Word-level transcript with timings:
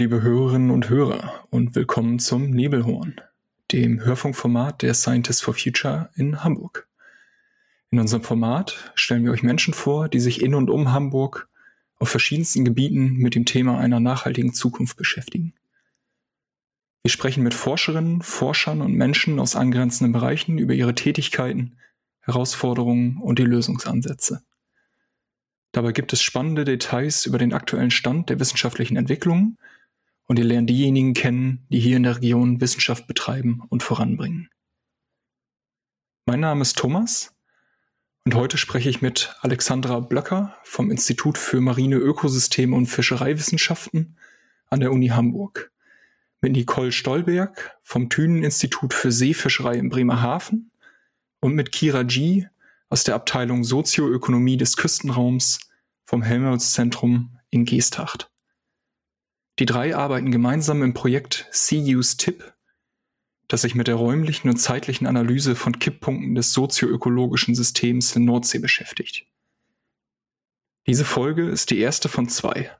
Liebe 0.00 0.22
Hörerinnen 0.22 0.70
und 0.70 0.88
Hörer 0.88 1.44
und 1.50 1.74
willkommen 1.74 2.18
zum 2.18 2.52
Nebelhorn, 2.52 3.20
dem 3.70 4.02
Hörfunkformat 4.02 4.80
der 4.80 4.94
Scientists 4.94 5.42
for 5.42 5.52
Future 5.52 6.08
in 6.14 6.42
Hamburg. 6.42 6.88
In 7.90 8.00
unserem 8.00 8.22
Format 8.22 8.92
stellen 8.94 9.24
wir 9.26 9.30
euch 9.30 9.42
Menschen 9.42 9.74
vor, 9.74 10.08
die 10.08 10.20
sich 10.20 10.40
in 10.40 10.54
und 10.54 10.70
um 10.70 10.92
Hamburg 10.92 11.50
auf 11.98 12.08
verschiedensten 12.08 12.64
Gebieten 12.64 13.18
mit 13.18 13.34
dem 13.34 13.44
Thema 13.44 13.78
einer 13.78 14.00
nachhaltigen 14.00 14.54
Zukunft 14.54 14.96
beschäftigen. 14.96 15.52
Wir 17.02 17.10
sprechen 17.10 17.42
mit 17.42 17.52
Forscherinnen, 17.52 18.22
Forschern 18.22 18.80
und 18.80 18.94
Menschen 18.94 19.38
aus 19.38 19.54
angrenzenden 19.54 20.14
Bereichen 20.14 20.56
über 20.56 20.72
ihre 20.72 20.94
Tätigkeiten, 20.94 21.76
Herausforderungen 22.20 23.18
und 23.18 23.38
die 23.38 23.44
Lösungsansätze. 23.44 24.42
Dabei 25.72 25.92
gibt 25.92 26.14
es 26.14 26.22
spannende 26.22 26.64
Details 26.64 27.26
über 27.26 27.36
den 27.36 27.52
aktuellen 27.52 27.90
Stand 27.90 28.30
der 28.30 28.40
wissenschaftlichen 28.40 28.96
Entwicklung 28.96 29.58
und 30.30 30.38
ihr 30.38 30.44
lernt 30.44 30.70
diejenigen 30.70 31.12
kennen, 31.12 31.66
die 31.70 31.80
hier 31.80 31.96
in 31.96 32.04
der 32.04 32.18
Region 32.18 32.60
Wissenschaft 32.60 33.08
betreiben 33.08 33.64
und 33.68 33.82
voranbringen. 33.82 34.48
Mein 36.24 36.38
Name 36.38 36.62
ist 36.62 36.78
Thomas 36.78 37.34
und 38.24 38.36
heute 38.36 38.56
spreche 38.56 38.88
ich 38.88 39.02
mit 39.02 39.34
Alexandra 39.40 39.98
Blöcker 39.98 40.56
vom 40.62 40.92
Institut 40.92 41.36
für 41.36 41.60
marine 41.60 41.96
Ökosysteme 41.96 42.76
und 42.76 42.86
Fischereiwissenschaften 42.86 44.16
an 44.68 44.78
der 44.78 44.92
Uni 44.92 45.08
Hamburg, 45.08 45.72
mit 46.40 46.52
Nicole 46.52 46.92
Stolberg 46.92 47.76
vom 47.82 48.08
Thünen-Institut 48.08 48.94
für 48.94 49.10
Seefischerei 49.10 49.78
in 49.78 49.88
Bremerhaven 49.88 50.70
und 51.40 51.56
mit 51.56 51.72
Kira 51.72 52.04
G. 52.04 52.46
aus 52.88 53.02
der 53.02 53.16
Abteilung 53.16 53.64
Sozioökonomie 53.64 54.56
des 54.56 54.76
Küstenraums 54.76 55.58
vom 56.04 56.22
Helmholtz-Zentrum 56.22 57.36
in 57.50 57.64
Geesthacht. 57.64 58.29
Die 59.60 59.66
drei 59.66 59.94
arbeiten 59.94 60.32
gemeinsam 60.32 60.82
im 60.82 60.94
Projekt 60.94 61.46
Sea-Use 61.52 62.16
Tip 62.16 62.52
das 63.50 63.62
sich 63.62 63.74
mit 63.74 63.88
der 63.88 63.96
räumlichen 63.96 64.48
und 64.48 64.58
zeitlichen 64.58 65.06
Analyse 65.06 65.56
von 65.56 65.78
Kipppunkten 65.78 66.36
des 66.36 66.52
sozioökologischen 66.52 67.56
Systems 67.56 68.14
in 68.14 68.24
Nordsee 68.24 68.60
beschäftigt. 68.60 69.26
Diese 70.86 71.04
Folge 71.04 71.48
ist 71.48 71.70
die 71.70 71.80
erste 71.80 72.08
von 72.08 72.28
zwei. 72.28 72.70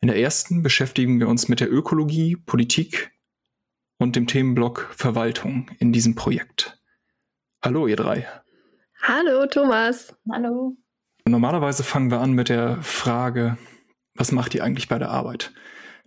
In 0.00 0.08
der 0.08 0.18
ersten 0.18 0.62
beschäftigen 0.62 1.20
wir 1.20 1.28
uns 1.28 1.48
mit 1.48 1.60
der 1.60 1.70
Ökologie, 1.70 2.36
Politik 2.36 3.12
und 3.98 4.16
dem 4.16 4.26
Themenblock 4.26 4.90
Verwaltung 4.96 5.70
in 5.78 5.92
diesem 5.92 6.14
Projekt. 6.14 6.78
Hallo, 7.62 7.86
ihr 7.86 7.96
drei. 7.96 8.26
Hallo, 9.02 9.46
Thomas. 9.46 10.16
Hallo. 10.32 10.76
Normalerweise 11.26 11.84
fangen 11.84 12.10
wir 12.10 12.20
an 12.20 12.32
mit 12.32 12.48
der 12.48 12.82
Frage, 12.82 13.58
was 14.14 14.32
macht 14.32 14.54
ihr 14.54 14.64
eigentlich 14.64 14.88
bei 14.88 14.98
der 14.98 15.10
Arbeit? 15.10 15.52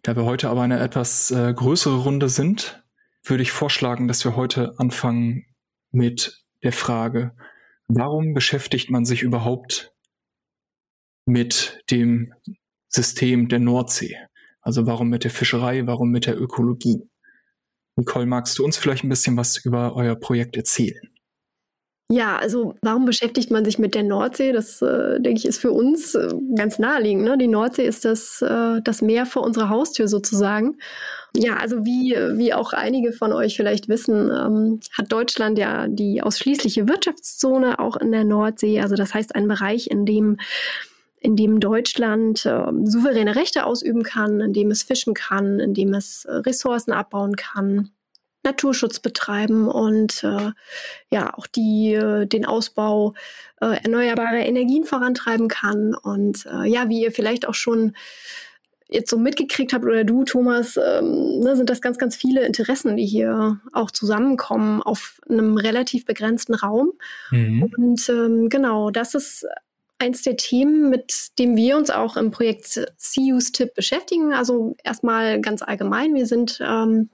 Da 0.07 0.15
wir 0.15 0.23
heute 0.23 0.49
aber 0.49 0.61
eine 0.61 0.79
etwas 0.79 1.31
äh, 1.31 1.53
größere 1.53 1.97
Runde 2.03 2.29
sind, 2.29 2.81
würde 3.25 3.43
ich 3.43 3.51
vorschlagen, 3.51 4.07
dass 4.07 4.23
wir 4.23 4.37
heute 4.37 4.73
anfangen 4.77 5.47
mit 5.91 6.45
der 6.63 6.71
Frage, 6.71 7.35
warum 7.89 8.33
beschäftigt 8.33 8.89
man 8.89 9.03
sich 9.03 9.21
überhaupt 9.21 9.93
mit 11.25 11.83
dem 11.91 12.33
System 12.87 13.49
der 13.49 13.59
Nordsee? 13.59 14.15
Also 14.61 14.87
warum 14.87 15.09
mit 15.09 15.25
der 15.25 15.31
Fischerei, 15.31 15.85
warum 15.87 16.09
mit 16.09 16.25
der 16.25 16.39
Ökologie? 16.39 17.01
Nicole, 17.97 18.27
magst 18.27 18.57
du 18.57 18.63
uns 18.63 18.77
vielleicht 18.77 19.03
ein 19.03 19.09
bisschen 19.09 19.35
was 19.35 19.57
über 19.57 19.93
euer 19.93 20.15
Projekt 20.15 20.55
erzählen? 20.55 21.16
Ja, 22.09 22.37
also 22.37 22.75
warum 22.81 23.03
beschäftigt 23.03 23.51
man 23.51 23.65
sich 23.65 23.79
mit 23.79 23.93
der 23.93 24.03
Nordsee? 24.03 24.53
Das, 24.53 24.81
äh, 24.81 25.19
denke 25.19 25.39
ich, 25.39 25.45
ist 25.45 25.59
für 25.59 25.71
uns 25.71 26.15
äh, 26.15 26.29
ganz 26.55 26.79
naheliegend. 26.79 27.25
Ne? 27.25 27.37
Die 27.37 27.49
Nordsee 27.49 27.85
ist 27.85 28.05
das, 28.05 28.41
äh, 28.41 28.81
das 28.81 29.01
Meer 29.01 29.25
vor 29.25 29.43
unserer 29.43 29.67
Haustür 29.67 30.07
sozusagen. 30.07 30.77
Ja, 31.35 31.57
also 31.57 31.83
wie, 31.85 32.15
wie 32.37 32.53
auch 32.53 32.71
einige 32.71 33.11
von 33.11 33.33
euch 33.33 33.57
vielleicht 33.57 33.89
wissen, 33.89 34.31
ähm, 34.31 34.79
hat 34.97 35.11
Deutschland 35.11 35.57
ja 35.57 35.89
die 35.89 36.21
ausschließliche 36.21 36.87
Wirtschaftszone 36.87 37.77
auch 37.79 37.97
in 37.97 38.13
der 38.13 38.23
Nordsee. 38.23 38.79
Also 38.79 38.95
das 38.95 39.13
heißt 39.13 39.35
ein 39.35 39.49
Bereich, 39.49 39.91
in 39.91 40.05
dem 40.05 40.37
in 41.19 41.35
dem 41.35 41.59
Deutschland 41.59 42.45
äh, 42.45 42.63
souveräne 42.83 43.35
Rechte 43.35 43.65
ausüben 43.65 44.03
kann, 44.03 44.39
in 44.39 44.53
dem 44.53 44.71
es 44.71 44.83
fischen 44.83 45.13
kann, 45.13 45.59
in 45.59 45.73
dem 45.73 45.93
es 45.93 46.25
äh, 46.25 46.31
Ressourcen 46.35 46.93
abbauen 46.93 47.35
kann, 47.35 47.89
Naturschutz 48.47 48.99
betreiben 48.99 49.67
und 49.67 50.23
äh, 50.23 50.51
ja 51.11 51.37
auch 51.37 51.47
die, 51.47 51.93
äh, 51.93 52.25
den 52.25 52.45
Ausbau 52.45 53.13
äh, 53.61 53.83
erneuerbarer 53.83 54.45
Energien 54.45 54.85
vorantreiben 54.85 55.47
kann. 55.47 55.93
Und 55.93 56.45
äh, 56.45 56.67
ja, 56.67 56.89
wie 56.89 57.01
ihr 57.01 57.11
vielleicht 57.11 57.47
auch 57.47 57.53
schon 57.53 57.93
jetzt 58.89 59.09
so 59.09 59.17
mitgekriegt 59.17 59.73
habt 59.73 59.83
oder 59.83 60.05
du, 60.05 60.23
Thomas, 60.23 60.77
ähm, 60.77 61.39
ne, 61.39 61.55
sind 61.55 61.69
das 61.69 61.81
ganz, 61.81 61.97
ganz 61.97 62.15
viele 62.15 62.45
Interessen, 62.45 62.95
die 62.95 63.05
hier 63.05 63.59
auch 63.73 63.91
zusammenkommen 63.91 64.81
auf 64.81 65.19
einem 65.29 65.57
relativ 65.57 66.05
begrenzten 66.05 66.53
Raum. 66.53 66.93
Mhm. 67.31 67.63
Und 67.63 68.09
ähm, 68.09 68.49
genau, 68.49 68.89
das 68.89 69.13
ist 69.13 69.45
eins 69.99 70.21
der 70.21 70.37
Themen, 70.37 70.89
mit 70.89 71.37
dem 71.39 71.57
wir 71.57 71.75
uns 71.75 71.89
auch 71.89 72.17
im 72.17 72.31
Projekt 72.31 72.79
CU's-Tip 72.97 73.73
beschäftigen. 73.73 74.33
Also 74.33 74.75
erstmal 74.83 75.41
ganz 75.41 75.61
allgemein, 75.61 76.13
wir 76.15 76.25
sind 76.25 76.59
ähm, 76.61 77.09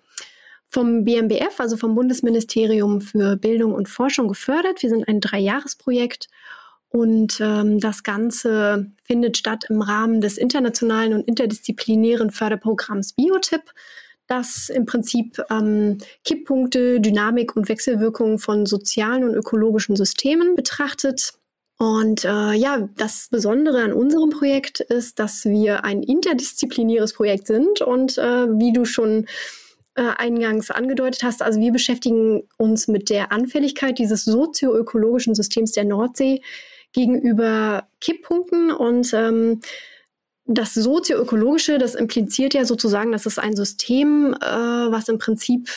vom 0.73 1.05
BMBF, 1.05 1.59
also 1.59 1.77
vom 1.77 1.93
Bundesministerium 1.93 2.99
für 2.99 3.37
Bildung 3.37 3.73
und 3.73 3.87
Forschung 3.87 4.27
gefördert. 4.27 4.81
Wir 4.81 4.89
sind 4.89 5.07
ein 5.07 5.21
Dreijahresprojekt 5.21 6.27
und 6.89 7.39
ähm, 7.39 7.79
das 7.79 8.03
Ganze 8.03 8.87
findet 9.03 9.37
statt 9.37 9.65
im 9.69 9.81
Rahmen 9.81 10.19
des 10.19 10.37
internationalen 10.37 11.13
und 11.13 11.27
interdisziplinären 11.27 12.31
Förderprogramms 12.31 13.13
Biotip, 13.13 13.61
das 14.27 14.69
im 14.69 14.85
Prinzip 14.85 15.39
ähm, 15.51 15.99
Kipppunkte, 16.25 16.99
Dynamik 16.99 17.55
und 17.55 17.69
Wechselwirkungen 17.69 18.39
von 18.39 18.65
sozialen 18.65 19.23
und 19.23 19.35
ökologischen 19.35 19.95
Systemen 19.95 20.55
betrachtet. 20.55 21.33
Und 21.77 22.25
äh, 22.25 22.53
ja, 22.53 22.87
das 22.97 23.27
Besondere 23.29 23.83
an 23.83 23.93
unserem 23.93 24.29
Projekt 24.29 24.79
ist, 24.79 25.19
dass 25.19 25.45
wir 25.45 25.83
ein 25.83 26.01
interdisziplinäres 26.01 27.13
Projekt 27.13 27.47
sind 27.47 27.81
und 27.81 28.17
äh, 28.17 28.47
wie 28.59 28.73
du 28.73 28.85
schon 28.85 29.27
äh, 29.95 30.09
eingangs 30.17 30.71
angedeutet 30.71 31.23
hast. 31.23 31.41
Also 31.41 31.59
wir 31.59 31.71
beschäftigen 31.71 32.43
uns 32.57 32.87
mit 32.87 33.09
der 33.09 33.31
Anfälligkeit 33.31 33.99
dieses 33.99 34.25
sozioökologischen 34.25 35.35
Systems 35.35 35.71
der 35.73 35.85
Nordsee 35.85 36.41
gegenüber 36.93 37.87
Kipppunkten 37.99 38.71
und 38.71 39.13
ähm, 39.13 39.61
das 40.45 40.73
sozioökologische, 40.73 41.77
das 41.77 41.95
impliziert 41.95 42.53
ja 42.53 42.65
sozusagen, 42.65 43.11
dass 43.11 43.25
es 43.25 43.39
ein 43.39 43.55
System, 43.55 44.33
äh, 44.33 44.45
was 44.45 45.07
im 45.07 45.17
Prinzip 45.17 45.69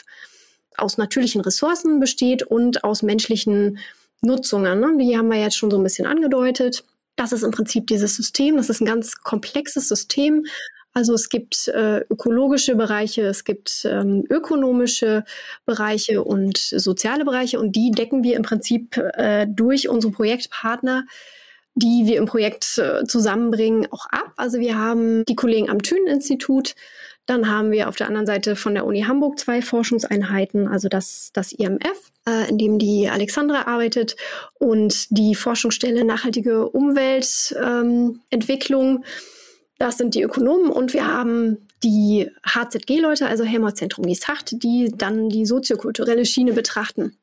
aus 0.77 0.99
natürlichen 0.99 1.41
Ressourcen 1.41 2.01
besteht 2.01 2.43
und 2.43 2.85
aus 2.85 3.03
menschlichen 3.03 3.79
Nutzungen. 4.23 4.81
Ne? 4.81 4.97
Die 4.99 5.17
haben 5.17 5.29
wir 5.29 5.41
jetzt 5.41 5.57
schon 5.57 5.71
so 5.71 5.79
ein 5.79 5.83
bisschen 5.83 6.07
angedeutet. 6.07 6.85
Das 7.17 7.33
ist 7.33 7.43
im 7.43 7.51
Prinzip 7.51 7.87
dieses 7.87 8.17
System. 8.17 8.57
Das 8.57 8.69
ist 8.69 8.81
ein 8.81 8.87
ganz 8.87 9.17
komplexes 9.17 9.89
System, 9.89 10.47
also 10.97 11.13
es 11.13 11.29
gibt 11.29 11.69
äh, 11.69 12.01
ökologische 12.09 12.75
Bereiche, 12.75 13.27
es 13.27 13.45
gibt 13.45 13.85
ähm, 13.85 14.25
ökonomische 14.31 15.25
Bereiche 15.67 16.25
und 16.25 16.57
soziale 16.57 17.27
Bereiche 17.27 17.61
und 17.61 17.77
die 17.77 17.91
decken 17.91 18.25
wir 18.25 18.35
im 18.35 18.43
Prinzip 18.43 18.97
äh, 18.97 19.47
durch 19.47 19.91
unsere 19.91 20.15
Projektpartner 20.15 21.05
die 21.79 22.05
wir 22.07 22.17
im 22.17 22.25
Projekt 22.25 22.79
äh, 22.79 23.05
zusammenbringen, 23.05 23.87
auch 23.91 24.07
ab. 24.07 24.33
Also 24.39 24.59
wir 24.59 24.79
haben 24.79 25.27
die 25.27 25.37
Kollegen 25.37 25.69
am 25.69 25.83
Thünen-Institut, 25.83 26.75
dann 27.27 27.51
haben 27.51 27.71
wir 27.71 27.91
auf 27.91 27.97
der 27.97 28.07
anderen 28.07 28.27
Seite 28.27 28.57
von 28.57 28.73
der 28.73 28.87
Uni 28.87 29.03
Hamburg 29.03 29.39
zwei 29.39 29.61
Forschungseinheiten, 29.61 30.69
also 30.69 30.89
das, 30.89 31.33
das 31.35 31.53
IMF, 31.53 32.13
äh, 32.27 32.49
in 32.49 32.57
dem 32.57 32.79
die 32.79 33.11
Alexandra 33.11 33.67
arbeitet, 33.67 34.17
und 34.55 35.09
die 35.11 35.35
Forschungsstelle 35.35 36.07
Nachhaltige 36.07 36.71
Umweltentwicklung. 36.71 38.97
Ähm, 38.97 39.05
das 39.79 39.99
sind 39.99 40.15
die 40.15 40.23
Ökonomen 40.23 40.71
und 40.71 40.95
wir 40.95 41.07
haben 41.07 41.69
die 41.83 42.31
HZG-Leute, 42.45 43.27
also 43.27 43.45
Helmholtz-Zentrum 43.45 44.07
Gießhacht, 44.07 44.63
die 44.63 44.93
dann 44.97 45.29
die 45.29 45.45
soziokulturelle 45.45 46.25
Schiene 46.25 46.53
betrachten. 46.53 47.17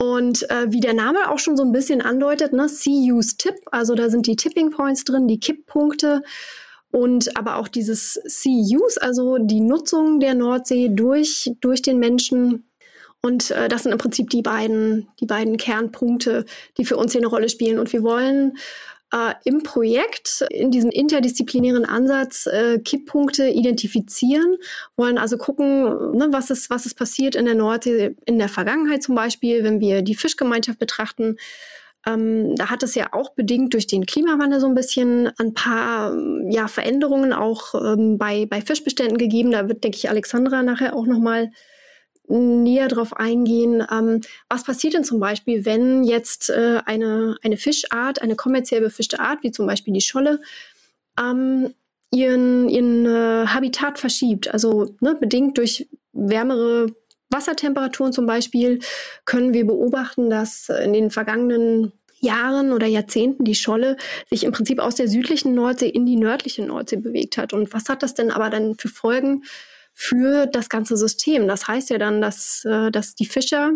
Und 0.00 0.48
äh, 0.50 0.70
wie 0.70 0.80
der 0.80 0.94
Name 0.94 1.30
auch 1.30 1.38
schon 1.38 1.56
so 1.56 1.64
ein 1.64 1.72
bisschen 1.72 2.00
andeutet, 2.00 2.52
ne, 2.52 2.68
See-Use 2.68 3.36
Tip, 3.36 3.56
also 3.72 3.94
da 3.94 4.10
sind 4.10 4.26
die 4.26 4.36
Tipping 4.36 4.70
Points 4.70 5.04
drin, 5.04 5.26
die 5.26 5.40
Kipppunkte 5.40 6.22
und 6.90 7.36
aber 7.36 7.56
auch 7.56 7.68
dieses 7.68 8.14
See-Use, 8.14 9.00
also 9.00 9.38
die 9.38 9.60
Nutzung 9.60 10.20
der 10.20 10.34
Nordsee 10.34 10.88
durch, 10.88 11.50
durch 11.60 11.82
den 11.82 11.98
Menschen. 11.98 12.64
Und 13.20 13.50
äh, 13.50 13.68
das 13.68 13.82
sind 13.82 13.92
im 13.92 13.98
Prinzip 13.98 14.30
die 14.30 14.42
beiden, 14.42 15.08
die 15.20 15.26
beiden 15.26 15.56
Kernpunkte, 15.56 16.44
die 16.78 16.84
für 16.84 16.96
uns 16.96 17.12
hier 17.12 17.20
eine 17.20 17.28
Rolle 17.28 17.48
spielen. 17.48 17.78
Und 17.78 17.92
wir 17.92 18.02
wollen 18.02 18.56
äh, 19.12 19.34
im 19.44 19.62
Projekt 19.62 20.44
in 20.50 20.70
diesem 20.70 20.90
interdisziplinären 20.90 21.84
Ansatz 21.84 22.46
äh, 22.46 22.78
Kipppunkte 22.78 23.48
identifizieren, 23.48 24.56
wollen 24.96 25.18
also 25.18 25.38
gucken, 25.38 26.16
ne, 26.16 26.28
was, 26.30 26.50
ist, 26.50 26.70
was 26.70 26.86
ist 26.86 26.94
passiert 26.94 27.34
in 27.34 27.46
der 27.46 27.54
Nordsee 27.54 28.14
in 28.26 28.38
der 28.38 28.48
Vergangenheit 28.48 29.02
zum 29.02 29.14
Beispiel, 29.14 29.64
wenn 29.64 29.80
wir 29.80 30.02
die 30.02 30.14
Fischgemeinschaft 30.14 30.78
betrachten. 30.78 31.36
Ähm, 32.06 32.54
da 32.54 32.70
hat 32.70 32.82
es 32.82 32.94
ja 32.94 33.08
auch 33.12 33.30
bedingt 33.30 33.74
durch 33.74 33.86
den 33.86 34.06
Klimawandel 34.06 34.60
so 34.60 34.66
ein 34.66 34.74
bisschen 34.74 35.30
ein 35.38 35.54
paar 35.54 36.16
ja, 36.48 36.68
Veränderungen 36.68 37.32
auch 37.32 37.74
ähm, 37.74 38.18
bei, 38.18 38.46
bei 38.46 38.60
Fischbeständen 38.60 39.18
gegeben. 39.18 39.50
Da 39.50 39.68
wird, 39.68 39.84
denke 39.84 39.96
ich, 39.96 40.08
Alexandra 40.08 40.62
nachher 40.62 40.94
auch 40.94 41.06
nochmal 41.06 41.50
näher 42.28 42.88
drauf 42.88 43.16
eingehen. 43.16 43.84
Ähm, 43.90 44.20
was 44.48 44.64
passiert 44.64 44.94
denn 44.94 45.04
zum 45.04 45.20
Beispiel, 45.20 45.64
wenn 45.64 46.04
jetzt 46.04 46.50
äh, 46.50 46.80
eine, 46.84 47.36
eine 47.42 47.56
Fischart, 47.56 48.22
eine 48.22 48.36
kommerziell 48.36 48.80
befischte 48.80 49.20
Art, 49.20 49.42
wie 49.42 49.50
zum 49.50 49.66
Beispiel 49.66 49.94
die 49.94 50.00
Scholle, 50.00 50.40
ähm, 51.18 51.74
ihren, 52.10 52.68
ihren 52.68 53.06
äh, 53.06 53.46
Habitat 53.46 53.98
verschiebt? 53.98 54.52
Also 54.52 54.94
ne, 55.00 55.14
bedingt 55.14 55.58
durch 55.58 55.88
wärmere 56.12 56.86
Wassertemperaturen 57.30 58.12
zum 58.12 58.26
Beispiel 58.26 58.80
können 59.24 59.52
wir 59.52 59.66
beobachten, 59.66 60.30
dass 60.30 60.68
in 60.68 60.92
den 60.92 61.10
vergangenen 61.10 61.92
Jahren 62.20 62.72
oder 62.72 62.86
Jahrzehnten 62.86 63.44
die 63.44 63.54
Scholle 63.54 63.96
sich 64.28 64.44
im 64.44 64.52
Prinzip 64.52 64.80
aus 64.80 64.96
der 64.96 65.08
südlichen 65.08 65.54
Nordsee 65.54 65.88
in 65.88 66.06
die 66.06 66.16
nördliche 66.16 66.64
Nordsee 66.64 66.96
bewegt 66.96 67.36
hat. 67.36 67.52
Und 67.52 67.72
was 67.72 67.88
hat 67.88 68.02
das 68.02 68.14
denn 68.14 68.30
aber 68.30 68.50
dann 68.50 68.76
für 68.76 68.88
Folgen 68.88 69.44
für 70.00 70.46
das 70.46 70.68
ganze 70.68 70.96
System? 70.96 71.48
Das 71.48 71.66
heißt 71.66 71.90
ja 71.90 71.98
dann, 71.98 72.20
dass, 72.20 72.64
äh, 72.64 72.92
dass 72.92 73.16
die 73.16 73.26
Fischer 73.26 73.72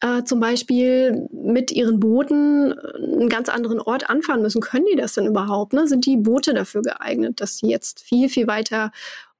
äh, 0.00 0.24
zum 0.24 0.40
Beispiel 0.40 1.28
mit 1.30 1.70
ihren 1.70 2.00
Booten 2.00 2.72
einen 2.72 3.28
ganz 3.28 3.48
anderen 3.48 3.80
Ort 3.80 4.10
anfahren 4.10 4.42
müssen. 4.42 4.60
Können 4.60 4.86
die 4.90 4.96
das 4.96 5.14
denn 5.14 5.26
überhaupt? 5.26 5.72
Ne? 5.72 5.86
Sind 5.86 6.06
die 6.06 6.16
Boote 6.16 6.54
dafür 6.54 6.82
geeignet, 6.82 7.40
dass 7.40 7.58
sie 7.58 7.68
jetzt 7.68 8.00
viel, 8.00 8.28
viel 8.28 8.48
weiter 8.48 8.90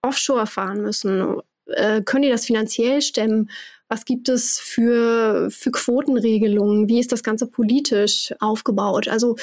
offshore 0.03 0.47
fahren 0.47 0.83
müssen? 0.83 1.41
Äh, 1.67 2.03
können 2.03 2.23
die 2.23 2.31
das 2.31 2.47
finanziell 2.47 3.03
stemmen? 3.03 3.51
Was 3.89 4.05
gibt 4.05 4.29
es 4.29 4.59
für, 4.59 5.51
für 5.51 5.71
Quotenregelungen? 5.71 6.89
Wie 6.89 7.01
ist 7.01 7.13
das 7.13 7.23
Ganze 7.23 7.47
politisch 7.47 8.35
aufgebaut? 8.41 9.09
Also, 9.09 9.37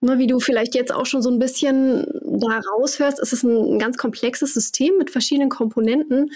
nur 0.00 0.18
wie 0.18 0.26
du 0.26 0.40
vielleicht 0.40 0.74
jetzt 0.74 0.92
auch 0.92 1.06
schon 1.06 1.22
so 1.22 1.30
ein 1.30 1.38
bisschen 1.38 2.06
da 2.24 2.60
raushörst, 2.72 3.18
ist 3.20 3.32
es 3.32 3.42
ein, 3.42 3.74
ein 3.74 3.78
ganz 3.78 3.96
komplexes 3.96 4.54
System 4.54 4.96
mit 4.98 5.10
verschiedenen 5.10 5.50
Komponenten, 5.50 6.30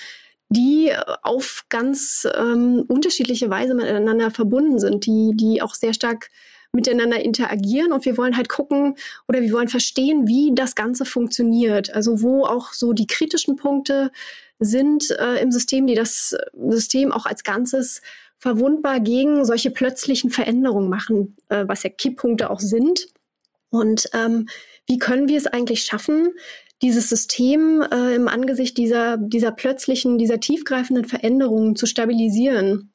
die 0.49 0.93
auf 1.23 1.65
ganz 1.69 2.27
ähm, 2.37 2.85
unterschiedliche 2.89 3.51
Weise 3.51 3.75
miteinander 3.75 4.31
verbunden 4.31 4.79
sind, 4.79 5.07
die, 5.07 5.33
die 5.35 5.63
auch 5.63 5.75
sehr 5.75 5.95
stark 5.95 6.31
miteinander 6.73 7.21
interagieren 7.21 7.93
und 7.93 8.05
wir 8.05 8.17
wollen 8.17 8.37
halt 8.37 8.49
gucken 8.49 8.97
oder 9.29 9.41
wir 9.41 9.53
wollen 9.53 9.69
verstehen, 9.69 10.27
wie 10.27 10.53
das 10.55 10.75
Ganze 10.75 11.05
funktioniert. 11.05 11.95
Also 11.95 12.21
wo 12.21 12.45
auch 12.45 12.73
so 12.73 12.93
die 12.93 13.07
kritischen 13.07 13.57
Punkte 13.57 14.11
sind 14.59 15.11
äh, 15.11 15.41
im 15.43 15.51
System, 15.51 15.87
die 15.87 15.95
das 15.95 16.37
System 16.69 17.13
auch 17.13 17.27
als 17.27 17.43
Ganzes 17.45 18.01
verwundbar 18.39 19.01
gegen 19.01 19.45
solche 19.45 19.71
plötzlichen 19.71 20.31
Veränderungen 20.31 20.89
machen, 20.89 21.37
äh, 21.49 21.65
was 21.67 21.83
ja 21.83 21.91
Kipppunkte 21.91 22.51
auch 22.51 22.61
sind. 22.61 23.09
Und 23.71 24.09
ähm, 24.13 24.49
wie 24.87 24.99
können 24.99 25.29
wir 25.29 25.39
es 25.39 25.47
eigentlich 25.47 25.85
schaffen, 25.85 26.35
dieses 26.83 27.09
System 27.09 27.83
äh, 27.83 28.15
im 28.15 28.29
Angesicht 28.29 28.77
dieser, 28.77 29.17
dieser 29.17 29.53
plötzlichen, 29.53 30.19
dieser 30.19 30.41
tiefgreifenden 30.41 31.07
Veränderungen 31.07 31.77
zu 31.77 31.87
stabilisieren 31.87 32.93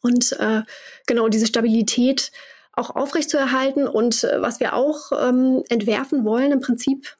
und 0.00 0.32
äh, 0.40 0.62
genau 1.06 1.28
diese 1.28 1.46
Stabilität 1.46 2.32
auch 2.72 2.96
aufrechtzuerhalten. 2.96 3.86
Und 3.86 4.24
äh, 4.24 4.40
was 4.40 4.60
wir 4.60 4.74
auch 4.74 5.12
ähm, 5.12 5.62
entwerfen 5.68 6.24
wollen, 6.24 6.52
im 6.52 6.60
Prinzip 6.60 7.16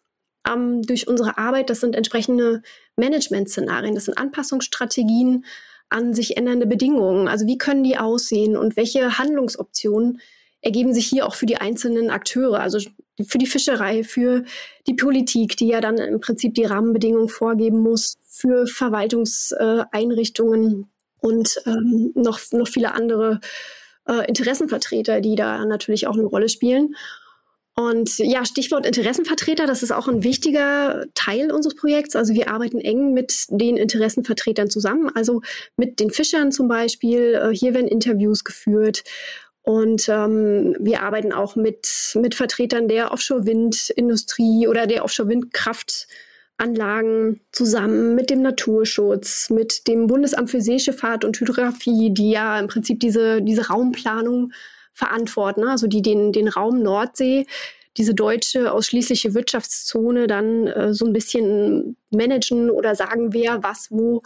ähm, 0.49 0.83
durch 0.83 1.09
unsere 1.09 1.39
Arbeit, 1.39 1.69
das 1.69 1.81
sind 1.81 1.95
entsprechende 1.95 2.63
Management-Szenarien, 3.01 3.97
das 3.97 4.05
sind 4.05 4.17
Anpassungsstrategien 4.17 5.45
an 5.89 6.15
sich 6.15 6.37
ändernde 6.37 6.67
Bedingungen. 6.67 7.27
Also 7.27 7.47
wie 7.47 7.59
können 7.59 7.83
die 7.83 7.99
aussehen 7.99 8.57
und 8.57 8.77
welche 8.77 9.19
Handlungsoptionen 9.19 10.21
ergeben 10.63 10.95
sich 10.95 11.07
hier 11.07 11.27
auch 11.27 11.35
für 11.35 11.47
die 11.47 11.57
einzelnen 11.57 12.11
Akteure, 12.11 12.61
also 12.61 12.79
für 13.27 13.39
die 13.39 13.47
Fischerei, 13.47 14.05
für 14.05 14.45
die 14.87 14.95
Politik, 14.95 15.57
die 15.57 15.67
ja 15.69 15.81
dann 15.81 15.97
im 15.99 16.21
Prinzip 16.21 16.55
die 16.55 16.65
Rahmenbedingungen 16.65 17.29
vorgeben 17.29 17.81
muss, 17.81 18.19
für 18.27 18.67
Verwaltungseinrichtungen 18.67 20.91
und 21.19 21.61
ähm, 21.67 22.13
noch, 22.15 22.41
noch 22.53 22.69
viele 22.69 22.95
andere 22.95 23.41
äh, 24.07 24.27
Interessenvertreter, 24.27 25.21
die 25.21 25.35
da 25.35 25.65
natürlich 25.65 26.07
auch 26.07 26.15
eine 26.15 26.25
Rolle 26.25 26.49
spielen. 26.49 26.95
Und 27.89 28.19
ja, 28.19 28.45
Stichwort 28.45 28.85
Interessenvertreter, 28.85 29.67
das 29.67 29.83
ist 29.83 29.91
auch 29.91 30.07
ein 30.07 30.23
wichtiger 30.23 31.07
Teil 31.15 31.51
unseres 31.51 31.77
Projekts. 31.77 32.15
Also 32.15 32.35
wir 32.35 32.51
arbeiten 32.51 32.79
eng 32.79 33.15
mit 33.15 33.47
den 33.49 33.79
Interessenvertretern 33.79 34.69
zusammen, 34.69 35.11
also 35.15 35.41
mit 35.77 35.99
den 35.99 36.11
Fischern 36.11 36.53
zum 36.53 36.69
Beispiel. 36.69 37.41
Äh, 37.43 37.57
hier 37.57 37.73
werden 37.73 37.89
Interviews 37.89 38.45
geführt. 38.45 39.03
Und 39.63 40.11
ähm, 40.11 40.77
wir 40.79 41.03
arbeiten 41.03 41.33
auch 41.33 41.57
mit, 41.57 41.89
mit 42.21 42.35
Vertretern 42.35 42.87
der 42.87 43.13
Offshore-Windindustrie 43.13 44.69
oder 44.69 44.87
der 44.87 45.03
Offshore-Windkraftanlagen 45.05 47.41
zusammen, 47.51 48.15
mit 48.15 48.29
dem 48.29 48.43
Naturschutz, 48.43 49.49
mit 49.49 49.89
dem 49.89 50.07
Bundesamt 50.07 50.51
für 50.51 50.61
Seeschifffahrt 50.61 51.25
und 51.25 51.41
Hydrographie, 51.41 52.13
die 52.13 52.33
ja 52.33 52.61
im 52.61 52.69
Prinzip 52.69 53.01
diese, 53.01 53.41
diese 53.41 53.69
Raumplanung 53.69 54.53
verantworten, 55.01 55.63
ne? 55.63 55.71
also 55.71 55.87
die 55.87 56.03
den, 56.03 56.33
den 56.33 56.49
Raum 56.49 56.83
Nordsee, 56.83 57.47
diese 57.97 58.15
deutsche 58.15 58.73
ausschließliche 58.73 59.35
Wirtschaftszone 59.35 60.27
dann 60.27 60.67
äh, 60.67 60.95
so 60.95 61.07
ein 61.07 61.13
bisschen 61.13 61.97
managen 62.11 62.71
oder 62.71 62.95
sagen, 62.95 63.33
wer 63.33 63.63
was 63.63 63.91
wo 63.91 64.23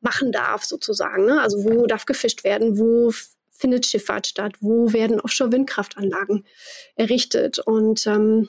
machen 0.00 0.30
darf 0.30 0.64
sozusagen. 0.64 1.24
Ne? 1.24 1.40
Also 1.40 1.64
wo 1.64 1.86
darf 1.86 2.06
gefischt 2.06 2.44
werden, 2.44 2.78
wo 2.78 3.12
findet 3.50 3.86
Schifffahrt 3.86 4.26
statt, 4.26 4.52
wo 4.60 4.92
werden 4.92 5.20
Offshore-Windkraftanlagen 5.20 6.46
errichtet. 6.96 7.58
Und 7.58 8.06
ähm, 8.06 8.48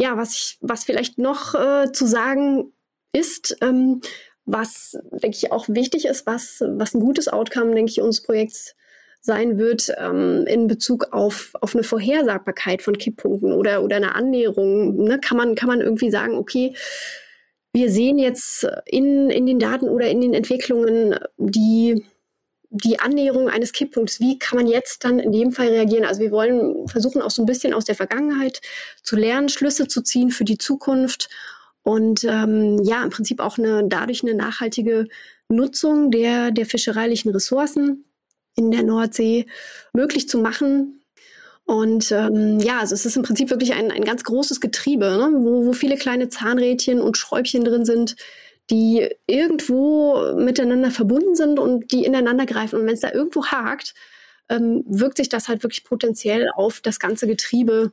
ja, 0.00 0.16
was, 0.16 0.34
ich, 0.34 0.58
was 0.60 0.84
vielleicht 0.84 1.18
noch 1.18 1.54
äh, 1.54 1.90
zu 1.92 2.06
sagen 2.06 2.72
ist, 3.12 3.56
ähm, 3.60 4.00
was, 4.44 4.96
denke 5.12 5.36
ich, 5.36 5.52
auch 5.52 5.68
wichtig 5.68 6.06
ist, 6.06 6.26
was, 6.26 6.62
was 6.66 6.94
ein 6.94 7.00
gutes 7.00 7.28
Outcome, 7.28 7.74
denke 7.74 7.90
ich, 7.90 8.00
unseres 8.00 8.24
Projekts 8.24 8.74
sein 9.28 9.58
wird 9.58 9.92
ähm, 9.96 10.44
in 10.48 10.66
Bezug 10.66 11.12
auf, 11.12 11.52
auf 11.60 11.76
eine 11.76 11.84
Vorhersagbarkeit 11.84 12.82
von 12.82 12.98
Kipppunkten 12.98 13.52
oder, 13.52 13.84
oder 13.84 13.96
eine 13.96 14.16
Annäherung. 14.16 14.96
Ne? 14.96 15.20
Kann, 15.20 15.36
man, 15.36 15.54
kann 15.54 15.68
man 15.68 15.80
irgendwie 15.80 16.10
sagen, 16.10 16.34
okay, 16.34 16.74
wir 17.72 17.90
sehen 17.92 18.18
jetzt 18.18 18.66
in, 18.86 19.30
in 19.30 19.46
den 19.46 19.60
Daten 19.60 19.88
oder 19.88 20.08
in 20.08 20.20
den 20.20 20.34
Entwicklungen 20.34 21.14
die, 21.36 22.04
die 22.70 22.98
Annäherung 22.98 23.48
eines 23.48 23.72
Kipppunkts. 23.72 24.18
Wie 24.18 24.38
kann 24.38 24.58
man 24.58 24.66
jetzt 24.66 25.04
dann 25.04 25.18
in 25.18 25.30
dem 25.30 25.52
Fall 25.52 25.68
reagieren? 25.68 26.04
Also 26.04 26.20
wir 26.20 26.32
wollen 26.32 26.88
versuchen 26.88 27.22
auch 27.22 27.30
so 27.30 27.42
ein 27.42 27.46
bisschen 27.46 27.74
aus 27.74 27.84
der 27.84 27.94
Vergangenheit 27.94 28.60
zu 29.02 29.14
lernen, 29.14 29.48
Schlüsse 29.50 29.86
zu 29.86 30.02
ziehen 30.02 30.30
für 30.30 30.44
die 30.44 30.58
Zukunft 30.58 31.28
und 31.82 32.24
ähm, 32.24 32.82
ja, 32.82 33.02
im 33.04 33.10
Prinzip 33.10 33.40
auch 33.40 33.58
eine, 33.58 33.84
dadurch 33.86 34.22
eine 34.22 34.34
nachhaltige 34.34 35.06
Nutzung 35.48 36.10
der, 36.10 36.50
der 36.50 36.66
fischereilichen 36.66 37.30
Ressourcen 37.30 38.04
in 38.58 38.70
der 38.70 38.82
Nordsee 38.82 39.46
möglich 39.92 40.28
zu 40.28 40.38
machen. 40.38 41.00
Und 41.64 42.12
ähm, 42.12 42.60
ja, 42.60 42.80
also 42.80 42.94
es 42.94 43.06
ist 43.06 43.16
im 43.16 43.22
Prinzip 43.22 43.50
wirklich 43.50 43.74
ein, 43.74 43.90
ein 43.90 44.04
ganz 44.04 44.24
großes 44.24 44.60
Getriebe, 44.60 45.04
ne? 45.04 45.30
wo, 45.34 45.66
wo 45.66 45.72
viele 45.72 45.96
kleine 45.96 46.28
Zahnrädchen 46.28 47.00
und 47.00 47.16
Schräubchen 47.16 47.64
drin 47.64 47.84
sind, 47.84 48.16
die 48.70 49.08
irgendwo 49.26 50.34
miteinander 50.34 50.90
verbunden 50.90 51.34
sind 51.34 51.58
und 51.58 51.92
die 51.92 52.04
ineinander 52.04 52.46
greifen. 52.46 52.80
Und 52.80 52.86
wenn 52.86 52.94
es 52.94 53.00
da 53.00 53.12
irgendwo 53.12 53.46
hakt, 53.46 53.94
ähm, 54.48 54.82
wirkt 54.86 55.18
sich 55.18 55.28
das 55.28 55.48
halt 55.48 55.62
wirklich 55.62 55.84
potenziell 55.84 56.50
auf 56.54 56.80
das 56.80 56.98
ganze 56.98 57.26
Getriebe 57.26 57.92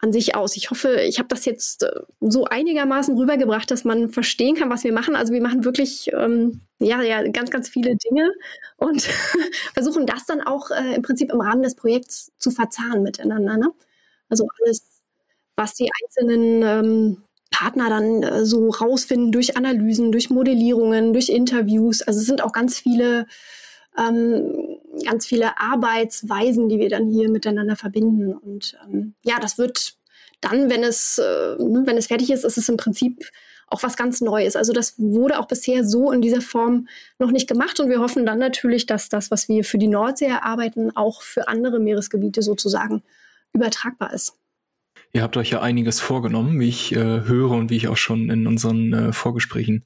an 0.00 0.12
sich 0.12 0.34
aus. 0.34 0.56
Ich 0.56 0.70
hoffe, 0.70 1.00
ich 1.02 1.18
habe 1.18 1.28
das 1.28 1.44
jetzt 1.44 1.82
äh, 1.82 1.90
so 2.20 2.46
einigermaßen 2.46 3.16
rübergebracht, 3.16 3.70
dass 3.70 3.84
man 3.84 4.08
verstehen 4.08 4.56
kann, 4.56 4.70
was 4.70 4.84
wir 4.84 4.92
machen. 4.92 5.14
Also 5.14 5.32
wir 5.32 5.42
machen 5.42 5.64
wirklich 5.64 6.10
ähm, 6.12 6.62
ja, 6.78 7.02
ja 7.02 7.22
ganz, 7.28 7.50
ganz 7.50 7.68
viele 7.68 7.96
Dinge 7.96 8.32
und 8.78 9.02
versuchen 9.74 10.06
das 10.06 10.24
dann 10.24 10.40
auch 10.40 10.70
äh, 10.70 10.94
im 10.94 11.02
Prinzip 11.02 11.32
im 11.32 11.40
Rahmen 11.40 11.62
des 11.62 11.74
Projekts 11.74 12.32
zu 12.38 12.50
verzahnen 12.50 13.02
miteinander. 13.02 13.58
Ne? 13.58 13.70
Also 14.30 14.48
alles, 14.62 15.02
was 15.56 15.74
die 15.74 15.90
einzelnen 16.02 16.62
ähm, 16.62 17.22
Partner 17.50 17.90
dann 17.90 18.22
äh, 18.22 18.46
so 18.46 18.70
rausfinden 18.70 19.32
durch 19.32 19.56
Analysen, 19.56 20.12
durch 20.12 20.30
Modellierungen, 20.30 21.12
durch 21.12 21.28
Interviews. 21.28 22.00
Also 22.00 22.20
es 22.20 22.26
sind 22.26 22.42
auch 22.42 22.52
ganz 22.52 22.78
viele 22.78 23.26
ähm, 23.98 24.69
ganz 25.04 25.26
viele 25.26 25.58
Arbeitsweisen, 25.58 26.68
die 26.68 26.78
wir 26.78 26.88
dann 26.88 27.08
hier 27.08 27.30
miteinander 27.30 27.76
verbinden. 27.76 28.34
Und 28.34 28.78
ähm, 28.84 29.14
ja, 29.24 29.38
das 29.40 29.58
wird 29.58 29.96
dann, 30.40 30.70
wenn 30.70 30.82
es, 30.82 31.18
äh, 31.18 31.56
ne, 31.58 31.82
wenn 31.84 31.96
es 31.96 32.06
fertig 32.06 32.30
ist, 32.30 32.44
ist 32.44 32.58
es 32.58 32.68
im 32.68 32.76
Prinzip 32.76 33.24
auch 33.70 33.82
was 33.82 33.96
ganz 33.96 34.20
Neues. 34.20 34.56
Also 34.56 34.72
das 34.72 34.94
wurde 34.98 35.38
auch 35.38 35.46
bisher 35.46 35.84
so 35.84 36.10
in 36.10 36.20
dieser 36.20 36.40
Form 36.40 36.88
noch 37.18 37.30
nicht 37.30 37.48
gemacht 37.48 37.78
und 37.78 37.88
wir 37.88 38.00
hoffen 38.00 38.26
dann 38.26 38.38
natürlich, 38.38 38.86
dass 38.86 39.08
das, 39.08 39.30
was 39.30 39.48
wir 39.48 39.64
für 39.64 39.78
die 39.78 39.86
Nordsee 39.88 40.26
erarbeiten, 40.26 40.94
auch 40.96 41.22
für 41.22 41.48
andere 41.48 41.78
Meeresgebiete 41.78 42.42
sozusagen 42.42 43.02
übertragbar 43.52 44.12
ist. 44.12 44.34
Ihr 45.12 45.22
habt 45.22 45.36
euch 45.36 45.50
ja 45.50 45.60
einiges 45.60 46.00
vorgenommen, 46.00 46.60
wie 46.60 46.68
ich 46.68 46.92
äh, 46.92 46.96
höre 46.98 47.50
und 47.52 47.70
wie 47.70 47.76
ich 47.76 47.88
auch 47.88 47.96
schon 47.96 48.30
in 48.30 48.46
unseren 48.46 48.92
äh, 48.92 49.12
Vorgesprächen 49.12 49.84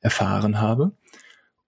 erfahren 0.00 0.60
habe. 0.60 0.92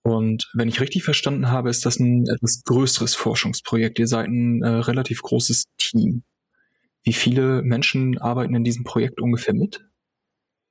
Und 0.08 0.50
wenn 0.54 0.68
ich 0.68 0.80
richtig 0.80 1.04
verstanden 1.04 1.50
habe, 1.50 1.68
ist 1.68 1.84
das 1.84 1.98
ein 1.98 2.24
etwas 2.34 2.62
größeres 2.64 3.14
Forschungsprojekt. 3.14 3.98
Ihr 3.98 4.06
seid 4.06 4.28
ein 4.28 4.62
äh, 4.62 4.68
relativ 4.68 5.20
großes 5.20 5.64
Team. 5.76 6.22
Wie 7.02 7.12
viele 7.12 7.62
Menschen 7.62 8.16
arbeiten 8.18 8.54
in 8.54 8.64
diesem 8.64 8.84
Projekt 8.84 9.20
ungefähr 9.20 9.54
mit? 9.54 9.84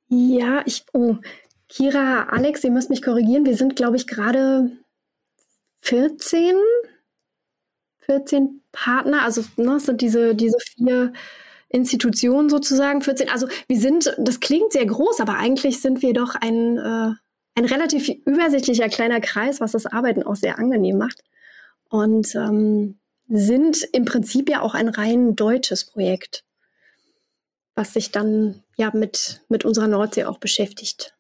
Ja, 0.09 0.63
ich, 0.65 0.85
oh, 0.93 1.17
Kira, 1.69 2.23
Alex, 2.29 2.63
ihr 2.63 2.71
müsst 2.71 2.89
mich 2.89 3.03
korrigieren. 3.03 3.45
Wir 3.45 3.55
sind, 3.55 3.75
glaube 3.75 3.97
ich, 3.97 4.07
gerade 4.07 4.71
14, 5.81 6.55
14 7.99 8.61
Partner. 8.71 9.21
Also, 9.21 9.43
ne, 9.57 9.79
sind 9.79 10.01
diese, 10.01 10.33
diese 10.33 10.57
vier 10.75 11.13
Institutionen 11.69 12.49
sozusagen, 12.49 13.01
14. 13.01 13.29
Also, 13.29 13.47
wir 13.67 13.79
sind, 13.79 14.15
das 14.17 14.39
klingt 14.39 14.71
sehr 14.71 14.85
groß, 14.87 15.19
aber 15.19 15.35
eigentlich 15.35 15.79
sind 15.79 16.01
wir 16.01 16.13
doch 16.13 16.33
ein, 16.33 16.77
äh, 16.77 17.11
ein 17.57 17.65
relativ 17.65 18.07
übersichtlicher 18.07 18.87
kleiner 18.87 19.19
Kreis, 19.19 19.59
was 19.59 19.71
das 19.71 19.87
Arbeiten 19.87 20.21
auch 20.21 20.35
sehr 20.35 20.59
angenehm 20.59 20.99
macht. 20.99 21.23
Und 21.89 22.35
ähm, 22.35 22.99
sind 23.27 23.83
im 23.93 24.05
Prinzip 24.05 24.47
ja 24.49 24.61
auch 24.61 24.75
ein 24.75 24.87
rein 24.87 25.35
deutsches 25.35 25.83
Projekt, 25.83 26.43
was 27.73 27.93
sich 27.93 28.11
dann 28.11 28.63
ja 28.77 28.91
mit, 28.93 29.41
mit 29.49 29.65
unserer 29.65 29.87
Nordsee 29.87 30.25
auch 30.25 30.37
beschäftigt. 30.37 31.15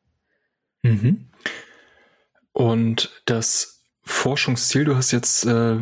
Mhm. 0.83 1.27
Und 2.51 3.21
das 3.25 3.83
Forschungsziel, 4.03 4.85
du 4.85 4.95
hast 4.95 5.11
jetzt 5.11 5.43
äh, 5.45 5.79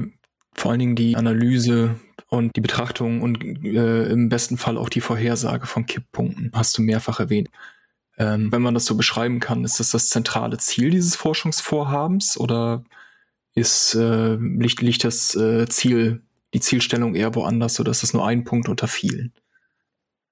vor 0.53 0.71
allen 0.71 0.79
Dingen 0.79 0.95
die 0.95 1.17
Analyse 1.17 2.00
und 2.29 2.55
die 2.55 2.62
Betrachtung 2.62 3.21
und 3.21 3.43
äh, 3.65 4.05
im 4.05 4.29
besten 4.29 4.57
Fall 4.57 4.77
auch 4.77 4.89
die 4.89 5.01
Vorhersage 5.01 5.67
von 5.67 5.85
Kipppunkten, 5.85 6.51
hast 6.53 6.77
du 6.77 6.81
mehrfach 6.81 7.19
erwähnt. 7.19 7.50
Ähm, 8.17 8.51
wenn 8.51 8.62
man 8.62 8.74
das 8.74 8.86
so 8.86 8.95
beschreiben 8.95 9.39
kann, 9.39 9.63
ist 9.65 9.79
das 9.79 9.91
das 9.91 10.10
zentrale 10.10 10.57
Ziel 10.57 10.89
dieses 10.89 11.15
Forschungsvorhabens 11.15 12.39
oder 12.39 12.84
ist, 13.55 13.95
äh, 13.95 14.36
liegt, 14.36 14.81
liegt 14.81 15.03
das 15.03 15.36
äh, 15.36 15.67
Ziel, 15.67 16.22
die 16.53 16.60
Zielstellung 16.60 17.15
eher 17.15 17.36
woanders 17.36 17.79
oder 17.79 17.91
ist 17.91 18.03
das 18.03 18.13
nur 18.13 18.25
ein 18.25 18.43
Punkt 18.43 18.69
unter 18.69 18.88
vielen? 18.88 19.34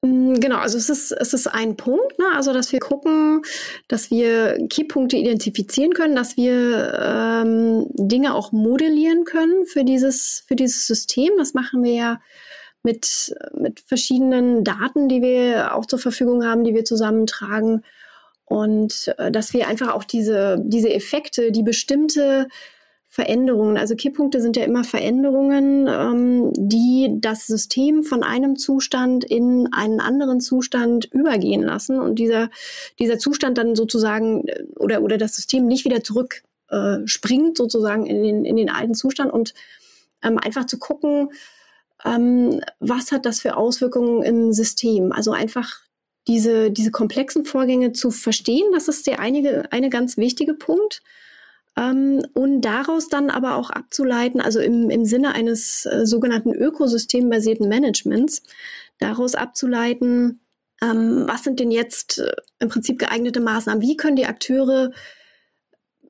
Mm, 0.03 0.35
genau, 0.35 0.57
also 0.57 0.77
es 0.77 0.89
ist, 0.89 1.11
es 1.11 1.33
ist 1.33 1.47
ein 1.47 1.77
Punkt, 1.77 2.19
ne? 2.19 2.25
also 2.35 2.53
dass 2.53 2.71
wir 2.71 2.79
gucken, 2.79 3.41
dass 3.87 4.11
wir 4.11 4.57
Keypunkte 4.69 5.15
identifizieren 5.15 5.93
können, 5.93 6.15
dass 6.15 6.35
wir 6.35 6.99
ähm, 7.01 7.87
Dinge 7.93 8.35
auch 8.35 8.51
modellieren 8.51 9.23
können 9.23 9.65
für 9.65 9.85
dieses, 9.85 10.43
für 10.47 10.55
dieses 10.55 10.85
System. 10.87 11.31
Das 11.37 11.53
machen 11.53 11.83
wir 11.83 11.93
ja 11.93 12.21
mit, 12.83 13.35
mit 13.57 13.79
verschiedenen 13.79 14.63
Daten, 14.63 15.07
die 15.07 15.21
wir 15.21 15.75
auch 15.75 15.85
zur 15.85 15.99
Verfügung 15.99 16.45
haben, 16.45 16.63
die 16.63 16.75
wir 16.75 16.85
zusammentragen. 16.85 17.83
Und 18.45 19.13
äh, 19.17 19.31
dass 19.31 19.53
wir 19.53 19.67
einfach 19.67 19.93
auch 19.93 20.03
diese, 20.03 20.57
diese 20.63 20.93
Effekte, 20.93 21.51
die 21.51 21.63
bestimmte 21.63 22.47
Veränderungen. 23.13 23.77
Also 23.77 23.95
Kipppunkte 23.95 24.41
sind 24.41 24.57
ja 24.57 24.63
immer 24.63 24.83
Veränderungen, 24.83 25.87
ähm, 25.87 26.51
die 26.57 27.15
das 27.19 27.45
System 27.45 28.01
von 28.01 28.23
einem 28.23 28.55
Zustand 28.55 29.23
in 29.23 29.69
einen 29.71 29.99
anderen 29.99 30.41
Zustand 30.41 31.05
übergehen 31.13 31.61
lassen 31.61 31.99
und 31.99 32.17
dieser, 32.17 32.49
dieser 32.97 33.19
Zustand 33.19 33.59
dann 33.59 33.75
sozusagen 33.75 34.47
äh, 34.47 34.63
oder, 34.77 35.03
oder 35.03 35.19
das 35.19 35.35
System 35.35 35.67
nicht 35.67 35.85
wieder 35.85 36.03
zurück 36.03 36.41
äh, 36.69 36.97
sozusagen 37.53 38.07
in 38.07 38.23
den, 38.23 38.45
in 38.45 38.55
den 38.55 38.71
alten 38.71 38.95
Zustand 38.95 39.31
und 39.31 39.53
ähm, 40.23 40.39
einfach 40.39 40.65
zu 40.65 40.79
gucken, 40.79 41.29
ähm, 42.05 42.61
was 42.79 43.11
hat 43.11 43.25
das 43.25 43.39
für 43.39 43.57
Auswirkungen 43.57 44.23
im 44.23 44.53
System. 44.53 45.11
Also 45.11 45.31
einfach 45.31 45.81
diese, 46.27 46.71
diese 46.71 46.91
komplexen 46.91 47.45
Vorgänge 47.45 47.91
zu 47.91 48.11
verstehen, 48.11 48.71
das 48.73 48.87
ist 48.87 49.07
der 49.07 49.19
einige, 49.19 49.71
eine 49.71 49.89
ganz 49.89 50.17
wichtige 50.17 50.53
Punkt. 50.53 51.01
Ähm, 51.75 52.23
und 52.33 52.61
daraus 52.61 53.09
dann 53.09 53.29
aber 53.29 53.55
auch 53.55 53.69
abzuleiten, 53.69 54.39
also 54.39 54.59
im, 54.59 54.89
im 54.89 55.05
Sinne 55.05 55.33
eines 55.33 55.85
äh, 55.85 56.05
sogenannten 56.05 56.53
ökosystembasierten 56.53 57.67
Managements, 57.67 58.43
daraus 58.99 59.35
abzuleiten, 59.35 60.39
ähm, 60.81 61.23
was 61.27 61.43
sind 61.43 61.59
denn 61.59 61.71
jetzt 61.71 62.19
äh, 62.19 62.31
im 62.59 62.69
Prinzip 62.69 62.99
geeignete 62.99 63.39
Maßnahmen? 63.39 63.81
Wie 63.81 63.97
können 63.97 64.15
die 64.15 64.25
Akteure 64.25 64.91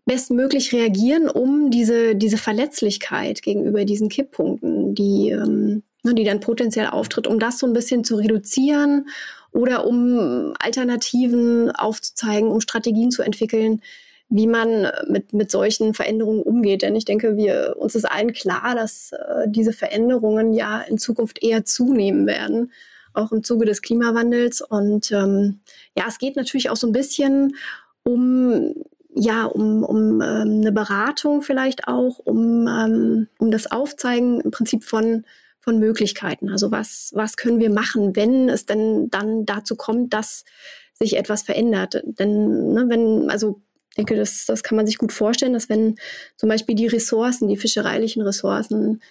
bestmöglich 0.05 0.73
reagieren, 0.73 1.29
um 1.29 1.71
diese, 1.71 2.15
diese 2.15 2.37
Verletzlichkeit 2.37 3.41
gegenüber 3.41 3.85
diesen 3.85 4.09
Kipppunkten, 4.09 4.95
die, 4.95 5.29
ähm, 5.29 5.83
ne, 6.03 6.13
die 6.13 6.25
dann 6.25 6.39
potenziell 6.39 6.87
auftritt, 6.87 7.27
um 7.27 7.39
das 7.39 7.59
so 7.59 7.67
ein 7.67 7.73
bisschen 7.73 8.03
zu 8.03 8.15
reduzieren 8.15 9.07
oder 9.51 9.85
um 9.85 10.53
Alternativen 10.59 11.71
aufzuzeigen, 11.71 12.49
um 12.49 12.59
Strategien 12.59 13.11
zu 13.11 13.21
entwickeln, 13.21 13.81
wie 14.29 14.47
man 14.47 14.87
mit, 15.07 15.31
mit 15.33 15.51
solchen 15.51 15.93
Veränderungen 15.93 16.41
umgeht. 16.41 16.81
Denn 16.81 16.95
ich 16.95 17.05
denke, 17.05 17.37
wir, 17.37 17.75
uns 17.77 17.95
ist 17.95 18.05
allen 18.05 18.33
klar, 18.33 18.75
dass 18.75 19.11
äh, 19.11 19.45
diese 19.47 19.73
Veränderungen 19.73 20.53
ja 20.53 20.81
in 20.81 20.97
Zukunft 20.97 21.43
eher 21.43 21.65
zunehmen 21.65 22.25
werden, 22.25 22.71
auch 23.13 23.31
im 23.31 23.43
Zuge 23.43 23.65
des 23.65 23.81
Klimawandels. 23.83 24.61
Und 24.61 25.11
ähm, 25.11 25.59
ja, 25.95 26.05
es 26.07 26.17
geht 26.17 26.35
natürlich 26.35 26.71
auch 26.71 26.75
so 26.75 26.87
ein 26.87 26.93
bisschen 26.93 27.55
um 28.03 28.73
ja, 29.15 29.45
um, 29.45 29.83
um 29.83 30.21
ähm, 30.21 30.61
eine 30.61 30.71
Beratung 30.71 31.41
vielleicht 31.41 31.87
auch, 31.87 32.19
um, 32.19 32.67
ähm, 32.67 33.27
um 33.37 33.51
das 33.51 33.71
Aufzeigen 33.71 34.41
im 34.41 34.51
Prinzip 34.51 34.83
von, 34.83 35.25
von 35.59 35.79
Möglichkeiten. 35.79 36.49
Also 36.49 36.71
was, 36.71 37.11
was 37.13 37.37
können 37.37 37.59
wir 37.59 37.69
machen, 37.69 38.15
wenn 38.15 38.49
es 38.49 38.65
denn 38.65 39.09
dann 39.09 39.45
dazu 39.45 39.75
kommt, 39.75 40.13
dass 40.13 40.45
sich 40.93 41.17
etwas 41.17 41.43
verändert. 41.43 42.01
Denn 42.05 42.73
ne, 42.73 42.85
wenn, 42.87 43.29
also 43.29 43.61
ich 43.91 43.97
denke, 43.97 44.15
das, 44.15 44.45
das 44.45 44.63
kann 44.63 44.75
man 44.75 44.87
sich 44.87 44.97
gut 44.97 45.11
vorstellen, 45.11 45.53
dass 45.53 45.69
wenn 45.69 45.95
zum 46.35 46.49
Beispiel 46.49 46.75
die 46.75 46.87
Ressourcen, 46.87 47.47
die 47.47 47.57
fischereilichen 47.57 48.23
Ressourcen, 48.23 49.01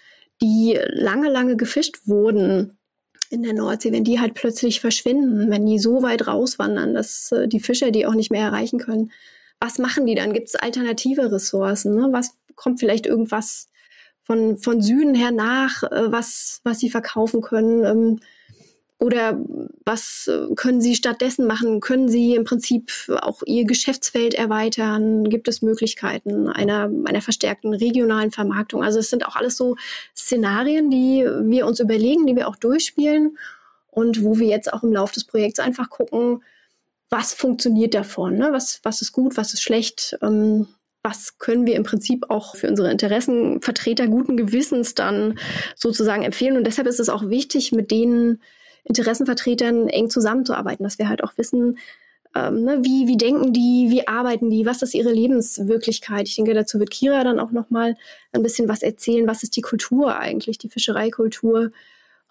die 0.40 0.78
lange, 0.88 1.30
lange 1.30 1.56
gefischt 1.56 2.00
wurden 2.06 2.76
in 3.30 3.44
der 3.44 3.54
Nordsee, 3.54 3.92
wenn 3.92 4.04
die 4.04 4.18
halt 4.18 4.34
plötzlich 4.34 4.80
verschwinden, 4.80 5.50
wenn 5.50 5.64
die 5.64 5.78
so 5.78 6.02
weit 6.02 6.26
rauswandern, 6.26 6.94
dass 6.94 7.30
äh, 7.30 7.46
die 7.46 7.60
Fischer 7.60 7.92
die 7.92 8.06
auch 8.06 8.14
nicht 8.14 8.32
mehr 8.32 8.44
erreichen 8.44 8.80
können, 8.80 9.12
was 9.62 9.78
machen 9.78 10.06
die 10.06 10.16
dann? 10.16 10.32
Gibt 10.32 10.48
es 10.48 10.56
alternative 10.56 11.30
Ressourcen? 11.30 11.94
Ne? 11.94 12.08
Was 12.10 12.36
kommt 12.56 12.80
vielleicht 12.80 13.06
irgendwas 13.06 13.68
von, 14.24 14.58
von 14.58 14.82
Süden 14.82 15.14
her 15.14 15.30
nach, 15.30 15.84
äh, 15.84 16.10
was, 16.10 16.60
was 16.64 16.80
sie 16.80 16.90
verkaufen 16.90 17.42
können? 17.42 17.84
Ähm, 17.84 18.20
oder 18.98 19.40
was 19.84 20.28
äh, 20.28 20.52
können 20.56 20.80
Sie 20.80 20.96
stattdessen 20.96 21.46
machen? 21.46 21.80
Können 21.80 22.08
Sie 22.08 22.34
im 22.34 22.42
Prinzip 22.42 22.90
auch 23.20 23.42
Ihr 23.46 23.64
Geschäftsfeld 23.64 24.34
erweitern? 24.34 25.28
Gibt 25.28 25.46
es 25.46 25.62
Möglichkeiten 25.62 26.48
einer, 26.48 26.90
einer 27.04 27.20
verstärkten 27.20 27.72
regionalen 27.72 28.32
Vermarktung? 28.32 28.82
Also 28.82 28.98
es 28.98 29.10
sind 29.10 29.26
auch 29.26 29.36
alles 29.36 29.56
so 29.56 29.76
Szenarien, 30.16 30.90
die 30.90 31.24
wir 31.42 31.66
uns 31.66 31.78
überlegen, 31.78 32.26
die 32.26 32.34
wir 32.34 32.48
auch 32.48 32.56
durchspielen 32.56 33.38
und 33.92 34.24
wo 34.24 34.38
wir 34.38 34.48
jetzt 34.48 34.72
auch 34.72 34.82
im 34.82 34.92
Laufe 34.92 35.14
des 35.14 35.24
Projekts 35.24 35.60
einfach 35.60 35.88
gucken, 35.88 36.42
was 37.12 37.34
funktioniert 37.34 37.92
davon? 37.92 38.36
Ne? 38.36 38.48
Was, 38.52 38.80
was 38.82 39.02
ist 39.02 39.12
gut, 39.12 39.36
was 39.36 39.52
ist 39.52 39.62
schlecht? 39.62 40.16
Ähm, 40.22 40.66
was 41.02 41.38
können 41.38 41.66
wir 41.66 41.76
im 41.76 41.82
Prinzip 41.82 42.30
auch 42.30 42.56
für 42.56 42.68
unsere 42.68 42.90
Interessenvertreter 42.90 44.06
guten 44.06 44.36
Gewissens 44.36 44.94
dann 44.94 45.38
sozusagen 45.76 46.22
empfehlen? 46.22 46.56
Und 46.56 46.66
deshalb 46.66 46.88
ist 46.88 47.00
es 47.00 47.10
auch 47.10 47.28
wichtig, 47.28 47.70
mit 47.72 47.90
denen 47.90 48.40
Interessenvertretern 48.84 49.88
eng 49.88 50.08
zusammenzuarbeiten, 50.08 50.84
dass 50.84 50.98
wir 50.98 51.08
halt 51.08 51.22
auch 51.22 51.36
wissen, 51.36 51.78
ähm, 52.34 52.64
ne, 52.64 52.78
wie, 52.82 53.06
wie 53.06 53.18
denken 53.18 53.52
die, 53.52 53.88
wie 53.90 54.08
arbeiten 54.08 54.48
die, 54.48 54.64
was 54.64 54.80
ist 54.80 54.94
ihre 54.94 55.12
Lebenswirklichkeit. 55.12 56.26
Ich 56.28 56.36
denke, 56.36 56.54
dazu 56.54 56.78
wird 56.78 56.90
Kira 56.90 57.24
dann 57.24 57.40
auch 57.40 57.50
nochmal 57.50 57.94
ein 58.32 58.42
bisschen 58.42 58.68
was 58.68 58.82
erzählen, 58.82 59.26
was 59.26 59.42
ist 59.42 59.56
die 59.56 59.60
Kultur 59.60 60.16
eigentlich, 60.18 60.56
die 60.56 60.70
Fischereikultur 60.70 61.72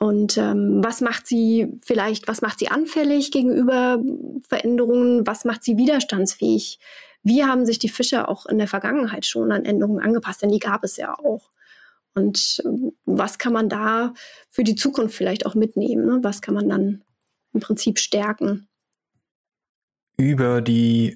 und 0.02 0.36
ähm, 0.40 0.84
was 0.84 1.00
macht 1.00 1.28
sie 1.28 1.78
vielleicht, 1.86 2.28
was 2.28 2.42
macht 2.42 2.58
sie 2.58 2.70
anfällig 2.70 3.30
gegenüber 3.30 4.02
Veränderungen, 4.50 5.28
was 5.28 5.46
macht 5.46 5.64
sie 5.64 5.78
widerstandsfähig. 5.78 6.80
Wie 7.22 7.44
haben 7.44 7.68
sich 7.68 7.78
die 7.78 7.88
Fischer 7.88 8.28
auch 8.28 8.48
in 8.48 8.58
der 8.58 8.68
Vergangenheit 8.68 9.28
schon 9.28 9.52
an 9.52 9.64
Änderungen 9.64 10.04
angepasst, 10.04 10.42
denn 10.42 10.50
die 10.50 10.58
gab 10.58 10.84
es 10.84 10.98
ja 10.98 11.14
auch. 11.20 11.52
Und 12.16 12.64
ähm, 12.66 12.94
was 13.06 13.38
kann 13.38 13.54
man 13.54 13.70
da 13.70 14.16
für 14.50 14.64
die 14.64 14.74
Zukunft 14.74 15.16
vielleicht 15.16 15.46
auch 15.46 15.54
mitnehmen? 15.54 16.08
Ne? 16.08 16.20
Was 16.24 16.42
kann 16.42 16.56
man 16.56 16.68
dann 16.68 17.04
im 17.54 17.60
Prinzip 17.60 18.00
stärken? 18.00 18.68
Über 20.18 20.62
die 20.62 21.14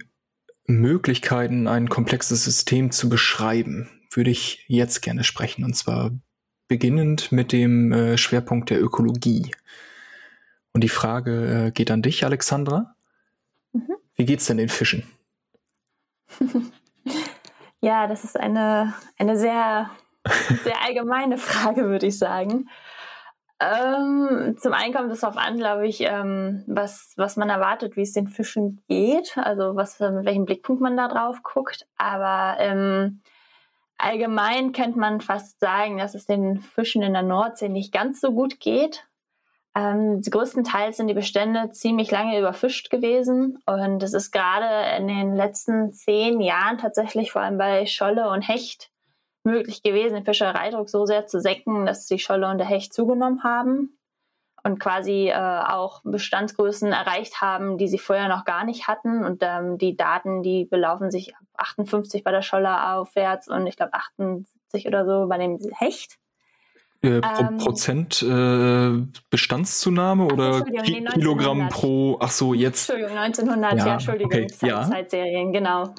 Möglichkeiten, 0.68 1.68
ein 1.68 1.90
komplexes 1.90 2.44
System 2.44 2.92
zu 2.92 3.10
beschreiben, 3.10 3.90
würde 4.12 4.30
ich 4.30 4.64
jetzt 4.68 5.02
gerne 5.02 5.24
sprechen. 5.24 5.64
Und 5.64 5.76
zwar 5.76 6.12
beginnend 6.68 7.32
mit 7.32 7.52
dem 7.52 7.92
äh, 7.92 8.18
Schwerpunkt 8.18 8.70
der 8.70 8.82
Ökologie. 8.82 9.52
Und 10.74 10.84
die 10.84 10.90
Frage 10.90 11.68
äh, 11.68 11.72
geht 11.72 11.92
an 11.92 12.02
dich, 12.02 12.26
Alexandra. 12.26 12.96
Mhm. 13.74 13.96
Wie 14.16 14.26
geht's 14.26 14.46
denn 14.46 14.58
den 14.58 14.70
Fischen? 14.70 15.04
ja, 17.82 18.08
das 18.08 18.24
ist 18.24 18.38
eine, 18.40 18.94
eine 19.18 19.38
sehr 19.38 19.90
sehr 20.64 20.82
allgemeine 20.84 21.38
Frage, 21.38 21.86
würde 21.86 22.08
ich 22.08 22.18
sagen. 22.18 22.70
Ähm, 23.60 24.58
zum 24.60 24.74
einen 24.74 24.94
kommt 24.94 25.12
es 25.12 25.22
darauf 25.22 25.38
an, 25.38 25.58
glaube 25.58 25.88
ich, 25.88 26.02
ähm, 26.02 26.64
was, 26.68 27.14
was 27.16 27.38
man 27.38 27.50
erwartet, 27.50 27.96
wie 27.96 28.02
es 28.02 28.12
den 28.12 28.28
Fischen 28.28 28.84
geht, 28.90 29.38
also 29.38 29.76
was, 29.76 30.00
mit 30.00 30.26
welchem 30.26 30.46
Blickpunkt 30.46 30.82
man 30.82 30.98
da 30.98 31.08
drauf 31.08 31.42
guckt. 31.42 31.88
Aber 31.98 32.58
ähm, 32.60 33.22
allgemein 33.98 34.72
könnte 34.72 35.00
man 35.00 35.22
fast 35.22 35.60
sagen, 35.60 35.98
dass 35.98 36.16
es 36.16 36.26
den 36.26 36.60
Fischen 36.60 37.02
in 37.02 37.14
der 37.14 37.22
Nordsee 37.22 37.70
nicht 37.70 37.92
ganz 37.92 38.22
so 38.22 38.32
gut 38.32 38.60
geht. 38.60 39.06
Ähm, 39.76 40.22
größtenteils 40.22 40.98
sind 40.98 41.08
die 41.08 41.14
Bestände 41.14 41.72
ziemlich 41.72 42.10
lange 42.10 42.40
überfischt 42.40 42.90
gewesen 42.90 43.60
und 43.66 44.02
es 44.04 44.14
ist 44.14 44.32
gerade 44.32 44.98
in 44.98 45.08
den 45.08 45.36
letzten 45.36 45.92
zehn 45.92 46.40
Jahren 46.40 46.78
tatsächlich 46.78 47.32
vor 47.32 47.42
allem 47.42 47.58
bei 47.58 47.86
Scholle 47.86 48.30
und 48.30 48.42
Hecht 48.42 48.90
möglich 49.44 49.84
gewesen, 49.84 50.16
den 50.16 50.26
Fischereidruck 50.26 50.90
so 50.90 51.06
sehr 51.06 51.28
zu 51.28 51.42
senken, 51.42 51.86
dass 51.86 52.08
die 52.08 52.20
Scholle 52.20 52.50
und 52.50 52.58
der 52.58 52.68
Hecht 52.68 52.94
zugenommen 52.94 53.44
haben 53.44 53.98
und 54.66 54.80
quasi 54.80 55.30
äh, 55.30 55.36
auch 55.36 56.02
Bestandsgrößen 56.04 56.92
erreicht 56.92 57.40
haben, 57.40 57.78
die 57.78 57.88
sie 57.88 58.00
vorher 58.00 58.28
noch 58.28 58.46
gar 58.46 58.66
nicht 58.66 58.88
hatten. 58.88 59.24
Und 59.24 59.44
ähm, 59.44 59.78
die 59.78 59.96
Daten, 59.96 60.42
die 60.42 60.66
belaufen 60.66 61.12
sich 61.12 61.36
58 61.56 62.24
bei 62.24 62.32
der 62.32 62.42
Scholle 62.42 62.96
aufwärts 62.96 63.48
und 63.48 63.68
ich 63.68 63.78
glaube 63.78 63.94
78 63.94 64.88
oder 64.88 65.06
so 65.06 65.28
bei 65.28 65.38
dem 65.38 65.60
Hecht. 65.78 66.18
Äh, 67.02 67.22
pro 67.22 67.44
ähm, 67.44 67.58
Prozent 67.58 68.24
äh, 68.24 69.06
Bestandszunahme 69.30 70.26
oder 70.26 70.66
nee, 70.66 71.06
Kilogramm 71.14 71.70
pro, 71.70 72.18
ach 72.20 72.32
so, 72.32 72.56
jetzt. 72.56 72.90
Entschuldigung, 72.90 73.24
1900, 73.24 73.74
ja, 73.74 73.86
ja 73.86 73.94
Entschuldigung, 73.94 74.32
okay, 74.32 74.48
Zeitserien, 74.48 75.54
ja. 75.54 75.60
genau. 75.60 75.94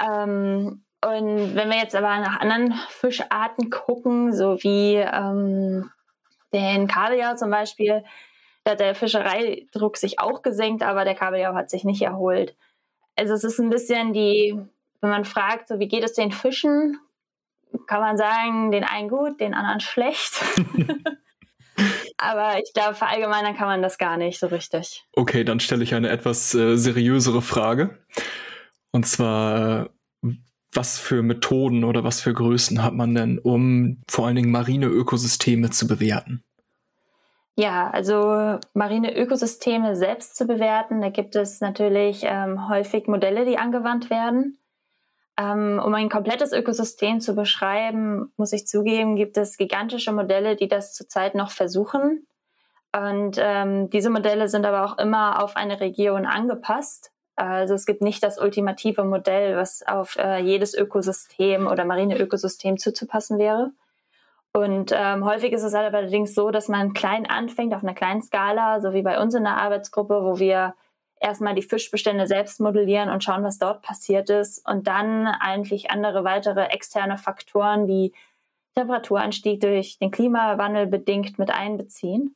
Ähm, 0.00 0.84
und 1.04 1.54
wenn 1.56 1.68
wir 1.68 1.78
jetzt 1.78 1.96
aber 1.96 2.20
nach 2.20 2.38
anderen 2.38 2.72
Fischarten 2.88 3.68
gucken, 3.68 4.32
so 4.32 4.62
wie 4.62 4.94
ähm, 4.94 5.90
den 6.52 6.86
Kabeljau 6.86 7.36
zum 7.36 7.50
Beispiel, 7.50 8.04
da 8.64 8.72
hat 8.72 8.80
der 8.80 8.94
Fischereidruck 8.94 9.96
sich 9.96 10.18
auch 10.18 10.42
gesenkt, 10.42 10.82
aber 10.82 11.04
der 11.04 11.14
Kabeljau 11.14 11.54
hat 11.54 11.70
sich 11.70 11.84
nicht 11.84 12.02
erholt. 12.02 12.56
Also 13.16 13.34
es 13.34 13.44
ist 13.44 13.58
ein 13.58 13.70
bisschen 13.70 14.12
die, 14.12 14.58
wenn 15.00 15.10
man 15.10 15.24
fragt, 15.24 15.68
so 15.68 15.78
wie 15.78 15.88
geht 15.88 16.04
es 16.04 16.14
den 16.14 16.32
Fischen, 16.32 16.98
kann 17.86 18.00
man 18.00 18.16
sagen, 18.16 18.70
den 18.70 18.84
einen 18.84 19.08
gut, 19.08 19.40
den 19.40 19.54
anderen 19.54 19.80
schlecht. 19.80 20.42
aber 22.16 22.58
ich 22.58 22.72
glaube, 22.72 22.94
verallgemeinern 22.94 23.56
kann 23.56 23.68
man 23.68 23.82
das 23.82 23.98
gar 23.98 24.16
nicht 24.16 24.38
so 24.38 24.48
richtig. 24.48 25.04
Okay, 25.14 25.44
dann 25.44 25.60
stelle 25.60 25.84
ich 25.84 25.94
eine 25.94 26.08
etwas 26.08 26.54
äh, 26.54 26.76
seriösere 26.76 27.42
Frage. 27.42 27.98
Und 28.92 29.06
zwar, 29.06 29.90
was 30.72 30.98
für 30.98 31.22
Methoden 31.22 31.84
oder 31.84 32.04
was 32.04 32.20
für 32.20 32.32
Größen 32.32 32.82
hat 32.82 32.94
man 32.94 33.14
denn, 33.14 33.38
um 33.38 34.02
vor 34.08 34.26
allen 34.26 34.36
Dingen 34.36 34.50
marine 34.50 34.86
Ökosysteme 34.86 35.70
zu 35.70 35.86
bewerten? 35.86 36.44
Ja, 37.56 37.90
also 37.90 38.58
marine 38.72 39.14
Ökosysteme 39.16 39.96
selbst 39.96 40.36
zu 40.36 40.46
bewerten, 40.46 41.02
da 41.02 41.10
gibt 41.10 41.36
es 41.36 41.60
natürlich 41.60 42.22
ähm, 42.24 42.68
häufig 42.68 43.06
Modelle, 43.06 43.44
die 43.44 43.58
angewandt 43.58 44.08
werden. 44.08 44.58
Ähm, 45.36 45.80
um 45.84 45.92
ein 45.94 46.08
komplettes 46.08 46.52
Ökosystem 46.52 47.20
zu 47.20 47.34
beschreiben, 47.34 48.32
muss 48.36 48.52
ich 48.52 48.66
zugeben, 48.66 49.16
gibt 49.16 49.36
es 49.36 49.56
gigantische 49.56 50.12
Modelle, 50.12 50.56
die 50.56 50.68
das 50.68 50.94
zurzeit 50.94 51.34
noch 51.34 51.50
versuchen. 51.50 52.26
Und 52.96 53.36
ähm, 53.38 53.90
diese 53.90 54.10
Modelle 54.10 54.48
sind 54.48 54.66
aber 54.66 54.84
auch 54.84 54.98
immer 54.98 55.42
auf 55.42 55.56
eine 55.56 55.80
Region 55.80 56.26
angepasst. 56.26 57.12
Also 57.40 57.72
es 57.72 57.86
gibt 57.86 58.02
nicht 58.02 58.22
das 58.22 58.38
ultimative 58.38 59.02
Modell, 59.02 59.56
was 59.56 59.82
auf 59.86 60.16
äh, 60.16 60.40
jedes 60.42 60.74
Ökosystem 60.74 61.66
oder 61.66 61.86
marine 61.86 62.18
Ökosystem 62.18 62.76
zuzupassen 62.76 63.38
wäre. 63.38 63.70
Und 64.52 64.92
ähm, 64.94 65.24
häufig 65.24 65.52
ist 65.52 65.62
es 65.62 65.72
allerdings 65.72 66.34
so, 66.34 66.50
dass 66.50 66.68
man 66.68 66.92
klein 66.92 67.24
anfängt, 67.24 67.72
auf 67.72 67.82
einer 67.82 67.94
kleinen 67.94 68.20
Skala, 68.20 68.82
so 68.82 68.92
wie 68.92 69.00
bei 69.00 69.18
uns 69.18 69.34
in 69.34 69.44
der 69.44 69.56
Arbeitsgruppe, 69.56 70.22
wo 70.22 70.38
wir 70.38 70.74
erstmal 71.18 71.54
die 71.54 71.62
Fischbestände 71.62 72.26
selbst 72.26 72.60
modellieren 72.60 73.08
und 73.08 73.24
schauen, 73.24 73.42
was 73.42 73.58
dort 73.58 73.80
passiert 73.80 74.28
ist 74.28 74.68
und 74.68 74.86
dann 74.86 75.26
eigentlich 75.26 75.90
andere 75.90 76.24
weitere 76.24 76.64
externe 76.64 77.16
Faktoren 77.16 77.88
wie 77.88 78.12
Temperaturanstieg 78.74 79.60
durch 79.60 79.98
den 79.98 80.10
Klimawandel 80.10 80.86
bedingt 80.88 81.38
mit 81.38 81.50
einbeziehen. 81.50 82.34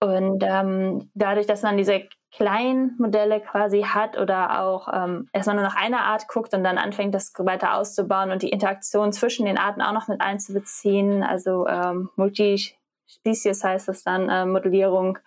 Und 0.00 0.44
ähm, 0.46 1.10
dadurch, 1.14 1.46
dass 1.46 1.62
man 1.62 1.78
diese 1.78 2.02
kleinen 2.32 2.94
Modelle 2.98 3.40
quasi 3.40 3.82
hat 3.82 4.16
oder 4.16 4.62
auch 4.62 4.88
ähm, 4.92 5.28
erstmal 5.32 5.56
nur 5.56 5.64
nach 5.64 5.76
einer 5.76 6.02
Art 6.02 6.28
guckt 6.28 6.54
und 6.54 6.62
dann 6.62 6.78
anfängt, 6.78 7.14
das 7.14 7.32
weiter 7.38 7.74
auszubauen 7.74 8.30
und 8.30 8.42
die 8.42 8.50
Interaktion 8.50 9.12
zwischen 9.12 9.46
den 9.46 9.58
Arten 9.58 9.82
auch 9.82 9.92
noch 9.92 10.08
mit 10.08 10.20
einzubeziehen, 10.20 11.22
also 11.22 11.66
ähm, 11.66 12.10
Multispecies 12.16 13.64
heißt 13.64 13.88
es 13.88 14.04
dann, 14.04 14.28
äh, 14.28 14.46
Modellierung 14.46 15.18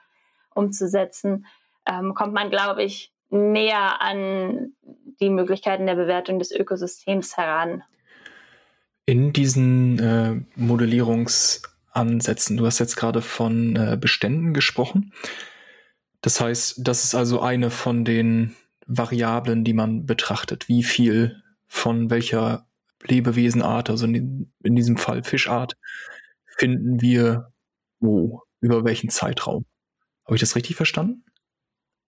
umzusetzen, 0.54 1.46
ähm, 1.86 2.14
kommt 2.14 2.34
man, 2.34 2.50
glaube 2.50 2.84
ich, 2.84 3.12
näher 3.30 4.02
an 4.02 4.74
die 5.20 5.30
Möglichkeiten 5.30 5.86
der 5.86 5.96
Bewertung 5.96 6.40
des 6.40 6.52
Ökosystems 6.52 7.36
heran. 7.36 7.84
In 9.06 9.34
diesen 9.34 10.00
äh, 10.00 10.40
Modellierungsansätzen, 10.56 12.56
du 12.56 12.66
hast 12.66 12.80
jetzt 12.80 12.96
gerade 12.96 13.22
von 13.22 13.76
äh, 13.76 13.98
Beständen 14.00 14.54
gesprochen. 14.54 15.12
Das 16.24 16.40
heißt, 16.40 16.80
das 16.82 17.04
ist 17.04 17.16
also 17.16 17.42
eine 17.42 17.70
von 17.70 18.06
den 18.06 18.56
Variablen, 18.88 19.66
die 19.66 19.74
man 19.74 20.06
betrachtet. 20.06 20.70
Wie 20.70 20.84
viel 20.84 21.44
von 21.68 22.10
welcher 22.10 22.66
Lebewesenart, 23.04 23.90
also 23.90 24.06
in, 24.06 24.52
in 24.64 24.76
diesem 24.76 24.96
Fall 24.96 25.24
Fischart, 25.24 25.76
finden 26.46 27.02
wir 27.02 27.52
wo, 28.00 28.42
über 28.62 28.86
welchen 28.86 29.10
Zeitraum. 29.10 29.66
Habe 30.26 30.36
ich 30.36 30.40
das 30.40 30.56
richtig 30.56 30.78
verstanden? 30.78 31.26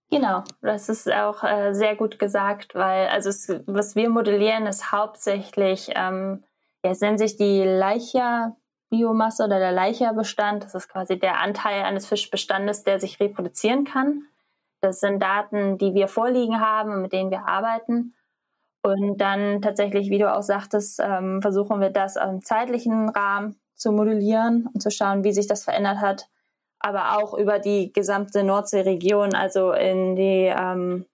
Genau, 0.09 0.45
das 0.61 0.87
ist 0.87 1.11
auch 1.11 1.43
äh, 1.43 1.73
sehr 1.73 1.97
gut 1.97 2.17
gesagt, 2.17 2.73
weil 2.73 3.07
also 3.07 3.29
es, 3.29 3.49
was 3.65 3.95
wir 3.95 4.09
modellieren, 4.09 4.65
ist 4.65 4.93
hauptsächlich, 4.93 5.89
ähm, 5.93 6.45
ja, 6.85 6.91
es 6.91 7.01
nennt 7.01 7.19
sich 7.19 7.35
die 7.35 7.63
Leicher 7.63 8.55
Biomasse 8.89 9.43
oder 9.43 9.59
der 9.59 9.71
Leicherbestand. 9.71 10.63
Das 10.63 10.75
ist 10.75 10.89
quasi 10.89 11.17
der 11.19 11.39
Anteil 11.39 11.83
eines 11.83 12.07
Fischbestandes, 12.07 12.83
der 12.83 12.99
sich 12.99 13.19
reproduzieren 13.19 13.83
kann. 13.85 14.23
Das 14.81 14.99
sind 14.99 15.19
Daten, 15.19 15.77
die 15.77 15.93
wir 15.93 16.07
vorliegen 16.07 16.59
haben 16.59 16.91
und 16.91 17.01
mit 17.01 17.13
denen 17.13 17.31
wir 17.31 17.47
arbeiten. 17.47 18.13
Und 18.83 19.17
dann 19.17 19.61
tatsächlich, 19.63 20.11
wie 20.11 20.19
du 20.19 20.31
auch 20.31 20.43
sagtest, 20.43 20.99
ähm, 21.03 21.41
versuchen 21.41 21.81
wir 21.81 21.89
das 21.89 22.17
im 22.17 22.43
zeitlichen 22.43 23.09
Rahmen 23.09 23.59
zu 23.73 23.91
modellieren 23.91 24.67
und 24.71 24.81
zu 24.81 24.91
schauen, 24.91 25.23
wie 25.23 25.33
sich 25.33 25.47
das 25.47 25.63
verändert 25.63 25.97
hat. 25.97 26.29
Aber 26.79 27.17
auch 27.17 27.33
über 27.33 27.57
die 27.57 27.91
gesamte 27.93 28.43
Nordseeregion, 28.43 29.33
also 29.33 29.71
in 29.71 30.15
die 30.15 30.53
ähm, 30.55 31.05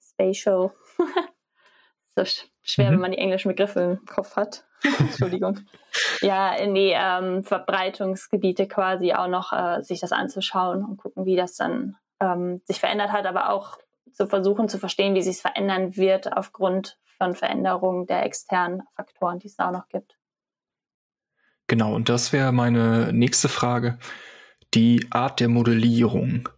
Spatial. 0.00 0.70
schwer, 2.66 2.90
mhm. 2.90 2.94
wenn 2.94 3.00
man 3.00 3.10
die 3.12 3.18
englischen 3.18 3.48
Begriffe 3.48 3.80
im 3.80 4.06
Kopf 4.06 4.36
hat. 4.36 4.64
Entschuldigung. 4.98 5.60
Ja, 6.20 6.54
in 6.54 6.74
die 6.74 6.92
ähm, 6.94 7.42
Verbreitungsgebiete 7.42 8.68
quasi 8.68 9.14
auch 9.14 9.28
noch 9.28 9.52
äh, 9.52 9.82
sich 9.82 10.00
das 10.00 10.12
anzuschauen 10.12 10.84
und 10.84 10.98
gucken, 10.98 11.24
wie 11.24 11.36
das 11.36 11.56
dann 11.56 11.96
ähm, 12.20 12.60
sich 12.64 12.80
verändert 12.80 13.12
hat, 13.12 13.26
aber 13.26 13.50
auch 13.50 13.78
zu 14.12 14.26
versuchen 14.26 14.68
zu 14.68 14.78
verstehen, 14.78 15.14
wie 15.14 15.22
sich 15.22 15.36
es 15.36 15.40
verändern 15.40 15.96
wird 15.96 16.32
aufgrund 16.36 16.98
von 17.18 17.34
Veränderungen 17.34 18.06
der 18.06 18.24
externen 18.24 18.82
Faktoren, 18.94 19.38
die 19.38 19.48
es 19.48 19.58
auch 19.58 19.72
noch 19.72 19.88
gibt. 19.88 20.16
Genau, 21.66 21.94
und 21.94 22.08
das 22.08 22.32
wäre 22.32 22.52
meine 22.52 23.12
nächste 23.12 23.48
Frage. 23.48 23.98
Die 24.74 25.06
Art 25.10 25.40
der 25.40 25.48
Modellierung. 25.48 26.48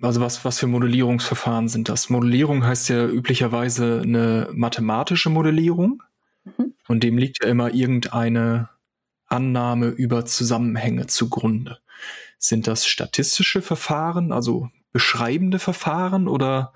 Also 0.00 0.20
was, 0.20 0.44
was 0.44 0.60
für 0.60 0.68
Modellierungsverfahren 0.68 1.68
sind 1.68 1.88
das? 1.88 2.08
Modellierung 2.08 2.64
heißt 2.64 2.88
ja 2.88 3.06
üblicherweise 3.06 4.00
eine 4.02 4.48
mathematische 4.52 5.28
Modellierung. 5.28 6.02
Mhm. 6.44 6.74
Und 6.86 7.02
dem 7.02 7.18
liegt 7.18 7.42
ja 7.42 7.50
immer 7.50 7.74
irgendeine 7.74 8.68
Annahme 9.26 9.88
über 9.88 10.24
Zusammenhänge 10.24 11.06
zugrunde. 11.06 11.78
Sind 12.38 12.66
das 12.66 12.86
statistische 12.86 13.60
Verfahren, 13.60 14.32
also 14.32 14.70
beschreibende 14.92 15.58
Verfahren, 15.58 16.28
oder 16.28 16.72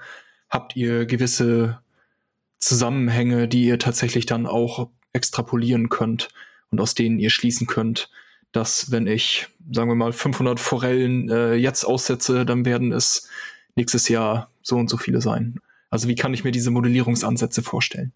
habt 0.51 0.77
ihr 0.77 1.07
gewisse 1.07 1.81
Zusammenhänge, 2.59 3.49
die 3.49 3.65
ihr 3.65 3.79
tatsächlich 3.79 4.27
dann 4.27 4.47
auch 4.47 4.91
extrapolieren 5.13 5.89
könnt 5.89 6.29
und 6.71 6.81
aus 6.81 6.95
denen 6.95 7.19
ihr 7.19 7.31
schließen 7.31 7.67
könnt, 7.67 8.11
dass 8.53 8.91
wenn 8.91 9.07
ich, 9.07 9.49
sagen 9.71 9.91
wir 9.91 9.95
mal, 9.95 10.13
500 10.13 10.61
Forellen 10.61 11.31
äh, 11.31 11.55
jetzt 11.55 11.85
aussetze, 11.85 12.45
dann 12.45 12.65
werden 12.65 12.93
es 12.93 13.29
nächstes 13.75 14.09
Jahr 14.09 14.51
so 14.63 14.77
und 14.77 14.89
so 14.89 14.97
viele 14.97 15.21
sein. 15.21 15.59
Also 15.91 16.09
wie 16.09 16.15
kann 16.15 16.35
ich 16.35 16.45
mir 16.45 16.53
diese 16.53 16.71
Modellierungsansätze 16.71 17.63
vorstellen? 17.63 18.13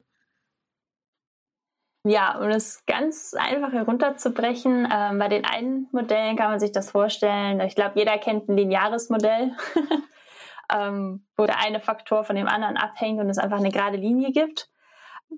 Ja, 2.09 2.39
um 2.39 2.49
das 2.49 2.85
ganz 2.87 3.35
einfach 3.35 3.73
herunterzubrechen, 3.73 4.89
ähm, 4.93 5.19
bei 5.19 5.27
den 5.27 5.45
einen 5.45 5.89
Modellen 5.91 6.37
kann 6.37 6.51
man 6.51 6.61
sich 6.61 6.71
das 6.71 6.93
vorstellen. 6.93 7.61
Ich 7.61 7.75
glaube, 7.75 7.99
jeder 7.99 8.17
kennt 8.19 8.49
ein 8.49 8.57
lineares 8.57 9.11
Modell, 9.11 9.57
ähm, 10.73 11.27
wo 11.37 11.47
der 11.47 11.59
eine 11.59 11.81
Faktor 11.81 12.23
von 12.23 12.37
dem 12.37 12.47
anderen 12.47 12.77
abhängt 12.77 13.19
und 13.19 13.29
es 13.29 13.39
einfach 13.39 13.59
eine 13.59 13.73
gerade 13.73 13.97
Linie 13.97 14.31
gibt. 14.31 14.71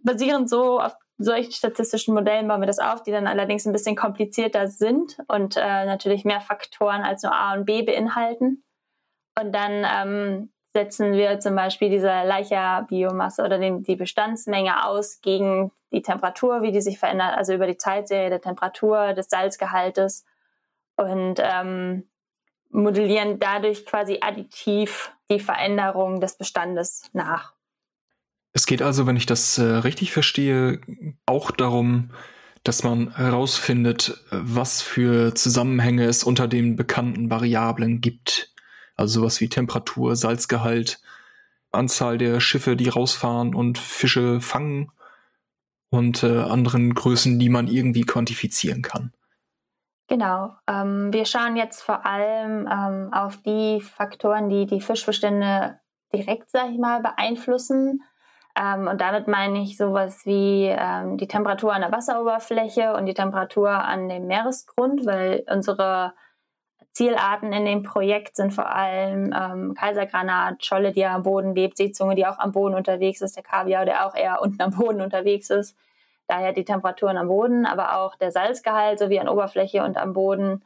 Basierend 0.02 0.50
so 0.50 0.78
auf 0.78 0.94
solchen 1.18 1.52
statistischen 1.52 2.14
Modellen 2.14 2.46
bauen 2.48 2.60
wir 2.60 2.66
das 2.66 2.78
auf, 2.78 3.02
die 3.02 3.10
dann 3.10 3.26
allerdings 3.26 3.66
ein 3.66 3.72
bisschen 3.72 3.96
komplizierter 3.96 4.68
sind 4.68 5.18
und 5.26 5.56
äh, 5.56 5.84
natürlich 5.84 6.24
mehr 6.24 6.40
Faktoren 6.40 7.02
als 7.02 7.22
nur 7.22 7.34
A 7.34 7.54
und 7.54 7.64
B 7.64 7.82
beinhalten. 7.82 8.64
Und 9.38 9.52
dann 9.52 9.84
ähm, 9.84 10.52
setzen 10.72 11.12
wir 11.12 11.40
zum 11.40 11.56
Beispiel 11.56 11.90
diese 11.90 12.06
Leicha-Biomasse 12.06 13.42
oder 13.42 13.58
den, 13.58 13.82
die 13.82 13.96
Bestandsmenge 13.96 14.84
aus 14.86 15.20
gegen 15.20 15.72
die 15.92 16.02
Temperatur, 16.02 16.62
wie 16.62 16.72
die 16.72 16.80
sich 16.80 16.98
verändert, 16.98 17.36
also 17.36 17.52
über 17.54 17.66
die 17.66 17.76
Zeitserie 17.76 18.30
der 18.30 18.40
Temperatur, 18.40 19.14
des 19.14 19.28
Salzgehaltes 19.28 20.24
und 20.96 21.36
ähm, 21.38 22.08
modellieren 22.70 23.38
dadurch 23.38 23.86
quasi 23.86 24.18
additiv 24.20 25.12
die 25.30 25.40
Veränderung 25.40 26.20
des 26.20 26.36
Bestandes 26.36 27.10
nach. 27.12 27.57
Es 28.58 28.66
geht 28.66 28.82
also, 28.82 29.06
wenn 29.06 29.14
ich 29.14 29.24
das 29.26 29.56
äh, 29.58 29.62
richtig 29.62 30.10
verstehe, 30.10 30.80
auch 31.26 31.52
darum, 31.52 32.10
dass 32.64 32.82
man 32.82 33.14
herausfindet, 33.14 34.24
was 34.32 34.82
für 34.82 35.32
Zusammenhänge 35.36 36.06
es 36.06 36.24
unter 36.24 36.48
den 36.48 36.74
bekannten 36.74 37.30
Variablen 37.30 38.00
gibt. 38.00 38.52
Also 38.96 39.20
sowas 39.20 39.40
wie 39.40 39.48
Temperatur, 39.48 40.16
Salzgehalt, 40.16 41.00
Anzahl 41.70 42.18
der 42.18 42.40
Schiffe, 42.40 42.74
die 42.74 42.88
rausfahren 42.88 43.54
und 43.54 43.78
Fische 43.78 44.40
fangen 44.40 44.90
und 45.90 46.24
äh, 46.24 46.40
anderen 46.40 46.94
Größen, 46.94 47.38
die 47.38 47.50
man 47.50 47.68
irgendwie 47.68 48.02
quantifizieren 48.02 48.82
kann. 48.82 49.12
Genau. 50.08 50.56
Ähm, 50.66 51.12
wir 51.12 51.26
schauen 51.26 51.54
jetzt 51.54 51.80
vor 51.80 52.04
allem 52.04 52.66
ähm, 52.68 53.14
auf 53.14 53.36
die 53.36 53.80
Faktoren, 53.80 54.48
die 54.48 54.66
die 54.66 54.80
Fischbestände 54.80 55.78
direkt, 56.12 56.50
sag 56.50 56.72
ich 56.72 56.78
mal, 56.78 57.00
beeinflussen. 57.00 58.02
Ähm, 58.58 58.88
und 58.88 59.00
damit 59.00 59.28
meine 59.28 59.62
ich 59.62 59.76
sowas 59.76 60.26
wie 60.26 60.66
ähm, 60.66 61.16
die 61.16 61.28
Temperatur 61.28 61.72
an 61.72 61.82
der 61.82 61.92
Wasseroberfläche 61.92 62.94
und 62.94 63.06
die 63.06 63.14
Temperatur 63.14 63.70
an 63.70 64.08
dem 64.08 64.26
Meeresgrund, 64.26 65.06
weil 65.06 65.44
unsere 65.48 66.14
Zielarten 66.92 67.52
in 67.52 67.64
dem 67.64 67.84
Projekt 67.84 68.34
sind 68.34 68.52
vor 68.52 68.74
allem 68.74 69.32
ähm, 69.32 69.74
Kaisergranat, 69.74 70.64
Scholle, 70.64 70.90
die 70.92 71.04
am 71.04 71.22
Boden 71.22 71.54
lebt, 71.54 71.76
Seezunge, 71.76 72.16
die 72.16 72.26
auch 72.26 72.38
am 72.40 72.50
Boden 72.50 72.74
unterwegs 72.74 73.20
ist, 73.20 73.36
der 73.36 73.44
Kaviar, 73.44 73.84
der 73.84 74.06
auch 74.06 74.16
eher 74.16 74.42
unten 74.42 74.60
am 74.60 74.72
Boden 74.72 75.00
unterwegs 75.00 75.50
ist. 75.50 75.76
Daher 76.26 76.52
die 76.52 76.64
Temperaturen 76.64 77.16
am 77.16 77.28
Boden, 77.28 77.64
aber 77.64 77.96
auch 77.98 78.16
der 78.16 78.32
Salzgehalt 78.32 78.98
sowie 78.98 79.20
an 79.20 79.28
Oberfläche 79.28 79.84
und 79.84 79.96
am 79.96 80.12
Boden. 80.12 80.64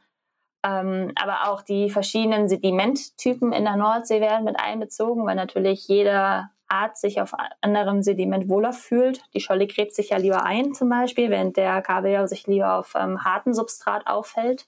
Ähm, 0.65 1.11
aber 1.21 1.49
auch 1.51 1.61
die 1.61 1.91
verschiedenen 1.91 2.49
Sedimenttypen 2.49 3.53
in 3.53 3.65
der 3.65 3.75
Nordsee 3.75 4.19
werden 4.19 4.45
mit 4.45 4.59
einbezogen, 4.59 5.25
weil 5.27 5.35
natürlich 5.35 5.87
jede 5.87 6.49
Art 6.67 6.97
sich 6.97 7.21
auf 7.21 7.33
anderem 7.61 8.01
Sediment 8.01 8.49
wohler 8.49 8.73
fühlt. 8.73 9.21
Die 9.33 9.39
Scholle 9.39 9.67
gräbt 9.67 9.93
sich 9.93 10.09
ja 10.09 10.17
lieber 10.17 10.43
ein 10.43 10.73
zum 10.73 10.89
Beispiel, 10.89 11.29
während 11.29 11.57
der 11.57 11.81
Kaviar 11.81 12.27
sich 12.27 12.47
lieber 12.47 12.77
auf 12.79 12.93
ähm, 12.95 13.23
harten 13.23 13.53
Substrat 13.53 14.07
aufhält. 14.07 14.67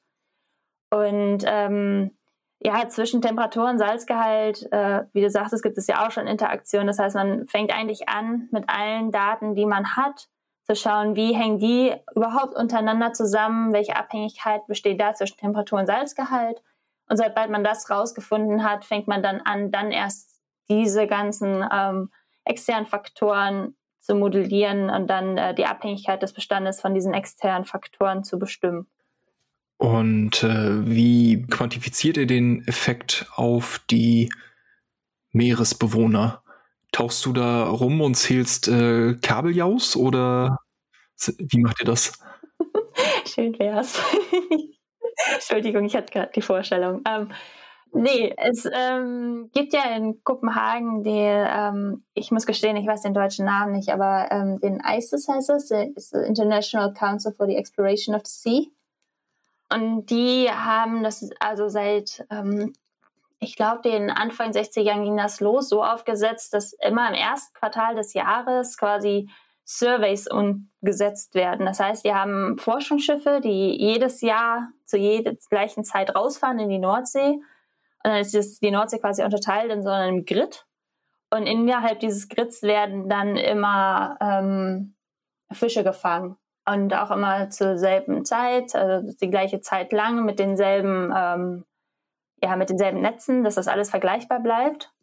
Und 0.91 1.43
ähm, 1.45 2.11
ja, 2.59 2.87
zwischen 2.87 3.21
Temperatur 3.21 3.69
und 3.69 3.77
Salzgehalt, 3.77 4.71
äh, 4.71 5.03
wie 5.13 5.21
du 5.21 5.29
sagtest, 5.29 5.63
gibt 5.63 5.77
es 5.77 5.87
ja 5.87 6.05
auch 6.05 6.11
schon 6.11 6.27
Interaktion. 6.27 6.87
Das 6.87 6.99
heißt, 6.99 7.15
man 7.15 7.47
fängt 7.47 7.73
eigentlich 7.73 8.07
an, 8.09 8.47
mit 8.51 8.65
allen 8.67 9.11
Daten, 9.11 9.55
die 9.55 9.65
man 9.65 9.95
hat, 9.95 10.27
zu 10.65 10.75
schauen, 10.75 11.15
wie 11.15 11.35
hängen 11.35 11.59
die 11.59 11.93
überhaupt 12.15 12.55
untereinander 12.55 13.13
zusammen, 13.13 13.71
welche 13.71 13.95
Abhängigkeit 13.95 14.65
besteht 14.67 14.99
da 14.99 15.13
zwischen 15.13 15.37
Temperatur 15.37 15.79
und 15.79 15.85
Salzgehalt. 15.85 16.61
Und 17.07 17.17
sobald 17.17 17.51
man 17.51 17.63
das 17.63 17.89
rausgefunden 17.89 18.63
hat, 18.63 18.83
fängt 18.83 19.07
man 19.07 19.21
dann 19.21 19.41
an, 19.41 19.69
dann 19.71 19.91
erst 19.91 20.34
diese 20.69 21.07
ganzen 21.07 21.63
ähm, 21.71 22.11
externen 22.43 22.85
Faktoren 22.85 23.75
zu 23.99 24.15
modellieren 24.15 24.89
und 24.89 25.07
dann 25.07 25.37
äh, 25.37 25.55
die 25.55 25.65
Abhängigkeit 25.65 26.21
des 26.21 26.33
Bestandes 26.33 26.79
von 26.79 26.93
diesen 26.93 27.13
externen 27.13 27.65
Faktoren 27.65 28.23
zu 28.23 28.37
bestimmen. 28.37 28.87
Und 29.77 30.43
äh, 30.43 30.85
wie 30.87 31.45
quantifiziert 31.49 32.17
ihr 32.17 32.27
den 32.27 32.65
Effekt 32.67 33.27
auf 33.35 33.81
die 33.89 34.29
Meeresbewohner? 35.31 36.43
Tauchst 36.91 37.25
du 37.25 37.33
da 37.33 37.67
rum 37.67 37.99
und 37.99 38.15
zählst 38.15 38.67
äh, 38.67 39.15
Kabeljaus 39.15 39.97
oder 39.97 40.59
wie 41.37 41.59
macht 41.59 41.81
ihr 41.81 41.85
das? 41.85 42.19
Schön 43.25 43.57
wär's. 43.59 43.99
Entschuldigung, 45.33 45.85
ich 45.85 45.95
hatte 45.95 46.13
gerade 46.13 46.31
die 46.33 46.41
Vorstellung. 46.41 47.01
Ähm, 47.05 47.31
nee, 47.95 48.33
es 48.37 48.67
ähm, 48.71 49.49
gibt 49.53 49.73
ja 49.73 49.95
in 49.95 50.23
Kopenhagen 50.23 51.03
den, 51.03 51.47
ähm, 51.49 52.05
ich 52.13 52.31
muss 52.31 52.45
gestehen, 52.45 52.77
ich 52.77 52.87
weiß 52.87 53.01
den 53.01 53.13
deutschen 53.13 53.45
Namen 53.45 53.73
nicht, 53.73 53.89
aber 53.89 54.27
ähm, 54.31 54.59
den 54.59 54.81
ICES 54.85 55.27
heißt 55.27 55.49
es, 55.51 55.69
the 55.69 56.17
International 56.25 56.93
Council 56.93 57.33
for 57.33 57.47
the 57.47 57.55
Exploration 57.55 58.15
of 58.15 58.21
the 58.25 58.31
Sea. 58.31 58.65
Und 59.73 60.07
die 60.07 60.49
haben 60.49 61.03
das 61.03 61.29
also 61.39 61.69
seit, 61.69 62.25
ähm, 62.29 62.73
ich 63.39 63.55
glaube, 63.55 63.81
den 63.81 64.11
Anfang 64.11 64.51
60er 64.51 64.81
Jahren 64.81 65.03
ging 65.03 65.17
das 65.17 65.39
los, 65.39 65.69
so 65.69 65.83
aufgesetzt, 65.83 66.53
dass 66.53 66.73
immer 66.73 67.07
im 67.09 67.15
ersten 67.15 67.53
Quartal 67.53 67.95
des 67.95 68.13
Jahres 68.13 68.77
quasi 68.77 69.29
Surveys 69.65 70.27
umgesetzt 70.27 71.33
werden. 71.33 71.65
Das 71.65 71.79
heißt, 71.79 72.05
die 72.05 72.13
haben 72.13 72.57
Forschungsschiffe, 72.59 73.41
die 73.43 73.75
jedes 73.75 74.21
Jahr 74.21 74.69
zu 74.85 74.97
jeder 74.97 75.33
gleichen 75.49 75.83
Zeit 75.83 76.15
rausfahren 76.15 76.59
in 76.59 76.69
die 76.69 76.77
Nordsee. 76.77 77.39
Und 78.05 78.11
dann 78.11 78.19
ist 78.19 78.61
die 78.61 78.69
Nordsee 78.69 78.99
quasi 78.99 79.23
unterteilt 79.23 79.71
in 79.71 79.81
so 79.81 79.89
einem 79.89 80.25
Grid. 80.25 80.67
Und 81.33 81.47
innerhalb 81.47 81.99
dieses 82.01 82.29
Grids 82.29 82.61
werden 82.61 83.09
dann 83.09 83.35
immer 83.35 84.15
ähm, 84.21 84.95
Fische 85.51 85.83
gefangen 85.83 86.37
und 86.69 86.93
auch 86.93 87.09
immer 87.09 87.49
zur 87.49 87.79
selben 87.79 88.23
Zeit, 88.23 88.75
also 88.75 89.11
die 89.19 89.29
gleiche 89.31 89.59
Zeit 89.59 89.91
lang 89.91 90.23
mit 90.23 90.37
denselben, 90.37 91.11
ähm, 91.17 91.65
ja, 92.43 92.55
mit 92.55 92.69
denselben 92.69 93.01
Netzen, 93.01 93.43
dass 93.43 93.55
das 93.55 93.67
alles 93.67 93.89
vergleichbar 93.89 94.39
bleibt. 94.39 94.93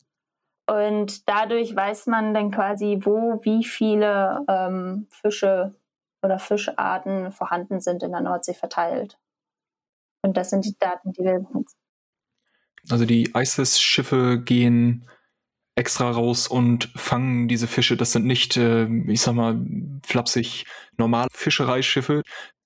Und 0.70 1.28
dadurch 1.28 1.74
weiß 1.74 2.06
man 2.06 2.34
dann 2.34 2.52
quasi, 2.52 3.00
wo 3.02 3.40
wie 3.42 3.64
viele 3.64 4.44
ähm, 4.48 5.08
Fische 5.10 5.74
oder 6.22 6.38
Fischarten 6.38 7.32
vorhanden 7.32 7.80
sind 7.80 8.04
in 8.04 8.12
der 8.12 8.20
Nordsee 8.20 8.54
verteilt. 8.54 9.18
Und 10.24 10.36
das 10.36 10.50
sind 10.50 10.64
die 10.64 10.78
Daten, 10.78 11.12
die 11.12 11.24
wir 11.24 11.40
nutzen. 11.40 11.81
Also 12.90 13.04
die 13.04 13.32
ISIS-Schiffe 13.34 14.40
gehen 14.40 15.08
extra 15.74 16.10
raus 16.10 16.48
und 16.48 16.90
fangen 16.96 17.48
diese 17.48 17.66
Fische. 17.66 17.96
Das 17.96 18.12
sind 18.12 18.26
nicht, 18.26 18.56
äh, 18.56 18.86
ich 19.06 19.22
sag 19.22 19.34
mal, 19.34 19.64
flapsig 20.04 20.66
normale 20.98 21.28
Fischereischiffe, 21.32 22.22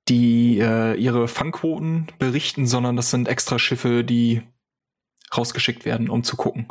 die 0.08 0.58
äh, 0.60 0.94
ihre 0.94 1.28
Fangquoten 1.28 2.08
berichten, 2.18 2.66
sondern 2.66 2.96
das 2.96 3.10
sind 3.10 3.28
extra 3.28 3.58
Schiffe, 3.58 4.04
die 4.04 4.42
rausgeschickt 5.36 5.84
werden, 5.84 6.08
um 6.08 6.22
zu 6.22 6.36
gucken. 6.36 6.68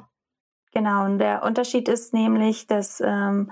Genau, 0.74 1.06
und 1.06 1.20
der 1.20 1.44
Unterschied 1.44 1.88
ist 1.88 2.14
nämlich, 2.14 2.68
dass 2.68 3.02
ähm, 3.02 3.52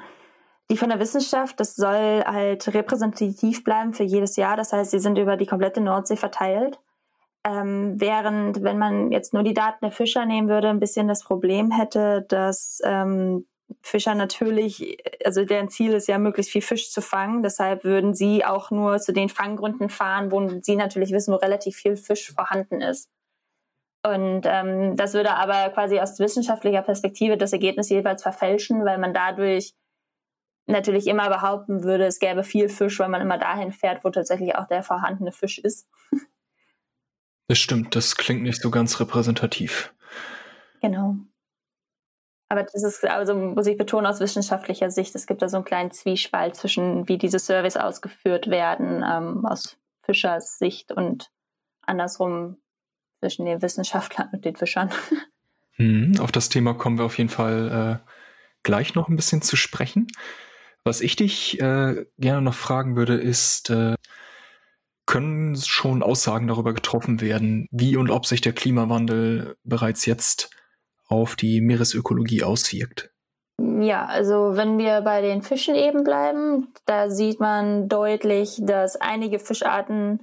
die 0.69 0.77
von 0.77 0.89
der 0.89 0.99
Wissenschaft, 0.99 1.59
das 1.59 1.75
soll 1.75 2.23
halt 2.25 2.73
repräsentativ 2.73 3.63
bleiben 3.63 3.93
für 3.93 4.03
jedes 4.03 4.35
Jahr. 4.35 4.57
Das 4.57 4.73
heißt, 4.73 4.91
sie 4.91 4.99
sind 4.99 5.17
über 5.17 5.37
die 5.37 5.45
komplette 5.45 5.81
Nordsee 5.81 6.17
verteilt. 6.17 6.79
Ähm, 7.45 7.99
während, 7.99 8.63
wenn 8.63 8.77
man 8.77 9.11
jetzt 9.11 9.33
nur 9.33 9.43
die 9.43 9.53
Daten 9.53 9.79
der 9.81 9.91
Fischer 9.91 10.25
nehmen 10.25 10.47
würde, 10.47 10.69
ein 10.69 10.79
bisschen 10.79 11.07
das 11.07 11.23
Problem 11.23 11.71
hätte, 11.71 12.25
dass 12.29 12.79
ähm, 12.85 13.45
Fischer 13.81 14.15
natürlich, 14.15 14.97
also 15.25 15.43
deren 15.43 15.69
Ziel 15.69 15.93
ist 15.93 16.07
ja, 16.07 16.17
möglichst 16.17 16.51
viel 16.51 16.61
Fisch 16.61 16.91
zu 16.91 17.01
fangen. 17.01 17.43
Deshalb 17.43 17.83
würden 17.83 18.13
sie 18.13 18.45
auch 18.45 18.71
nur 18.71 18.99
zu 18.99 19.11
den 19.11 19.29
Fanggründen 19.29 19.89
fahren, 19.89 20.31
wo 20.31 20.61
sie 20.61 20.75
natürlich 20.75 21.11
wissen, 21.11 21.33
wo 21.33 21.37
relativ 21.37 21.75
viel 21.75 21.97
Fisch 21.97 22.31
vorhanden 22.31 22.81
ist. 22.81 23.09
Und 24.05 24.41
ähm, 24.45 24.97
das 24.97 25.13
würde 25.13 25.31
aber 25.33 25.69
quasi 25.73 25.99
aus 25.99 26.19
wissenschaftlicher 26.19 26.81
Perspektive 26.81 27.37
das 27.37 27.53
Ergebnis 27.53 27.89
jeweils 27.89 28.21
verfälschen, 28.21 28.83
weil 28.83 28.97
man 28.97 29.13
dadurch 29.13 29.73
natürlich 30.65 31.07
immer 31.07 31.29
behaupten 31.29 31.83
würde, 31.83 32.05
es 32.05 32.19
gäbe 32.19 32.43
viel 32.43 32.69
Fisch, 32.69 32.99
weil 32.99 33.09
man 33.09 33.21
immer 33.21 33.37
dahin 33.37 33.71
fährt, 33.71 34.03
wo 34.03 34.09
tatsächlich 34.09 34.55
auch 34.55 34.67
der 34.67 34.83
vorhandene 34.83 35.31
Fisch 35.31 35.59
ist. 35.59 35.87
Das 37.47 37.57
stimmt, 37.57 37.95
das 37.95 38.15
klingt 38.15 38.43
nicht 38.43 38.61
so 38.61 38.71
ganz 38.71 38.99
repräsentativ. 38.99 39.93
Genau. 40.81 41.15
Aber 42.49 42.63
das 42.63 42.83
ist, 42.83 43.03
also 43.05 43.33
muss 43.33 43.67
ich 43.67 43.77
betonen, 43.77 44.05
aus 44.05 44.19
wissenschaftlicher 44.19 44.91
Sicht, 44.91 45.15
es 45.15 45.25
gibt 45.25 45.41
da 45.41 45.49
so 45.49 45.57
einen 45.57 45.65
kleinen 45.65 45.91
Zwiespalt 45.91 46.55
zwischen, 46.55 47.07
wie 47.07 47.17
diese 47.17 47.39
Surveys 47.39 47.77
ausgeführt 47.77 48.47
werden, 48.47 49.03
ähm, 49.03 49.45
aus 49.45 49.77
Fischers 50.03 50.59
Sicht 50.59 50.91
und 50.91 51.31
andersrum 51.81 52.57
zwischen 53.19 53.45
den 53.45 53.61
Wissenschaftlern 53.61 54.29
und 54.33 54.45
den 54.45 54.55
Fischern. 54.55 54.89
Hm, 55.77 56.19
auf 56.19 56.31
das 56.31 56.49
Thema 56.49 56.75
kommen 56.75 56.99
wir 56.99 57.05
auf 57.05 57.17
jeden 57.17 57.31
Fall 57.31 58.03
äh, 58.05 58.11
gleich 58.61 58.93
noch 58.93 59.07
ein 59.07 59.15
bisschen 59.15 59.41
zu 59.41 59.55
sprechen. 59.55 60.05
Was 60.83 61.01
ich 61.01 61.15
dich 61.15 61.59
äh, 61.61 62.05
gerne 62.19 62.41
noch 62.43 62.53
fragen 62.53 62.95
würde, 62.95 63.15
ist, 63.15 63.71
äh, 63.71 63.95
können 65.05 65.55
schon 65.55 66.01
Aussagen 66.01 66.47
darüber 66.47 66.73
getroffen 66.73 67.21
werden, 67.21 67.67
wie 67.71 67.97
und 67.97 68.09
ob 68.09 68.25
sich 68.25 68.41
der 68.41 68.53
Klimawandel 68.53 69.57
bereits 69.63 70.05
jetzt 70.05 70.49
auf 71.07 71.35
die 71.35 71.61
Meeresökologie 71.61 72.43
auswirkt? 72.43 73.11
Ja, 73.59 74.05
also 74.05 74.55
wenn 74.55 74.77
wir 74.77 75.01
bei 75.01 75.21
den 75.21 75.41
Fischen 75.41 75.75
eben 75.75 76.03
bleiben, 76.03 76.73
da 76.85 77.09
sieht 77.09 77.39
man 77.39 77.87
deutlich, 77.87 78.59
dass 78.63 78.95
einige 78.95 79.39
Fischarten 79.39 80.21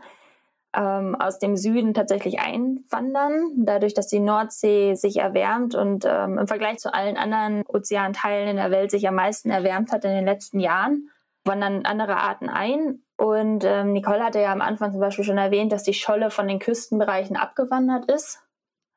ähm, 0.74 1.16
aus 1.18 1.38
dem 1.38 1.56
Süden 1.56 1.94
tatsächlich 1.94 2.40
einwandern, 2.40 3.52
dadurch, 3.56 3.94
dass 3.94 4.08
die 4.08 4.20
Nordsee 4.20 4.94
sich 4.94 5.18
erwärmt 5.18 5.74
und 5.74 6.04
ähm, 6.06 6.38
im 6.38 6.46
Vergleich 6.46 6.78
zu 6.78 6.92
allen 6.92 7.16
anderen 7.16 7.64
Ozeanteilen 7.66 8.48
in 8.48 8.56
der 8.56 8.70
Welt 8.70 8.90
sich 8.90 9.06
am 9.06 9.14
meisten 9.14 9.50
erwärmt 9.50 9.92
hat 9.92 10.04
in 10.04 10.12
den 10.12 10.24
letzten 10.24 10.60
Jahren, 10.60 11.10
wandern 11.44 11.84
andere 11.84 12.16
Arten 12.16 12.48
ein. 12.48 13.02
Und 13.20 13.64
ähm, 13.64 13.92
Nicole 13.92 14.24
hatte 14.24 14.40
ja 14.40 14.50
am 14.50 14.62
Anfang 14.62 14.92
zum 14.92 15.00
Beispiel 15.00 15.24
schon 15.24 15.36
erwähnt, 15.36 15.72
dass 15.72 15.82
die 15.82 15.92
Scholle 15.92 16.30
von 16.30 16.48
den 16.48 16.58
Küstenbereichen 16.58 17.36
abgewandert 17.36 18.10
ist. 18.10 18.40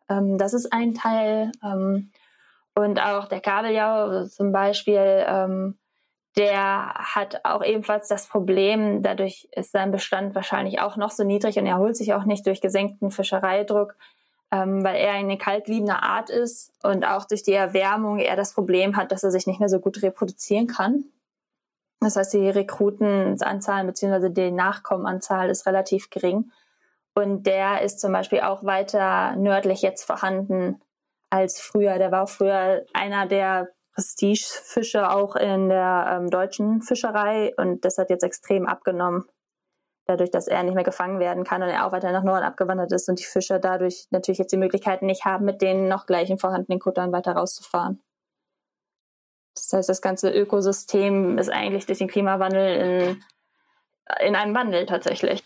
Ähm, 0.09 0.38
das 0.38 0.53
ist 0.53 0.71
ein 0.71 0.93
Teil. 0.93 1.51
Ähm, 1.62 2.12
und 2.73 2.99
auch 3.01 3.27
der 3.27 3.41
Kabeljau 3.41 4.25
zum 4.27 4.53
Beispiel 4.53 5.25
ähm, 5.27 5.77
der 6.38 6.93
hat 6.95 7.41
auch 7.43 7.63
ebenfalls 7.63 8.07
das 8.07 8.27
Problem, 8.27 9.03
dadurch 9.03 9.47
ist 9.51 9.71
sein 9.71 9.91
Bestand 9.91 10.33
wahrscheinlich 10.33 10.79
auch 10.79 10.97
noch 10.97 11.12
so 11.12 11.23
niedrig 11.23 11.59
und 11.59 11.67
erholt 11.67 11.95
sich 11.95 12.13
auch 12.13 12.23
nicht 12.23 12.47
durch 12.47 12.59
gesenkten 12.62 13.12
Fischereidruck, 13.12 13.95
ähm, 14.51 14.83
weil 14.83 14.95
er 14.95 15.13
eine 15.13 15.38
kaltliebende 15.38 16.01
Art 16.01 16.29
ist 16.29 16.71
und 16.81 17.05
auch 17.05 17.25
durch 17.25 17.43
die 17.43 17.53
Erwärmung 17.53 18.19
er 18.19 18.36
das 18.36 18.53
Problem 18.53 18.95
hat, 18.95 19.12
dass 19.12 19.23
er 19.23 19.31
sich 19.31 19.45
nicht 19.45 19.59
mehr 19.59 19.69
so 19.69 19.79
gut 19.79 20.01
reproduzieren 20.01 20.67
kann. 20.67 21.05
Das 22.03 22.15
heißt, 22.15 22.33
die 22.33 22.49
Rekrutenanzahl 22.49 23.85
bzw. 23.85 24.29
die 24.29 24.51
Nachkommenanzahl 24.51 25.49
ist 25.49 25.65
relativ 25.65 26.09
gering. 26.09 26.51
Und 27.15 27.43
der 27.43 27.81
ist 27.81 27.99
zum 27.99 28.11
Beispiel 28.11 28.41
auch 28.41 28.63
weiter 28.63 29.35
nördlich 29.35 29.81
jetzt 29.81 30.03
vorhanden 30.03 30.81
als 31.29 31.59
früher. 31.59 31.97
Der 31.97 32.11
war 32.11 32.27
früher 32.27 32.85
einer 32.93 33.27
der 33.27 33.69
Prestigefische 33.93 35.11
auch 35.11 35.35
in 35.35 35.69
der 35.69 36.07
ähm, 36.09 36.29
deutschen 36.29 36.81
Fischerei 36.81 37.53
und 37.57 37.85
das 37.85 37.99
hat 37.99 38.09
jetzt 38.09 38.23
extrem 38.23 38.65
abgenommen. 38.65 39.25
Dadurch, 40.07 40.31
dass 40.31 40.47
er 40.47 40.63
nicht 40.63 40.73
mehr 40.73 40.83
gefangen 40.83 41.19
werden 41.19 41.43
kann 41.43 41.61
und 41.61 41.69
er 41.69 41.85
auch 41.85 41.91
weiter 41.91 42.11
nach 42.11 42.23
Norden 42.23 42.43
abgewandert 42.43 42.91
ist 42.91 43.07
und 43.07 43.19
die 43.19 43.23
Fischer 43.23 43.59
dadurch 43.59 44.07
natürlich 44.09 44.39
jetzt 44.39 44.51
die 44.51 44.57
Möglichkeiten 44.57 45.05
nicht 45.05 45.25
haben, 45.25 45.45
mit 45.45 45.61
den 45.61 45.87
noch 45.87 46.07
gleichen 46.07 46.39
vorhandenen 46.39 46.79
Kuttern 46.79 47.11
weiter 47.11 47.33
rauszufahren. 47.33 48.01
Das 49.55 49.71
heißt, 49.73 49.89
das 49.89 50.01
ganze 50.01 50.31
Ökosystem 50.31 51.37
ist 51.37 51.49
eigentlich 51.49 51.85
durch 51.85 51.99
den 51.99 52.07
Klimawandel 52.07 53.17
in, 54.19 54.27
in 54.27 54.35
einem 54.35 54.55
Wandel 54.55 54.85
tatsächlich. 54.85 55.43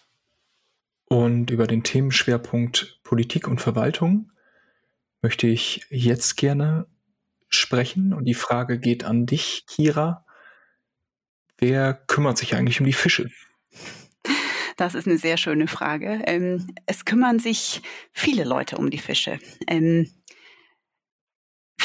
Und 1.09 1.51
über 1.51 1.67
den 1.67 1.83
Themenschwerpunkt 1.83 2.99
Politik 3.03 3.47
und 3.47 3.59
Verwaltung 3.59 4.31
möchte 5.21 5.47
ich 5.47 5.85
jetzt 5.89 6.35
gerne 6.35 6.87
sprechen. 7.49 8.13
Und 8.13 8.25
die 8.25 8.33
Frage 8.33 8.79
geht 8.79 9.03
an 9.03 9.25
dich, 9.25 9.65
Kira. 9.67 10.25
Wer 11.57 11.93
kümmert 11.93 12.37
sich 12.37 12.55
eigentlich 12.55 12.79
um 12.79 12.85
die 12.85 12.93
Fische? 12.93 13.29
Das 14.75 14.93
ist 14.93 15.07
eine 15.07 15.17
sehr 15.17 15.37
schöne 15.37 15.67
Frage. 15.67 16.21
Ähm, 16.25 16.67
es 16.85 17.03
kümmern 17.03 17.39
sich 17.39 17.81
viele 18.11 18.43
Leute 18.43 18.77
um 18.77 18.91
die 18.91 18.99
Fische. 18.99 19.39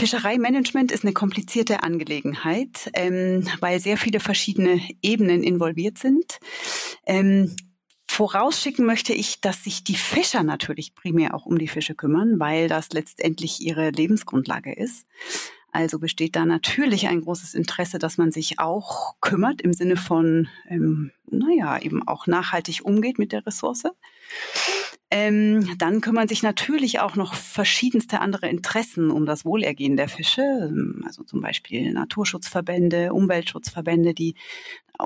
Fischereimanagement 0.02 0.90
ist 0.90 1.04
eine 1.04 1.12
komplizierte 1.12 1.84
Angelegenheit, 1.84 2.90
ähm, 2.94 3.46
weil 3.60 3.78
sehr 3.78 3.96
viele 3.96 4.18
verschiedene 4.18 4.80
Ebenen 5.00 5.44
involviert 5.44 5.96
sind. 5.96 6.40
Ähm, 7.06 7.54
vorausschicken 8.08 8.84
möchte 8.84 9.12
ich, 9.12 9.40
dass 9.40 9.62
sich 9.62 9.84
die 9.84 9.94
Fischer 9.94 10.42
natürlich 10.42 10.96
primär 10.96 11.34
auch 11.34 11.46
um 11.46 11.56
die 11.56 11.68
Fische 11.68 11.94
kümmern, 11.94 12.40
weil 12.40 12.66
das 12.66 12.90
letztendlich 12.90 13.60
ihre 13.60 13.90
Lebensgrundlage 13.90 14.72
ist. 14.72 15.06
Also 15.70 16.00
besteht 16.00 16.34
da 16.34 16.46
natürlich 16.46 17.06
ein 17.06 17.20
großes 17.20 17.54
Interesse, 17.54 18.00
dass 18.00 18.18
man 18.18 18.32
sich 18.32 18.58
auch 18.58 19.14
kümmert 19.20 19.60
im 19.60 19.72
Sinne 19.72 19.96
von, 19.96 20.48
ähm, 20.68 21.12
naja, 21.30 21.78
eben 21.78 22.08
auch 22.08 22.26
nachhaltig 22.26 22.84
umgeht 22.84 23.20
mit 23.20 23.30
der 23.30 23.46
Ressource. 23.46 23.84
Ähm, 25.14 25.76
dann 25.76 26.00
kümmern 26.00 26.26
sich 26.26 26.42
natürlich 26.42 27.00
auch 27.00 27.16
noch 27.16 27.34
verschiedenste 27.34 28.20
andere 28.20 28.48
Interessen 28.48 29.10
um 29.10 29.26
das 29.26 29.44
Wohlergehen 29.44 29.98
der 29.98 30.08
Fische, 30.08 30.40
ähm, 30.40 31.02
also 31.04 31.22
zum 31.22 31.42
Beispiel 31.42 31.92
Naturschutzverbände, 31.92 33.12
Umweltschutzverbände, 33.12 34.14
die 34.14 34.36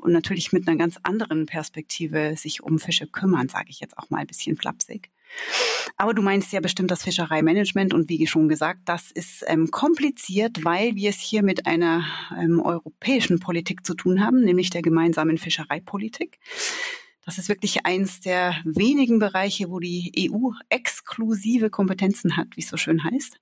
natürlich 0.05 0.53
mit 0.53 0.69
einer 0.69 0.77
ganz 0.77 1.01
anderen 1.03 1.47
Perspektive 1.47 2.37
sich 2.37 2.62
um 2.62 2.79
Fische 2.79 3.09
kümmern, 3.09 3.49
sage 3.49 3.71
ich 3.71 3.81
jetzt 3.81 3.99
auch 3.99 4.09
mal 4.09 4.19
ein 4.19 4.29
bisschen 4.29 4.57
flapsig. 4.57 5.11
Aber 5.97 6.14
du 6.14 6.23
meinst 6.23 6.53
ja 6.53 6.61
bestimmt 6.61 6.92
das 6.92 7.03
Fischereimanagement 7.03 7.92
und 7.92 8.09
wie 8.09 8.29
schon 8.29 8.49
gesagt, 8.49 8.83
das 8.85 9.11
ist 9.11 9.42
ähm, 9.49 9.73
kompliziert, 9.73 10.64
weil 10.64 10.95
wir 10.95 11.11
es 11.11 11.19
hier 11.19 11.42
mit 11.42 11.66
einer 11.66 12.05
ähm, 12.38 12.61
europäischen 12.61 13.40
Politik 13.40 13.85
zu 13.85 13.95
tun 13.95 14.25
haben, 14.25 14.45
nämlich 14.45 14.71
der 14.71 14.83
gemeinsamen 14.83 15.37
Fischereipolitik. 15.37 16.38
Das 17.27 17.39
ist 17.39 17.49
wirklich 17.49 17.85
eins 17.85 18.21
der 18.21 18.55
wenigen 18.65 19.19
Bereiche, 19.19 19.69
wo 19.69 19.81
die 19.81 20.31
EU 20.31 20.53
exklusive 20.69 21.71
Kompetenzen 21.71 22.37
hat, 22.37 22.57
wie 22.57 22.61
es 22.61 22.69
so 22.69 22.77
schön 22.77 23.03
heißt. 23.03 23.41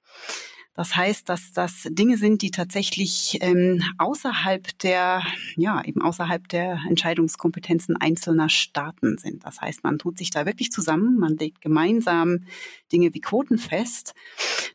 Das 0.75 0.97
heißt, 0.97 1.29
dass 1.29 1.53
das 1.53 1.87
Dinge 1.91 2.17
sind, 2.17 2.41
die 2.41 2.51
tatsächlich 2.51 3.39
ähm, 3.43 3.83
außerhalb 3.99 4.77
der, 4.79 5.23
ja, 5.55 5.85
eben 5.85 6.01
außerhalb 6.01 6.49
der 6.49 6.81
Entscheidungskompetenzen 6.89 7.97
einzelner 7.97 8.49
Staaten 8.49 9.19
sind. 9.19 9.45
Das 9.45 9.61
heißt, 9.61 9.85
man 9.85 9.99
tut 9.99 10.17
sich 10.17 10.31
da 10.31 10.47
wirklich 10.47 10.73
zusammen, 10.73 11.19
man 11.19 11.37
legt 11.37 11.61
gemeinsam 11.61 12.47
Dinge 12.91 13.13
wie 13.13 13.21
Quoten 13.21 13.59
fest. 13.59 14.15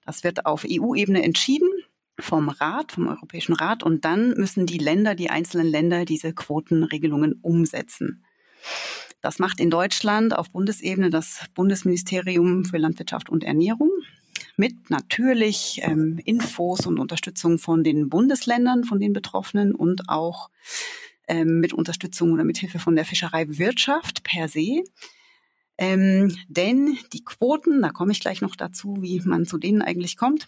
Das 0.06 0.24
wird 0.24 0.46
auf 0.46 0.66
EU-Ebene 0.70 1.24
entschieden 1.24 1.68
vom 2.20 2.50
Rat, 2.50 2.92
vom 2.92 3.08
Europäischen 3.08 3.54
Rat, 3.54 3.82
und 3.82 4.06
dann 4.06 4.36
müssen 4.36 4.68
die 4.68 4.78
Länder, 4.78 5.16
die 5.16 5.32
einzelnen 5.32 5.68
Länder 5.68 6.06
diese 6.06 6.32
Quotenregelungen 6.32 7.40
umsetzen. 7.42 8.24
Das 9.22 9.40
macht 9.40 9.60
in 9.60 9.70
Deutschland 9.70 10.36
auf 10.36 10.50
Bundesebene 10.52 11.10
das 11.10 11.46
Bundesministerium 11.54 12.66
für 12.66 12.78
Landwirtschaft 12.78 13.30
und 13.30 13.44
Ernährung 13.44 13.92
mit 14.56 14.90
natürlich 14.90 15.80
ähm, 15.84 16.20
Infos 16.24 16.86
und 16.86 17.00
Unterstützung 17.00 17.60
von 17.60 17.84
den 17.84 18.10
Bundesländern, 18.10 18.84
von 18.84 19.00
den 19.00 19.14
Betroffenen 19.14 19.76
und 19.76 20.10
auch 20.10 20.50
ähm, 21.28 21.60
mit 21.60 21.74
Unterstützung 21.74 22.34
oder 22.34 22.44
mit 22.44 22.58
Hilfe 22.58 22.80
von 22.80 22.96
der 22.96 23.06
Fischereiwirtschaft 23.06 24.24
per 24.24 24.48
se. 24.48 24.84
Ähm, 25.78 26.36
denn 26.48 26.98
die 27.14 27.24
Quoten, 27.24 27.82
da 27.82 27.90
komme 27.90 28.12
ich 28.12 28.20
gleich 28.20 28.42
noch 28.42 28.56
dazu, 28.56 28.98
wie 29.02 29.22
man 29.22 29.46
zu 29.46 29.58
denen 29.58 29.82
eigentlich 29.82 30.18
kommt, 30.18 30.48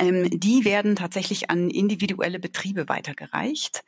ähm, 0.00 0.28
die 0.30 0.64
werden 0.64 0.96
tatsächlich 0.96 1.50
an 1.50 1.70
individuelle 1.70 2.40
Betriebe 2.40 2.88
weitergereicht. 2.88 3.84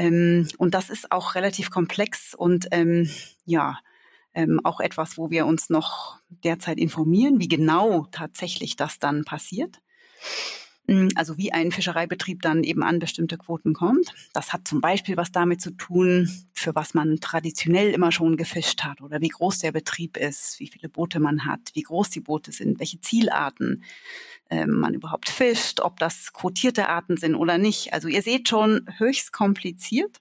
Ähm, 0.00 0.48
und 0.56 0.72
das 0.72 0.88
ist 0.88 1.12
auch 1.12 1.34
relativ 1.34 1.70
komplex 1.70 2.34
und 2.34 2.68
ähm, 2.70 3.10
ja, 3.44 3.78
ähm, 4.32 4.58
auch 4.64 4.80
etwas, 4.80 5.18
wo 5.18 5.30
wir 5.30 5.44
uns 5.44 5.68
noch 5.68 6.18
derzeit 6.30 6.78
informieren, 6.78 7.38
wie 7.38 7.48
genau 7.48 8.06
tatsächlich 8.10 8.76
das 8.76 8.98
dann 8.98 9.24
passiert. 9.26 9.82
Also 11.14 11.38
wie 11.38 11.52
ein 11.52 11.70
Fischereibetrieb 11.70 12.42
dann 12.42 12.64
eben 12.64 12.82
an 12.82 12.98
bestimmte 12.98 13.38
Quoten 13.38 13.74
kommt. 13.74 14.12
Das 14.32 14.52
hat 14.52 14.66
zum 14.66 14.80
Beispiel 14.80 15.16
was 15.16 15.30
damit 15.30 15.60
zu 15.60 15.70
tun, 15.70 16.28
für 16.52 16.74
was 16.74 16.94
man 16.94 17.20
traditionell 17.20 17.92
immer 17.92 18.10
schon 18.10 18.36
gefischt 18.36 18.82
hat 18.82 19.00
oder 19.00 19.20
wie 19.20 19.28
groß 19.28 19.60
der 19.60 19.72
Betrieb 19.72 20.16
ist, 20.16 20.58
wie 20.58 20.66
viele 20.66 20.88
Boote 20.88 21.20
man 21.20 21.44
hat, 21.44 21.60
wie 21.74 21.82
groß 21.82 22.10
die 22.10 22.20
Boote 22.20 22.50
sind, 22.50 22.80
welche 22.80 23.00
Zielarten 23.00 23.84
äh, 24.48 24.66
man 24.66 24.94
überhaupt 24.94 25.28
fischt, 25.28 25.80
ob 25.80 25.98
das 26.00 26.32
quotierte 26.32 26.88
Arten 26.88 27.16
sind 27.16 27.36
oder 27.36 27.56
nicht. 27.56 27.92
Also 27.92 28.08
ihr 28.08 28.22
seht 28.22 28.48
schon 28.48 28.86
höchst 28.98 29.32
kompliziert. 29.32 30.20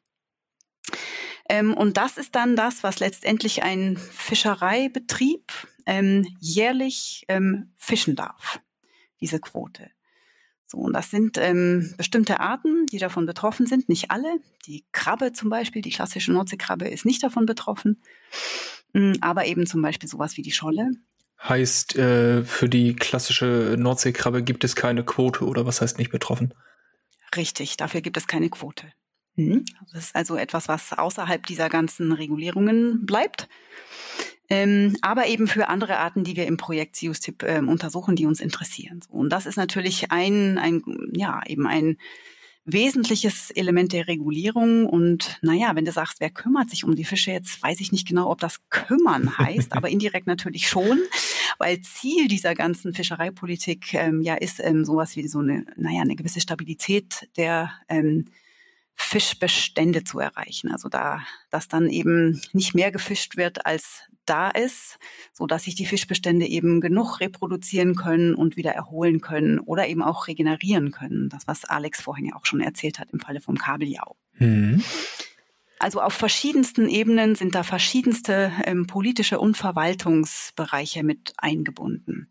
Ähm, 1.50 1.74
und 1.74 1.98
das 1.98 2.18
ist 2.18 2.36
dann 2.36 2.56
das, 2.56 2.84
was 2.84 3.00
letztendlich 3.00 3.64
ein 3.64 3.98
Fischereibetrieb 3.98 5.52
ähm, 5.88 6.28
jährlich 6.40 7.26
ähm, 7.28 7.74
fischen 7.76 8.16
darf, 8.16 8.62
diese 9.20 9.40
Quote. 9.40 9.90
So, 10.72 10.78
und 10.78 10.94
das 10.94 11.10
sind 11.10 11.40
ähm, 11.40 11.96
bestimmte 11.98 12.40
Arten, 12.40 12.86
die 12.86 13.00
davon 13.00 13.26
betroffen 13.26 13.66
sind, 13.66 13.90
nicht 13.90 14.12
alle. 14.12 14.40
Die 14.68 14.86
Krabbe 14.92 15.34
zum 15.34 15.50
Beispiel, 15.50 15.82
die 15.82 15.90
klassische 15.90 16.32
Nordseekrabbe 16.32 16.88
ist 16.88 17.06
nicht 17.06 17.24
davon 17.24 17.48
betroffen, 17.48 18.00
mm, 18.94 19.14
aber 19.22 19.48
eben 19.48 19.66
zum 19.66 19.82
Beispiel 19.82 20.08
sowas 20.08 20.38
wie 20.38 20.44
die 20.44 20.52
Scholle. 20.52 20.92
Heißt, 21.42 21.96
äh, 21.96 22.44
für 22.44 22.70
die 22.70 22.96
klassische 22.96 23.78
Nordseekrabbe 23.80 24.44
gibt 24.44 24.64
es 24.64 24.76
keine 24.76 25.04
Quote 25.04 25.44
oder 25.46 25.66
was 25.66 25.82
heißt 25.82 25.98
nicht 25.98 26.12
betroffen? 26.12 26.54
Richtig, 27.36 27.76
dafür 27.78 28.02
gibt 28.02 28.18
es 28.18 28.28
keine 28.28 28.50
Quote. 28.50 28.86
Mhm. 29.38 29.66
Das 29.92 30.04
ist 30.04 30.16
also 30.16 30.36
etwas, 30.36 30.68
was 30.68 30.94
außerhalb 30.94 31.48
dieser 31.48 31.70
ganzen 31.70 32.12
Regulierungen 32.12 33.08
bleibt. 33.08 33.48
Ähm, 34.50 34.98
aber 35.02 35.28
eben 35.28 35.48
für 35.48 35.70
andere 35.70 35.98
Arten, 35.98 36.24
die 36.24 36.36
wir 36.36 36.48
im 36.48 36.58
Projekt 36.58 36.96
SIUS-Tipp 36.96 37.44
ähm, 37.44 37.70
untersuchen, 37.70 38.16
die 38.16 38.26
uns 38.26 38.40
interessieren. 38.40 39.00
Und 39.10 39.30
das 39.30 39.46
ist 39.46 39.58
natürlich 39.58 40.12
ein, 40.12 40.58
ein, 40.58 40.82
ja, 41.14 41.42
eben 41.46 41.68
ein 41.68 41.98
wesentliches 42.66 43.52
Element 43.52 43.94
der 43.94 44.08
Regulierung. 44.08 44.86
Und 44.88 45.38
naja, 45.42 45.76
wenn 45.76 45.86
du 45.86 45.92
sagst, 45.92 46.20
wer 46.20 46.30
kümmert 46.30 46.70
sich 46.70 46.84
um 46.84 46.96
die 46.96 47.06
Fische, 47.06 47.32
jetzt 47.32 47.62
weiß 47.62 47.80
ich 47.80 47.92
nicht 47.92 48.08
genau, 48.08 48.30
ob 48.30 48.40
das 48.40 48.68
kümmern 48.70 49.38
heißt, 49.38 49.74
aber 49.74 49.90
indirekt 49.90 50.28
natürlich 50.28 50.68
schon, 50.68 51.00
weil 51.58 51.82
Ziel 51.82 52.28
dieser 52.28 52.56
ganzen 52.56 52.94
Fischereipolitik 52.94 53.94
ähm, 53.94 54.22
ja 54.22 54.36
ist 54.36 54.60
ähm, 54.60 54.86
sowas 54.86 55.16
wie 55.16 55.28
so 55.28 55.40
eine, 55.40 55.66
naja, 55.78 56.02
eine 56.02 56.16
gewisse 56.16 56.42
Stabilität 56.42 57.30
der 57.38 57.72
ähm, 57.88 58.26
Fischbestände 59.02 60.04
zu 60.04 60.20
erreichen. 60.20 60.72
Also 60.72 60.90
da, 60.90 61.22
dass 61.50 61.68
dann 61.68 61.90
eben 61.90 62.42
nicht 62.52 62.76
mehr 62.76 62.92
gefischt 62.92 63.38
wird, 63.38 63.66
als 63.66 64.04
da 64.26 64.50
ist, 64.50 65.00
so 65.34 65.48
dass 65.48 65.64
sich 65.64 65.74
die 65.74 65.86
Fischbestände 65.86 66.46
eben 66.46 66.82
genug 66.82 67.20
reproduzieren 67.20 67.96
können 67.96 68.36
und 68.36 68.58
wieder 68.58 68.74
erholen 68.74 69.22
können 69.22 69.60
oder 69.60 69.88
eben 69.88 70.04
auch 70.04 70.28
regenerieren 70.28 70.92
können. 70.92 71.30
Das, 71.30 71.48
was 71.48 71.66
Alex 71.66 72.02
vorhin 72.02 72.26
ja 72.26 72.36
auch 72.36 72.46
schon 72.46 72.60
erzählt 72.60 73.00
hat 73.00 73.10
im 73.12 73.20
Falle 73.20 73.42
vom 73.42 73.58
Kabeljau. 73.58 74.18
Mhm. 74.38 74.84
Also 75.80 76.02
auf 76.02 76.14
verschiedensten 76.14 76.90
Ebenen 76.90 77.36
sind 77.36 77.56
da 77.56 77.64
verschiedenste 77.64 78.52
ähm, 78.66 78.86
politische 78.86 79.40
und 79.40 79.56
Verwaltungsbereiche 79.56 81.04
mit 81.04 81.34
eingebunden. 81.38 82.28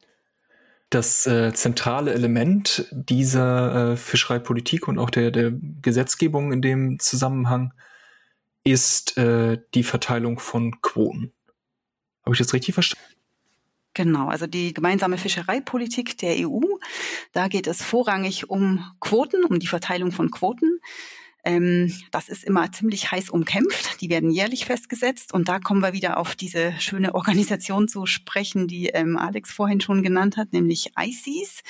Das 0.91 1.27
äh, 1.27 1.53
zentrale 1.53 2.15
Element 2.15 2.87
dieser 2.91 3.93
äh, 3.93 3.97
Fischereipolitik 3.97 4.89
und 4.89 4.99
auch 4.99 5.11
der, 5.11 5.31
der 5.31 5.53
Gesetzgebung 5.83 6.53
in 6.53 6.63
dem 6.63 6.99
Zusammenhang 6.99 7.75
ist 8.65 9.19
äh, 9.19 9.59
die 9.75 9.83
Verteilung 9.83 10.39
von 10.39 10.81
Quoten. 10.81 11.33
Habe 12.25 12.35
ich 12.35 12.39
das 12.39 12.55
richtig 12.55 12.75
verstanden? 12.75 13.05
Genau, 13.95 14.29
also 14.29 14.47
die 14.47 14.73
gemeinsame 14.73 15.19
Fischereipolitik 15.19 16.17
der 16.19 16.37
EU, 16.47 16.61
da 17.33 17.49
geht 17.49 17.67
es 17.67 17.83
vorrangig 17.83 18.49
um 18.49 18.85
Quoten, 19.01 19.45
um 19.45 19.59
die 19.59 19.67
Verteilung 19.67 20.13
von 20.13 20.31
Quoten. 20.31 20.81
Ähm, 21.45 21.95
das 22.11 22.29
ist 22.29 22.45
immer 22.45 22.71
ziemlich 22.73 23.11
heiß 23.11 23.31
umkämpft. 23.31 24.01
Die 24.01 24.11
werden 24.11 24.31
jährlich 24.31 24.65
festgesetzt. 24.65 25.33
Und 25.33 25.49
da 25.49 25.59
kommen 25.59 25.83
wir 25.83 25.93
wieder 25.93 26.19
auf 26.19 26.35
diese 26.35 26.73
schöne 26.81 27.15
Organisation 27.15 27.89
zu 27.89 28.07
sprechen, 28.07 28.69
die 28.69 28.89
ähm, 28.89 29.17
Alex 29.17 29.51
vorhin 29.51 29.81
schon 29.81 30.03
genannt 30.03 30.37
hat, 30.37 30.53
nämlich 30.53 30.93
ICES. 30.99 31.63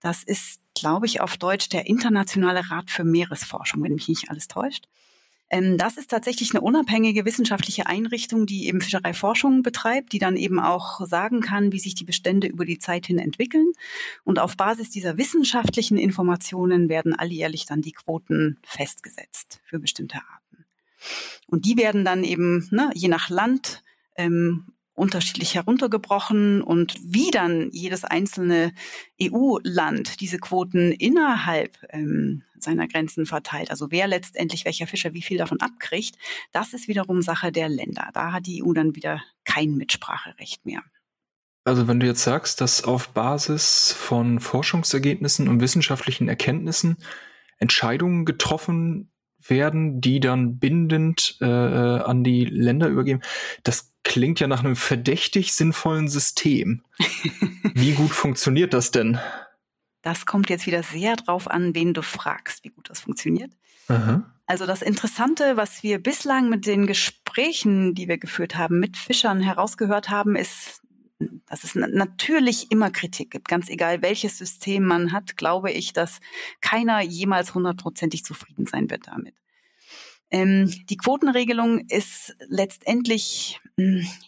Das 0.00 0.22
ist, 0.22 0.60
glaube 0.74 1.06
ich, 1.06 1.20
auf 1.20 1.36
Deutsch 1.36 1.68
der 1.68 1.86
Internationale 1.86 2.70
Rat 2.70 2.90
für 2.90 3.04
Meeresforschung, 3.04 3.82
wenn 3.82 3.94
mich 3.94 4.08
nicht 4.08 4.30
alles 4.30 4.48
täuscht. 4.48 4.86
Ähm, 5.50 5.76
das 5.76 5.96
ist 5.96 6.10
tatsächlich 6.10 6.52
eine 6.52 6.60
unabhängige 6.60 7.24
wissenschaftliche 7.24 7.86
Einrichtung, 7.86 8.46
die 8.46 8.68
eben 8.68 8.80
Fischereiforschung 8.80 9.62
betreibt, 9.62 10.12
die 10.12 10.18
dann 10.18 10.36
eben 10.36 10.60
auch 10.60 11.04
sagen 11.06 11.40
kann, 11.40 11.72
wie 11.72 11.80
sich 11.80 11.94
die 11.94 12.04
Bestände 12.04 12.46
über 12.46 12.64
die 12.64 12.78
Zeit 12.78 13.06
hin 13.06 13.18
entwickeln. 13.18 13.72
Und 14.24 14.38
auf 14.38 14.56
Basis 14.56 14.90
dieser 14.90 15.18
wissenschaftlichen 15.18 15.98
Informationen 15.98 16.88
werden 16.88 17.14
alljährlich 17.14 17.66
dann 17.66 17.82
die 17.82 17.92
Quoten 17.92 18.58
festgesetzt 18.62 19.60
für 19.64 19.80
bestimmte 19.80 20.18
Arten. 20.18 20.64
Und 21.48 21.64
die 21.64 21.76
werden 21.76 22.04
dann 22.04 22.22
eben 22.22 22.68
ne, 22.70 22.90
je 22.94 23.08
nach 23.08 23.28
Land 23.28 23.82
ähm, 24.16 24.66
unterschiedlich 25.00 25.54
heruntergebrochen 25.54 26.60
und 26.62 26.94
wie 27.02 27.30
dann 27.30 27.70
jedes 27.72 28.04
einzelne 28.04 28.72
EU-Land 29.20 30.20
diese 30.20 30.38
Quoten 30.38 30.92
innerhalb 30.92 31.78
ähm, 31.88 32.42
seiner 32.58 32.86
Grenzen 32.86 33.24
verteilt, 33.24 33.70
also 33.70 33.90
wer 33.90 34.06
letztendlich 34.06 34.66
welcher 34.66 34.86
Fischer 34.86 35.14
wie 35.14 35.22
viel 35.22 35.38
davon 35.38 35.60
abkriegt, 35.60 36.16
das 36.52 36.74
ist 36.74 36.86
wiederum 36.86 37.22
Sache 37.22 37.50
der 37.50 37.70
Länder. 37.70 38.10
Da 38.12 38.32
hat 38.32 38.46
die 38.46 38.62
EU 38.62 38.74
dann 38.74 38.94
wieder 38.94 39.22
kein 39.44 39.74
Mitspracherecht 39.76 40.66
mehr. 40.66 40.82
Also 41.64 41.88
wenn 41.88 42.00
du 42.00 42.06
jetzt 42.06 42.22
sagst, 42.22 42.60
dass 42.60 42.84
auf 42.84 43.08
Basis 43.08 43.92
von 43.92 44.38
Forschungsergebnissen 44.38 45.48
und 45.48 45.60
wissenschaftlichen 45.60 46.28
Erkenntnissen 46.28 46.98
Entscheidungen 47.58 48.26
getroffen 48.26 49.10
werden, 49.38 50.02
die 50.02 50.20
dann 50.20 50.58
bindend 50.58 51.38
äh, 51.40 51.46
äh 51.46 52.02
an 52.02 52.22
die 52.22 52.44
Länder 52.44 52.88
übergeben, 52.88 53.22
das 53.62 53.89
klingt 54.02 54.40
ja 54.40 54.46
nach 54.46 54.60
einem 54.60 54.76
verdächtig 54.76 55.52
sinnvollen 55.52 56.08
System. 56.08 56.82
Wie 57.74 57.92
gut 57.92 58.10
funktioniert 58.10 58.74
das 58.74 58.90
denn? 58.90 59.18
Das 60.02 60.26
kommt 60.26 60.48
jetzt 60.48 60.66
wieder 60.66 60.82
sehr 60.82 61.16
drauf 61.16 61.50
an, 61.50 61.74
wen 61.74 61.92
du 61.92 62.02
fragst, 62.02 62.64
wie 62.64 62.70
gut 62.70 62.88
das 62.88 63.00
funktioniert. 63.00 63.52
Aha. 63.88 64.22
Also 64.46 64.66
das 64.66 64.82
Interessante, 64.82 65.56
was 65.56 65.82
wir 65.82 66.02
bislang 66.02 66.48
mit 66.48 66.66
den 66.66 66.86
Gesprächen, 66.86 67.94
die 67.94 68.08
wir 68.08 68.18
geführt 68.18 68.56
haben, 68.56 68.80
mit 68.80 68.96
Fischern 68.96 69.40
herausgehört 69.40 70.10
haben, 70.10 70.36
ist, 70.36 70.80
dass 71.46 71.64
es 71.64 71.74
natürlich 71.74 72.72
immer 72.72 72.90
Kritik 72.90 73.30
gibt. 73.30 73.46
Ganz 73.46 73.68
egal, 73.68 74.02
welches 74.02 74.38
System 74.38 74.86
man 74.86 75.12
hat, 75.12 75.36
glaube 75.36 75.70
ich, 75.70 75.92
dass 75.92 76.20
keiner 76.60 77.00
jemals 77.02 77.54
hundertprozentig 77.54 78.24
zufrieden 78.24 78.66
sein 78.66 78.90
wird 78.90 79.06
damit. 79.06 79.34
Ähm, 80.30 80.72
die 80.88 80.96
Quotenregelung 80.96 81.86
ist 81.88 82.36
letztendlich, 82.48 83.60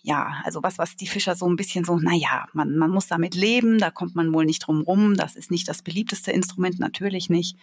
ja, 0.02 0.40
also 0.44 0.62
was, 0.62 0.78
was 0.78 0.96
die 0.96 1.06
Fischer 1.06 1.34
so 1.34 1.48
ein 1.48 1.56
bisschen 1.56 1.84
so, 1.84 1.96
naja, 1.98 2.46
man, 2.52 2.76
man 2.76 2.90
muss 2.90 3.06
damit 3.06 3.34
leben, 3.34 3.78
da 3.78 3.90
kommt 3.90 4.14
man 4.14 4.32
wohl 4.32 4.44
nicht 4.44 4.66
drum 4.66 4.82
rum. 4.82 5.16
Das 5.16 5.36
ist 5.36 5.50
nicht 5.50 5.68
das 5.68 5.82
beliebteste 5.82 6.32
Instrument, 6.32 6.78
natürlich 6.78 7.30
nicht. 7.30 7.56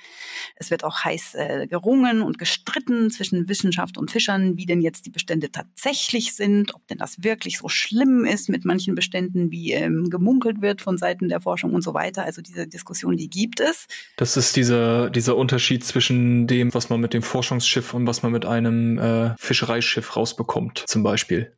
Es 0.56 0.71
wird 0.71 0.84
auch 0.84 1.04
heiß 1.04 1.36
äh, 1.36 1.67
gerungen 1.67 2.21
und 2.21 2.38
gestritten 2.38 3.12
zwischen 3.12 3.47
Wissenschaft 3.49 3.97
und 3.97 4.12
Fischern, 4.12 4.58
wie 4.58 4.65
denn 4.65 4.82
jetzt 4.82 5.06
die 5.06 5.10
Bestände 5.10 5.52
tatsächlich 5.52 6.34
sind, 6.34 6.75
ob 6.75 6.88
denn 6.88 6.97
das 6.97 7.23
wirklich 7.23 7.58
so 7.58 7.69
schlimm 7.69 8.25
ist 8.25 8.49
mit 8.49 8.65
manchen 8.65 8.95
Beständen, 8.95 9.52
wie 9.52 9.71
ähm, 9.71 10.10
gemunkelt 10.10 10.62
wird 10.62 10.82
von 10.82 10.97
Seiten 10.97 11.30
der 11.30 11.41
Forschung 11.41 11.73
und 11.73 11.82
so 11.82 11.93
weiter. 11.93 12.23
Also 12.23 12.41
diese 12.41 12.67
Diskussion, 12.67 13.17
die 13.17 13.30
gibt 13.30 13.60
es. 13.60 13.88
Das 14.17 14.38
ist 14.38 14.56
dieser, 14.56 15.10
dieser 15.10 15.36
Unterschied 15.36 15.84
zwischen 15.84 16.47
dem, 16.47 16.73
was 16.73 16.89
man 16.89 16.99
mit 16.99 17.13
dem 17.13 17.21
Forschungsschiff 17.21 17.93
und 17.93 18.08
was 18.08 18.23
man 18.23 18.32
mit 18.32 18.45
einem 18.45 18.97
äh, 18.97 19.36
Fischereischiff 19.38 20.15
rausbekommt, 20.15 20.84
zum 20.88 21.04
Beispiel. 21.04 21.56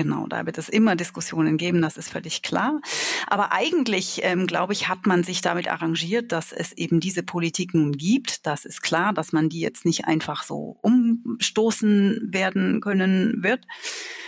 Genau, 0.00 0.26
da 0.26 0.46
wird 0.46 0.56
es 0.56 0.70
immer 0.70 0.96
Diskussionen 0.96 1.58
geben, 1.58 1.82
das 1.82 1.98
ist 1.98 2.08
völlig 2.08 2.40
klar. 2.40 2.80
Aber 3.26 3.52
eigentlich, 3.52 4.20
ähm, 4.22 4.46
glaube 4.46 4.72
ich, 4.72 4.88
hat 4.88 5.04
man 5.04 5.24
sich 5.24 5.42
damit 5.42 5.68
arrangiert, 5.68 6.32
dass 6.32 6.52
es 6.52 6.72
eben 6.72 7.00
diese 7.00 7.22
Politik 7.22 7.74
nun 7.74 7.92
gibt. 7.92 8.46
Das 8.46 8.64
ist 8.64 8.80
klar, 8.80 9.12
dass 9.12 9.34
man 9.34 9.50
die 9.50 9.60
jetzt 9.60 9.84
nicht 9.84 10.06
einfach 10.06 10.42
so 10.42 10.78
umstoßen 10.80 12.30
werden 12.32 12.80
können 12.80 13.42
wird. 13.42 13.66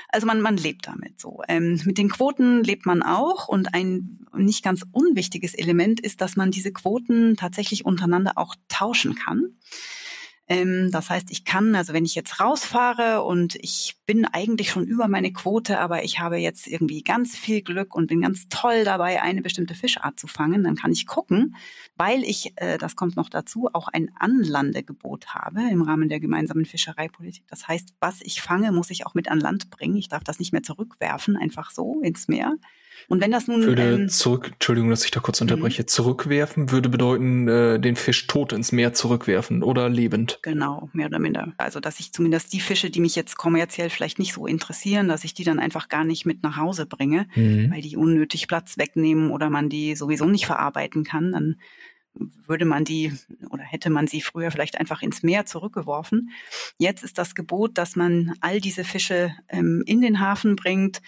Also 0.09 0.27
man, 0.27 0.43
man 0.43 0.59
lebt 0.59 0.87
damit 0.87 1.19
so. 1.19 1.41
Ähm, 1.49 1.81
mit 1.87 1.97
den 1.97 2.11
Quoten 2.11 2.63
lebt 2.63 2.85
man 2.85 3.03
auch 3.03 3.49
und 3.49 3.73
ein 3.73 4.27
nicht 4.37 4.63
ganz 4.63 4.85
unwichtiges 4.93 5.55
Element 5.55 6.01
ist, 6.01 6.21
dass 6.21 6.37
man 6.37 6.51
diese 6.51 6.75
Quoten 6.75 7.35
tatsächlich 7.39 7.87
untereinander 7.87 8.33
auch 8.37 8.57
tauschen 8.69 9.15
kann. 9.15 9.57
Ähm, 10.53 10.91
das 10.91 11.09
heißt, 11.09 11.31
ich 11.31 11.47
kann, 11.47 11.75
also 11.75 11.95
wenn 11.95 12.05
ich 12.05 12.15
jetzt 12.15 12.39
rausfahre 12.39 13.23
und 13.23 13.55
ich 13.57 13.97
bin 14.05 14.27
eigentlich 14.27 14.69
schon 14.69 14.87
über 14.87 15.09
meine 15.09 15.33
Quote, 15.33 15.79
aber 15.79 16.05
ich 16.05 16.19
habe 16.19 16.37
jetzt 16.37 16.67
irgendwie 16.67 17.03
ganz 17.03 17.35
viel 17.39 17.63
Glück 17.63 17.95
und 17.95 18.09
bin 18.09 18.21
ganz 18.21 18.49
toll 18.51 18.85
dabei, 18.85 19.23
eine 19.23 19.41
bestimmte 19.41 19.75
Fischart 19.75 20.21
zu 20.21 20.27
fangen, 20.27 20.63
dann 20.63 20.77
kann 20.77 20.93
ich 20.93 21.07
gucken, 21.07 21.57
weil 21.97 22.23
ich, 22.23 22.53
äh, 22.57 22.77
das 22.77 22.97
kommt 22.97 23.17
noch 23.17 23.31
dazu, 23.31 23.71
auch 23.73 23.89
ein 23.89 24.11
Anlandegebot 24.19 25.29
habe 25.29 25.63
im 25.71 25.81
Rahmen 25.81 26.11
der 26.11 26.21
gemeinsamen 26.21 26.67
Fischereipolitik. 26.67 27.45
Das 27.49 27.67
heißt, 27.67 27.95
was 28.01 28.21
ich 28.21 28.43
fange, 28.43 28.73
muss 28.73 28.91
ich 28.91 29.07
auch 29.07 29.15
mit 29.15 29.31
an 29.31 29.41
Land 29.41 29.71
bringen. 29.71 29.97
Ich 29.97 30.11
darf 30.11 30.23
das 30.23 30.39
nicht 30.39 30.53
mehr 30.53 30.63
zurückwerfen, 30.63 31.39
einfach 31.39 31.71
so 31.71 32.01
ins 32.03 32.29
Meer. 32.29 32.57
Und 33.09 33.21
wenn 33.21 33.31
das 33.31 33.49
nun 33.49 33.63
würde 33.65 33.95
ähm, 33.95 34.09
zurück, 34.09 34.51
Entschuldigung, 34.53 34.91
dass 34.91 35.05
ich 35.05 35.11
da 35.11 35.21
kurz 35.21 35.41
unterbreche, 35.41 35.83
mhm. 35.83 35.89
zurückwerfen 35.89 36.71
würde 36.71 36.89
bedeuten, 36.89 37.49
äh, 37.49 37.81
den 37.81 37.97
Fisch 37.97 38.27
tot 38.27 38.53
ins 38.53 38.73
Meer 38.73 38.93
zurückwerfen 38.93 39.63
oder 39.63 39.89
lebend. 39.89 40.39
Genau, 40.43 40.91
mehr 40.93 41.07
oder 41.07 41.19
minder. 41.19 41.53
Also 41.57 41.81
dass 41.81 42.01
ich 42.01 42.13
zumindest 42.13 42.53
die 42.53 42.61
Fische, 42.61 42.91
die 42.91 43.01
mich 43.01 43.17
jetzt 43.17 43.37
kommerziell 43.37 43.91
vielleicht 43.91 44.19
nicht 44.19 44.33
so 44.33 44.47
interessieren, 44.47 45.09
dass 45.09 45.25
ich 45.25 45.35
die 45.35 45.45
dann 45.45 45.59
einfach 45.59 45.89
gar 45.89 46.05
nicht 46.05 46.27
mit 46.27 46.43
nach 46.43 46.57
Hause 46.57 46.87
bringe, 46.87 47.27
mhm. 47.35 47.71
weil 47.71 47.83
die 47.83 47.97
unnötig 47.97 48.49
Platz 48.49 48.79
wegnehmen 48.79 49.31
oder 49.31 49.51
man 49.51 49.69
die 49.69 49.97
sowieso 49.97 50.27
nicht 50.27 50.47
verarbeiten 50.47 51.05
kann. 51.05 51.33
Dann 51.33 51.57
würde 52.15 52.65
man 52.65 52.85
die 52.85 53.13
oder 53.51 53.63
hätte 53.63 53.91
man 53.91 54.07
sie 54.07 54.21
früher 54.21 54.51
vielleicht 54.51 54.79
einfach 54.79 55.03
ins 55.03 55.23
Meer 55.23 55.47
zurückgeworfen. 55.47 56.31
Jetzt 56.79 57.05
ist 57.05 57.19
das 57.19 57.35
Gebot, 57.35 57.79
dass 57.79 57.97
man 57.97 58.35
all 58.41 58.61
diese 58.61 58.85
Fische 58.85 59.33
ähm, 59.49 59.83
in 59.87 60.01
den 60.01 60.21
Hafen 60.21 60.57
bringt, 60.57 61.01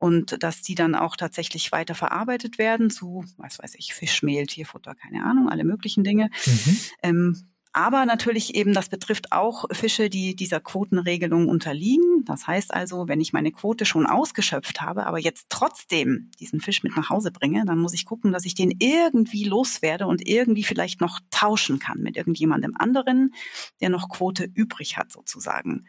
und 0.00 0.42
dass 0.42 0.62
die 0.62 0.74
dann 0.74 0.96
auch 0.96 1.14
tatsächlich 1.14 1.70
weiter 1.70 1.94
verarbeitet 1.94 2.58
werden 2.58 2.90
zu, 2.90 3.24
was 3.36 3.58
weiß 3.58 3.74
ich, 3.76 3.94
Fischmehl, 3.94 4.46
Tierfutter, 4.46 4.94
keine 4.94 5.24
Ahnung, 5.24 5.48
alle 5.48 5.62
möglichen 5.62 6.02
Dinge. 6.02 6.30
Mhm. 6.46 6.76
Ähm, 7.02 7.50
aber 7.72 8.04
natürlich 8.04 8.56
eben, 8.56 8.72
das 8.72 8.88
betrifft 8.88 9.30
auch 9.30 9.66
Fische, 9.70 10.10
die 10.10 10.34
dieser 10.34 10.58
Quotenregelung 10.58 11.48
unterliegen. 11.48 12.24
Das 12.24 12.48
heißt 12.48 12.74
also, 12.74 13.06
wenn 13.06 13.20
ich 13.20 13.32
meine 13.32 13.52
Quote 13.52 13.84
schon 13.84 14.06
ausgeschöpft 14.06 14.80
habe, 14.80 15.06
aber 15.06 15.20
jetzt 15.20 15.46
trotzdem 15.50 16.30
diesen 16.40 16.60
Fisch 16.60 16.82
mit 16.82 16.96
nach 16.96 17.10
Hause 17.10 17.30
bringe, 17.30 17.64
dann 17.66 17.78
muss 17.78 17.94
ich 17.94 18.06
gucken, 18.06 18.32
dass 18.32 18.44
ich 18.44 18.56
den 18.56 18.74
irgendwie 18.80 19.44
loswerde 19.44 20.08
und 20.08 20.26
irgendwie 20.26 20.64
vielleicht 20.64 21.00
noch 21.00 21.20
tauschen 21.30 21.78
kann 21.78 22.00
mit 22.00 22.16
irgendjemandem 22.16 22.72
anderen, 22.76 23.34
der 23.80 23.90
noch 23.90 24.08
Quote 24.08 24.48
übrig 24.52 24.96
hat 24.96 25.12
sozusagen. 25.12 25.86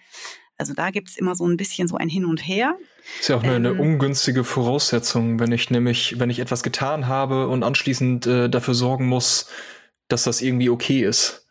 Also 0.61 0.75
da 0.75 0.91
gibt 0.91 1.09
es 1.09 1.17
immer 1.17 1.33
so 1.33 1.47
ein 1.47 1.57
bisschen 1.57 1.87
so 1.87 1.97
ein 1.97 2.07
Hin 2.07 2.23
und 2.23 2.37
Her. 2.37 2.77
Ist 3.19 3.29
ja 3.29 3.37
auch 3.37 3.41
eine, 3.41 3.55
ähm, 3.55 3.65
eine 3.65 3.73
ungünstige 3.73 4.43
Voraussetzung, 4.43 5.39
wenn 5.39 5.51
ich 5.51 5.71
nämlich, 5.71 6.19
wenn 6.19 6.29
ich 6.29 6.37
etwas 6.37 6.61
getan 6.61 7.07
habe 7.07 7.47
und 7.47 7.63
anschließend 7.63 8.27
äh, 8.27 8.47
dafür 8.47 8.75
sorgen 8.75 9.07
muss, 9.07 9.49
dass 10.07 10.21
das 10.21 10.39
irgendwie 10.39 10.69
okay 10.69 11.03
ist. 11.03 11.47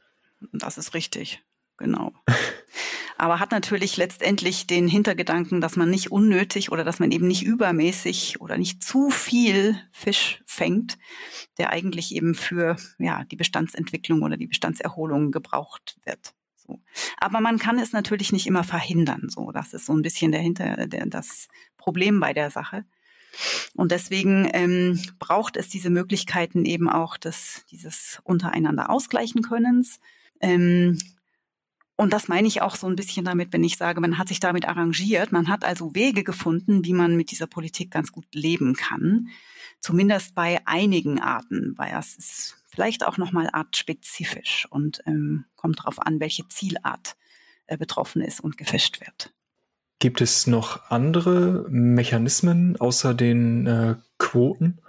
Das 0.53 0.79
ist 0.79 0.95
richtig, 0.95 1.43
genau. 1.77 2.13
Aber 3.19 3.41
hat 3.41 3.51
natürlich 3.51 3.97
letztendlich 3.97 4.69
den 4.69 4.87
Hintergedanken, 4.87 5.61
dass 5.61 5.75
man 5.75 5.91
nicht 5.91 6.13
unnötig 6.13 6.71
oder 6.71 6.85
dass 6.85 7.01
man 7.01 7.11
eben 7.11 7.27
nicht 7.27 7.43
übermäßig 7.43 8.41
oder 8.41 8.59
nicht 8.59 8.85
zu 8.85 9.11
viel 9.11 9.77
Fisch 9.91 10.41
fängt, 10.47 10.99
der 11.59 11.71
eigentlich 11.71 12.15
eben 12.15 12.37
für 12.37 12.77
ja, 13.01 13.25
die 13.25 13.37
Bestandsentwicklung 13.37 14.23
oder 14.23 14.37
die 14.37 14.47
Bestandserholung 14.47 15.33
gebraucht 15.33 15.99
wird. 16.05 16.33
So. 16.71 16.81
Aber 17.19 17.41
man 17.41 17.59
kann 17.59 17.79
es 17.79 17.93
natürlich 17.93 18.33
nicht 18.33 18.47
immer 18.47 18.65
verhindern. 18.65 19.29
So, 19.29 19.51
das 19.51 19.75
ist 19.75 19.87
so 19.87 19.93
ein 19.93 20.03
bisschen 20.03 20.33
dahinter 20.33 20.87
der, 20.87 21.07
das 21.07 21.49
Problem 21.77 22.21
bei 22.21 22.33
der 22.33 22.51
Sache. 22.51 22.85
Und 23.75 23.93
deswegen 23.93 24.49
ähm, 24.53 25.01
braucht 25.19 25.57
es 25.57 25.69
diese 25.69 25.91
Möglichkeiten 25.91 26.65
eben 26.65 26.89
auch 26.89 27.17
des, 27.17 27.65
dieses 27.71 28.21
untereinander 28.25 28.91
ausgleichen 28.91 29.43
Könnens. 29.43 30.01
Ähm, 30.41 30.99
und 31.97 32.13
das 32.13 32.29
meine 32.29 32.49
ich 32.49 32.63
auch 32.63 32.77
so 32.77 32.87
ein 32.87 32.97
bisschen 32.97 33.25
damit, 33.25 33.53
wenn 33.53 33.63
ich 33.63 33.77
sage, 33.77 34.01
man 34.01 34.19
hat 34.19 34.29
sich 34.29 34.41
damit 34.41 34.67
arrangiert. 34.67 35.33
Man 35.33 35.49
hat 35.49 35.65
also 35.65 35.95
Wege 35.95 36.25
gefunden, 36.25 36.85
wie 36.85 36.95
man 36.95 37.17
mit 37.17 37.31
dieser 37.31 37.47
Politik 37.47 37.91
ganz 37.91 38.11
gut 38.11 38.27
leben 38.33 38.75
kann. 38.75 39.29
Zumindest 39.81 40.35
bei 40.35 40.61
einigen 40.67 41.21
Arten, 41.21 41.75
weil 41.77 41.95
es 41.99 42.17
ist 42.17 42.60
vielleicht 42.81 43.05
auch 43.05 43.19
nochmal 43.19 43.51
artspezifisch 43.53 44.67
und 44.71 45.03
ähm, 45.05 45.45
kommt 45.55 45.81
darauf 45.81 45.99
an, 45.99 46.19
welche 46.19 46.49
Zielart 46.49 47.15
äh, 47.67 47.77
betroffen 47.77 48.23
ist 48.23 48.41
und 48.41 48.57
gefischt 48.57 49.03
wird. 49.03 49.35
Gibt 49.99 50.23
es 50.23 50.47
noch 50.47 50.91
andere 50.91 51.67
Mechanismen 51.69 52.81
außer 52.81 53.13
den 53.13 53.67
äh, 53.67 53.97
Quoten, 54.17 54.81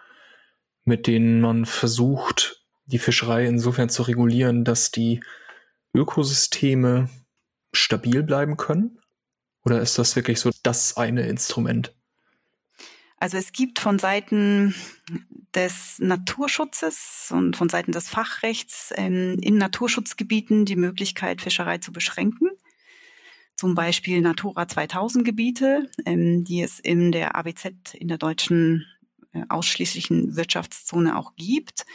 mit 0.85 1.05
denen 1.05 1.41
man 1.41 1.65
versucht, 1.65 2.63
die 2.85 2.97
Fischerei 2.97 3.45
insofern 3.45 3.89
zu 3.89 4.03
regulieren, 4.03 4.63
dass 4.63 4.91
die 4.91 5.21
Ökosysteme 5.93 7.09
stabil 7.73 8.23
bleiben 8.23 8.55
können? 8.55 8.99
Oder 9.65 9.81
ist 9.81 9.99
das 9.99 10.15
wirklich 10.15 10.39
so 10.39 10.49
das 10.63 10.95
eine 10.95 11.27
Instrument? 11.27 11.93
Also 13.21 13.37
es 13.37 13.51
gibt 13.51 13.79
von 13.79 13.99
Seiten 13.99 14.75
des 15.53 15.99
Naturschutzes 15.99 17.29
und 17.31 17.55
von 17.55 17.69
Seiten 17.69 17.91
des 17.91 18.09
Fachrechts 18.09 18.91
ähm, 18.95 19.37
in 19.41 19.57
Naturschutzgebieten 19.57 20.65
die 20.65 20.75
Möglichkeit, 20.75 21.41
Fischerei 21.41 21.77
zu 21.77 21.93
beschränken 21.93 22.49
zum 23.61 23.75
Beispiel 23.75 24.21
Natura 24.21 24.67
2000 24.67 25.23
Gebiete, 25.23 25.87
ähm, 26.07 26.43
die 26.43 26.63
es 26.63 26.79
in 26.79 27.11
der 27.11 27.35
AWZ, 27.35 27.93
in 27.93 28.07
der 28.07 28.17
deutschen 28.17 28.87
äh, 29.33 29.43
ausschließlichen 29.49 30.35
Wirtschaftszone 30.35 31.15
auch 31.15 31.35
gibt. 31.35 31.85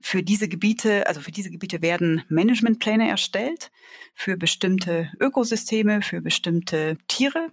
Für 0.00 0.22
diese 0.22 0.46
Gebiete, 0.46 1.08
also 1.08 1.20
für 1.20 1.32
diese 1.32 1.50
Gebiete 1.50 1.82
werden 1.82 2.22
Managementpläne 2.28 3.08
erstellt 3.08 3.72
für 4.14 4.36
bestimmte 4.36 5.10
Ökosysteme, 5.18 6.00
für 6.00 6.20
bestimmte 6.20 6.96
Tiere. 7.08 7.50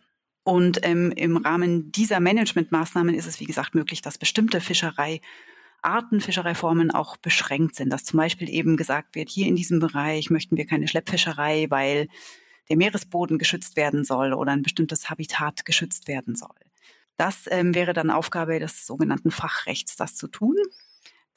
Und 0.48 0.80
ähm, 0.84 1.12
im 1.12 1.36
Rahmen 1.36 1.92
dieser 1.92 2.22
Managementmaßnahmen 2.22 3.14
ist 3.14 3.28
es, 3.28 3.42
wie 3.42 3.46
gesagt, 3.46 3.76
möglich, 3.76 4.02
dass 4.02 4.18
bestimmte 4.18 4.62
Fischereiarten, 4.62 6.22
Fischereiformen 6.22 6.90
auch 6.90 7.18
beschränkt 7.18 7.76
sind. 7.76 7.90
Dass 7.90 8.06
zum 8.06 8.16
Beispiel 8.16 8.50
eben 8.50 8.78
gesagt 8.78 9.16
wird, 9.16 9.28
hier 9.30 9.46
in 9.46 9.58
diesem 9.58 9.80
Bereich 9.80 10.30
möchten 10.30 10.56
wir 10.56 10.66
keine 10.66 10.88
Schleppfischerei, 10.88 11.68
weil 11.68 12.08
der 12.70 12.78
Meeresboden 12.78 13.40
geschützt 13.40 13.76
werden 13.76 14.06
soll 14.06 14.32
oder 14.32 14.54
ein 14.54 14.62
bestimmtes 14.62 15.10
Habitat 15.10 15.66
geschützt 15.66 16.08
werden 16.08 16.38
soll. 16.38 16.56
Das 17.18 17.44
ähm, 17.52 17.76
wäre 17.76 17.92
dann 17.92 18.10
Aufgabe 18.10 18.58
des 18.58 18.88
sogenannten 18.88 19.32
Fachrechts, 19.32 19.98
das 19.98 20.16
zu 20.16 20.30
tun. 20.30 20.56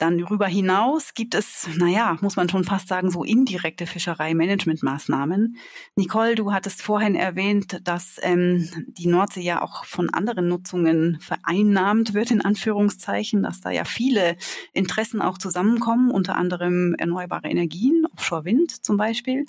Dann 0.01 0.17
darüber 0.17 0.47
hinaus 0.47 1.13
gibt 1.13 1.35
es, 1.35 1.69
naja, 1.77 2.17
muss 2.21 2.35
man 2.35 2.49
schon 2.49 2.63
fast 2.63 2.87
sagen, 2.87 3.11
so 3.11 3.23
indirekte 3.23 3.85
Fischereimanagementmaßnahmen. 3.85 5.57
Nicole, 5.95 6.33
du 6.33 6.51
hattest 6.51 6.81
vorhin 6.81 7.13
erwähnt, 7.13 7.81
dass 7.83 8.17
ähm, 8.23 8.67
die 8.97 9.05
Nordsee 9.05 9.43
ja 9.43 9.61
auch 9.61 9.85
von 9.85 10.09
anderen 10.09 10.47
Nutzungen 10.47 11.19
vereinnahmt 11.21 12.15
wird, 12.15 12.31
in 12.31 12.41
Anführungszeichen, 12.41 13.43
dass 13.43 13.61
da 13.61 13.69
ja 13.69 13.85
viele 13.85 14.37
Interessen 14.73 15.21
auch 15.21 15.37
zusammenkommen, 15.37 16.09
unter 16.09 16.35
anderem 16.35 16.95
erneuerbare 16.97 17.49
Energien, 17.49 18.07
Offshore-Wind 18.11 18.83
zum 18.83 18.97
Beispiel. 18.97 19.45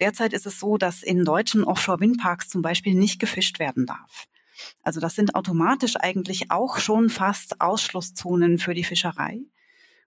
Derzeit 0.00 0.32
ist 0.32 0.46
es 0.46 0.58
so, 0.58 0.78
dass 0.78 1.02
in 1.02 1.26
deutschen 1.26 1.62
Offshore-Windparks 1.62 2.48
zum 2.48 2.62
Beispiel 2.62 2.94
nicht 2.94 3.20
gefischt 3.20 3.58
werden 3.58 3.84
darf. 3.84 4.28
Also 4.82 4.98
das 4.98 5.14
sind 5.14 5.34
automatisch 5.34 5.96
eigentlich 5.96 6.50
auch 6.50 6.78
schon 6.78 7.10
fast 7.10 7.60
Ausschlusszonen 7.60 8.56
für 8.56 8.72
die 8.72 8.84
Fischerei, 8.84 9.42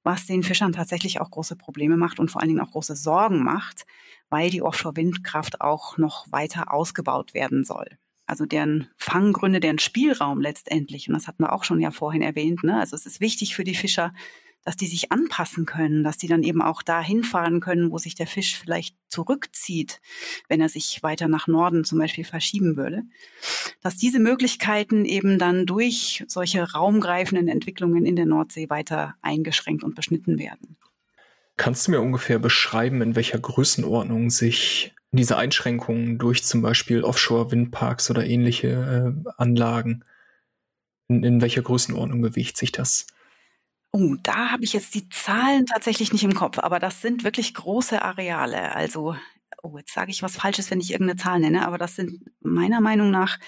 was 0.07 0.25
den 0.25 0.41
Fischern 0.41 0.71
tatsächlich 0.71 1.19
auch 1.19 1.29
große 1.29 1.57
Probleme 1.57 1.97
macht 1.97 2.17
und 2.17 2.31
vor 2.31 2.39
allen 2.39 2.47
Dingen 2.47 2.61
auch 2.61 2.71
große 2.71 2.95
Sorgen 2.95 3.43
macht, 3.43 3.85
weil 4.29 4.49
die 4.49 4.61
Offshore-Windkraft 4.61 5.59
auch 5.59 5.97
noch 5.97 6.31
weiter 6.31 6.73
ausgebaut 6.73 7.33
werden 7.33 7.65
soll. 7.65 7.87
Also 8.25 8.45
deren 8.45 8.87
Fanggründe, 8.95 9.59
deren 9.59 9.79
Spielraum 9.79 10.39
letztendlich, 10.39 11.09
und 11.09 11.13
das 11.13 11.27
hatten 11.27 11.43
wir 11.43 11.51
auch 11.51 11.65
schon 11.65 11.81
ja 11.81 11.91
vorhin 11.91 12.21
erwähnt, 12.21 12.63
ne? 12.63 12.79
also 12.79 12.95
es 12.95 13.05
ist 13.05 13.19
wichtig 13.19 13.53
für 13.53 13.65
die 13.65 13.75
Fischer, 13.75 14.13
dass 14.67 14.75
die 14.75 14.87
sich 14.87 15.13
anpassen 15.13 15.65
können, 15.65 16.03
dass 16.03 16.17
die 16.17 16.27
dann 16.27 16.43
eben 16.43 16.61
auch 16.61 16.81
da 16.81 17.01
hinfahren 17.01 17.61
können, 17.61 17.89
wo 17.89 17.99
sich 17.99 18.15
der 18.15 18.27
Fisch 18.27 18.57
vielleicht 18.57 18.97
zurückzieht, 19.07 20.01
wenn 20.49 20.59
er 20.59 20.67
sich 20.67 21.01
weiter 21.03 21.29
nach 21.29 21.47
Norden 21.47 21.85
zum 21.85 21.99
Beispiel 21.99 22.25
verschieben 22.25 22.75
würde. 22.75 23.03
Dass 23.81 23.95
diese 23.95 24.19
Möglichkeiten 24.19 25.05
eben 25.05 25.39
dann 25.39 25.65
durch 25.65 26.25
solche 26.27 26.69
raumgreifenden 26.73 27.47
Entwicklungen 27.47 28.05
in 28.05 28.17
der 28.17 28.25
Nordsee 28.25 28.69
weiter 28.69 29.15
eingeschränkt 29.21 29.85
und 29.85 29.95
beschnitten 29.95 30.37
werden. 30.37 30.75
Kannst 31.55 31.87
du 31.87 31.91
mir 31.91 32.01
ungefähr 32.01 32.37
beschreiben, 32.37 33.01
in 33.01 33.15
welcher 33.15 33.39
Größenordnung 33.39 34.29
sich 34.29 34.93
diese 35.11 35.37
Einschränkungen 35.37 36.17
durch 36.17 36.43
zum 36.43 36.61
Beispiel 36.61 37.05
Offshore-Windparks 37.05 38.11
oder 38.11 38.25
ähnliche 38.25 39.15
äh, 39.25 39.29
Anlagen, 39.37 40.03
in, 41.07 41.23
in 41.23 41.39
welcher 41.39 41.61
Größenordnung 41.61 42.21
bewegt 42.21 42.57
sich 42.57 42.73
das? 42.73 43.07
Oh, 43.91 44.15
da 44.21 44.51
habe 44.51 44.63
ich 44.63 44.73
jetzt 44.73 44.93
die 44.95 45.09
Zahlen 45.09 45.65
tatsächlich 45.65 46.11
nicht 46.11 46.23
im 46.23 46.35
Kopf, 46.35 46.59
aber 46.59 46.79
das 46.79 47.01
sind 47.01 47.23
wirklich 47.23 47.53
große 47.53 48.01
Areale. 48.01 48.75
Also, 48.75 49.15
oh, 49.63 49.77
jetzt 49.77 49.93
sage 49.93 50.11
ich 50.11 50.21
was 50.21 50.35
Falsches, 50.35 50.69
wenn 50.69 50.81
ich 50.81 50.91
irgendeine 50.91 51.19
Zahl 51.19 51.39
nenne, 51.39 51.65
aber 51.65 51.77
das 51.77 51.95
sind 51.95 52.25
meiner 52.41 52.81
Meinung 52.81 53.11
nach 53.11 53.39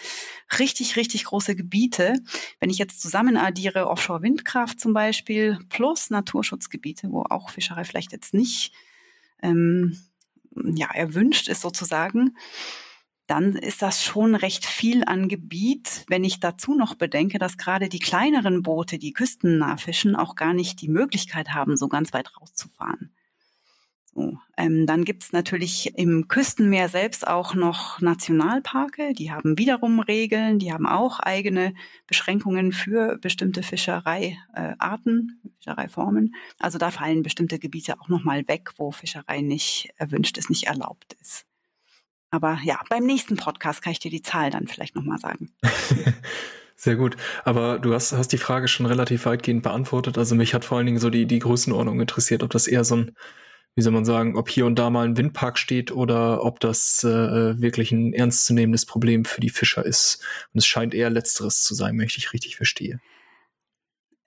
richtig, 0.57 0.95
richtig 0.95 1.25
große 1.25 1.55
Gebiete. 1.55 2.15
Wenn 2.59 2.69
ich 2.69 2.77
jetzt 2.77 3.01
zusammen 3.01 3.37
addiere 3.37 3.87
Offshore-Windkraft 3.87 4.79
zum 4.79 4.93
Beispiel 4.93 5.59
plus 5.69 6.09
Naturschutzgebiete, 6.09 7.11
wo 7.11 7.23
auch 7.23 7.49
Fischerei 7.49 7.83
vielleicht 7.83 8.11
jetzt 8.11 8.33
nicht 8.33 8.73
ähm, 9.41 9.97
ja, 10.55 10.89
erwünscht 10.91 11.47
ist 11.47 11.61
sozusagen, 11.61 12.35
dann 13.29 13.53
ist 13.53 13.81
das 13.81 14.03
schon 14.03 14.33
recht 14.33 14.65
viel 14.65 15.03
an 15.05 15.27
Gebiet, 15.27 16.05
wenn 16.07 16.23
ich 16.23 16.39
dazu 16.39 16.73
noch 16.73 16.95
bedenke, 16.95 17.37
dass 17.37 17.57
gerade 17.57 17.87
die 17.87 17.99
kleineren 17.99 18.63
Boote, 18.63 18.97
die 18.97 19.13
küstennah 19.13 19.77
fischen, 19.77 20.15
auch 20.15 20.35
gar 20.35 20.53
nicht 20.53 20.81
die 20.81 20.89
Möglichkeit 20.89 21.49
haben, 21.49 21.77
so 21.77 21.87
ganz 21.87 22.11
weit 22.11 22.35
rauszufahren. 22.39 23.11
So, 24.15 24.39
ähm, 24.57 24.87
dann 24.87 25.05
gibt's 25.05 25.31
natürlich 25.31 25.95
im 25.95 26.27
Küstenmeer 26.27 26.89
selbst 26.89 27.27
auch 27.27 27.53
noch 27.53 28.01
Nationalparke, 28.01 29.13
die 29.13 29.31
haben 29.31 29.59
wiederum 29.59 29.99
Regeln, 29.99 30.57
die 30.57 30.73
haben 30.73 30.87
auch 30.87 31.19
eigene 31.19 31.75
Beschränkungen 32.07 32.71
für 32.71 33.17
bestimmte 33.19 33.61
Fischereiarten, 33.61 35.39
äh, 35.45 35.49
Fischereiformen. 35.59 36.33
Also 36.57 36.79
da 36.79 36.89
fallen 36.89 37.21
bestimmte 37.21 37.59
Gebiete 37.59 38.01
auch 38.01 38.09
nochmal 38.09 38.47
weg, 38.47 38.71
wo 38.77 38.91
Fischerei 38.91 39.41
nicht 39.41 39.89
erwünscht 39.97 40.39
ist, 40.39 40.49
nicht 40.49 40.65
erlaubt 40.65 41.15
ist. 41.21 41.45
Aber 42.31 42.59
ja, 42.63 42.79
beim 42.89 43.05
nächsten 43.05 43.37
Podcast 43.37 43.81
kann 43.81 43.91
ich 43.91 43.99
dir 43.99 44.11
die 44.11 44.21
Zahl 44.21 44.51
dann 44.51 44.67
vielleicht 44.67 44.95
nochmal 44.95 45.17
sagen. 45.17 45.51
Sehr 46.75 46.95
gut. 46.95 47.17
Aber 47.43 47.79
du 47.79 47.93
hast, 47.93 48.13
hast 48.13 48.31
die 48.31 48.37
Frage 48.37 48.67
schon 48.67 48.85
relativ 48.85 49.25
weitgehend 49.25 49.63
beantwortet. 49.63 50.17
Also 50.17 50.35
mich 50.35 50.53
hat 50.53 50.63
vor 50.63 50.77
allen 50.77 50.85
Dingen 50.85 50.99
so 50.99 51.09
die, 51.09 51.25
die 51.25 51.39
Größenordnung 51.39 51.99
interessiert, 51.99 52.41
ob 52.41 52.51
das 52.51 52.67
eher 52.67 52.85
so 52.85 52.95
ein, 52.95 53.17
wie 53.75 53.81
soll 53.81 53.91
man 53.91 54.05
sagen, 54.05 54.37
ob 54.37 54.49
hier 54.49 54.65
und 54.65 54.79
da 54.79 54.89
mal 54.89 55.05
ein 55.05 55.17
Windpark 55.17 55.57
steht 55.57 55.91
oder 55.91 56.43
ob 56.45 56.61
das 56.61 57.03
äh, 57.03 57.59
wirklich 57.59 57.91
ein 57.91 58.13
ernstzunehmendes 58.13 58.85
Problem 58.85 59.25
für 59.25 59.41
die 59.41 59.49
Fischer 59.49 59.85
ist. 59.85 60.23
Und 60.53 60.59
es 60.59 60.65
scheint 60.65 60.93
eher 60.93 61.09
letzteres 61.09 61.63
zu 61.63 61.75
sein, 61.75 61.97
möchte 61.97 62.19
ich 62.19 62.31
richtig 62.31 62.55
verstehe. 62.55 63.01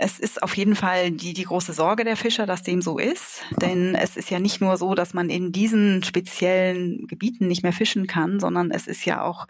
Es 0.03 0.18
ist 0.18 0.42
auf 0.42 0.57
jeden 0.57 0.74
Fall 0.74 1.12
die, 1.12 1.32
die 1.32 1.44
große 1.44 1.72
Sorge 1.72 2.03
der 2.03 2.16
Fischer, 2.16 2.44
dass 2.44 2.64
dem 2.64 2.82
so 2.82 2.98
ist. 2.98 3.44
Denn 3.61 3.94
es 3.94 4.16
ist 4.16 4.30
ja 4.30 4.40
nicht 4.40 4.61
nur 4.61 4.76
so, 4.76 4.96
dass 4.96 5.14
man 5.14 5.30
in 5.30 5.53
diesen 5.53 6.03
speziellen 6.03 7.07
Gebieten 7.07 7.46
nicht 7.46 7.62
mehr 7.62 7.72
fischen 7.72 8.09
kann, 8.09 8.40
sondern 8.40 8.72
es 8.72 8.88
ist 8.88 9.05
ja 9.05 9.22
auch 9.22 9.46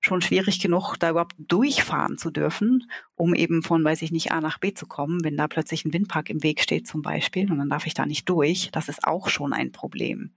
schon 0.00 0.20
schwierig 0.20 0.58
genug, 0.58 0.96
da 0.96 1.10
überhaupt 1.10 1.36
durchfahren 1.38 2.18
zu 2.18 2.32
dürfen, 2.32 2.90
um 3.14 3.32
eben 3.32 3.62
von, 3.62 3.84
weiß 3.84 4.02
ich 4.02 4.10
nicht, 4.10 4.32
A 4.32 4.40
nach 4.40 4.58
B 4.58 4.74
zu 4.74 4.86
kommen, 4.86 5.22
wenn 5.22 5.36
da 5.36 5.46
plötzlich 5.46 5.84
ein 5.84 5.92
Windpark 5.92 6.30
im 6.30 6.42
Weg 6.42 6.60
steht 6.60 6.88
zum 6.88 7.02
Beispiel 7.02 7.48
und 7.52 7.58
dann 7.58 7.70
darf 7.70 7.86
ich 7.86 7.94
da 7.94 8.04
nicht 8.04 8.28
durch. 8.28 8.70
Das 8.72 8.88
ist 8.88 9.04
auch 9.04 9.28
schon 9.28 9.52
ein 9.52 9.70
Problem. 9.70 10.32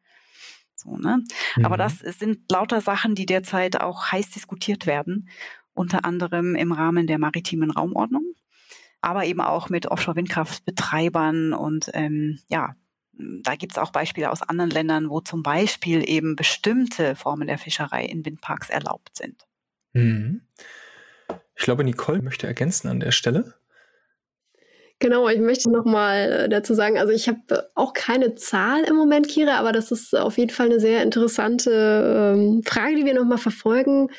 So, 0.76 0.96
ne? 0.98 1.24
Mhm. 1.56 1.66
Aber 1.66 1.78
das 1.78 1.98
sind 1.98 2.52
lauter 2.52 2.82
Sachen, 2.82 3.16
die 3.16 3.26
derzeit 3.26 3.82
auch 3.82 4.12
heiß 4.12 4.30
diskutiert 4.30 4.86
werden, 4.86 5.28
unter 5.74 6.06
anderem 6.06 6.54
im 6.54 6.72
Rahmen 6.72 7.08
der 7.08 7.18
maritimen 7.18 7.72
Raumordnung 7.72 8.36
aber 9.06 9.26
eben 9.26 9.40
auch 9.40 9.70
mit 9.70 9.86
Offshore-Windkraftbetreibern 9.86 11.54
und 11.54 11.92
ähm, 11.94 12.40
ja, 12.50 12.76
da 13.14 13.56
gibt 13.56 13.74
es 13.74 13.78
auch 13.78 13.92
Beispiele 13.92 14.32
aus 14.32 14.42
anderen 14.42 14.72
Ländern, 14.72 15.10
wo 15.10 15.22
zum 15.22 15.44
Beispiel 15.44 16.10
eben 16.10 16.36
bestimmte 16.36 17.16
Formen 17.16 17.48
der 17.48 17.60
Fischerei 17.60 18.04
in 18.04 18.26
Windparks 18.26 18.70
erlaubt 18.70 19.16
sind. 19.16 19.46
Mhm. 19.94 20.42
Ich 21.56 21.64
glaube, 21.64 21.84
Nicole 21.84 22.24
möchte 22.24 22.48
ergänzen 22.48 22.90
an 22.90 23.00
der 23.00 23.12
Stelle. 23.12 23.54
Genau, 24.98 25.30
ich 25.30 25.40
möchte 25.40 25.70
noch 25.70 25.86
mal 25.86 26.32
äh, 26.32 26.50
dazu 26.50 26.74
sagen, 26.74 26.98
also 26.98 27.14
ich 27.14 27.28
habe 27.28 27.70
auch 27.76 27.94
keine 27.94 28.34
Zahl 28.36 28.84
im 28.86 28.96
Moment, 28.96 29.28
Kira, 29.28 29.60
aber 29.60 29.72
das 29.72 29.92
ist 29.92 30.16
auf 30.16 30.38
jeden 30.38 30.52
Fall 30.52 30.68
eine 30.68 30.80
sehr 30.80 31.04
interessante 31.04 32.34
ähm, 32.36 32.64
Frage, 32.64 32.96
die 32.96 33.06
wir 33.06 33.14
noch 33.14 33.26
mal 33.26 33.38
verfolgen 33.38 34.10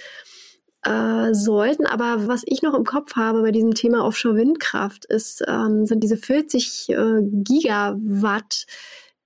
äh, 0.86 1.34
sollten. 1.34 1.86
Aber 1.86 2.28
was 2.28 2.42
ich 2.46 2.62
noch 2.62 2.74
im 2.74 2.84
Kopf 2.84 3.16
habe 3.16 3.42
bei 3.42 3.50
diesem 3.50 3.74
Thema 3.74 4.04
Offshore-Windkraft 4.04 5.04
ist, 5.06 5.44
ähm, 5.46 5.86
sind 5.86 6.02
diese 6.02 6.16
40 6.16 6.88
äh, 6.90 6.94
Gigawatt, 7.22 8.66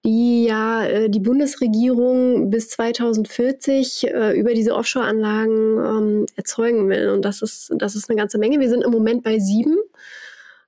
die 0.05 0.45
ja 0.47 0.85
äh, 0.85 1.11
die 1.11 1.21
Bundesregierung 1.21 2.51
bis 2.51 2.71
2040 2.71 4.09
äh, 4.09 4.39
über 4.39 4.55
diese 4.55 4.75
Offshore-Anlagen 4.75 5.79
ähm, 5.79 6.27
erzeugen 6.37 6.89
will. 6.89 7.11
Und 7.11 7.25
das 7.25 7.43
ist, 7.43 7.71
das 7.77 7.95
ist 7.95 8.09
eine 8.09 8.19
ganze 8.19 8.39
Menge. 8.39 8.61
Wir 8.61 8.71
sind 8.71 8.83
im 8.83 8.91
Moment 8.91 9.23
bei 9.23 9.39
sieben 9.39 9.77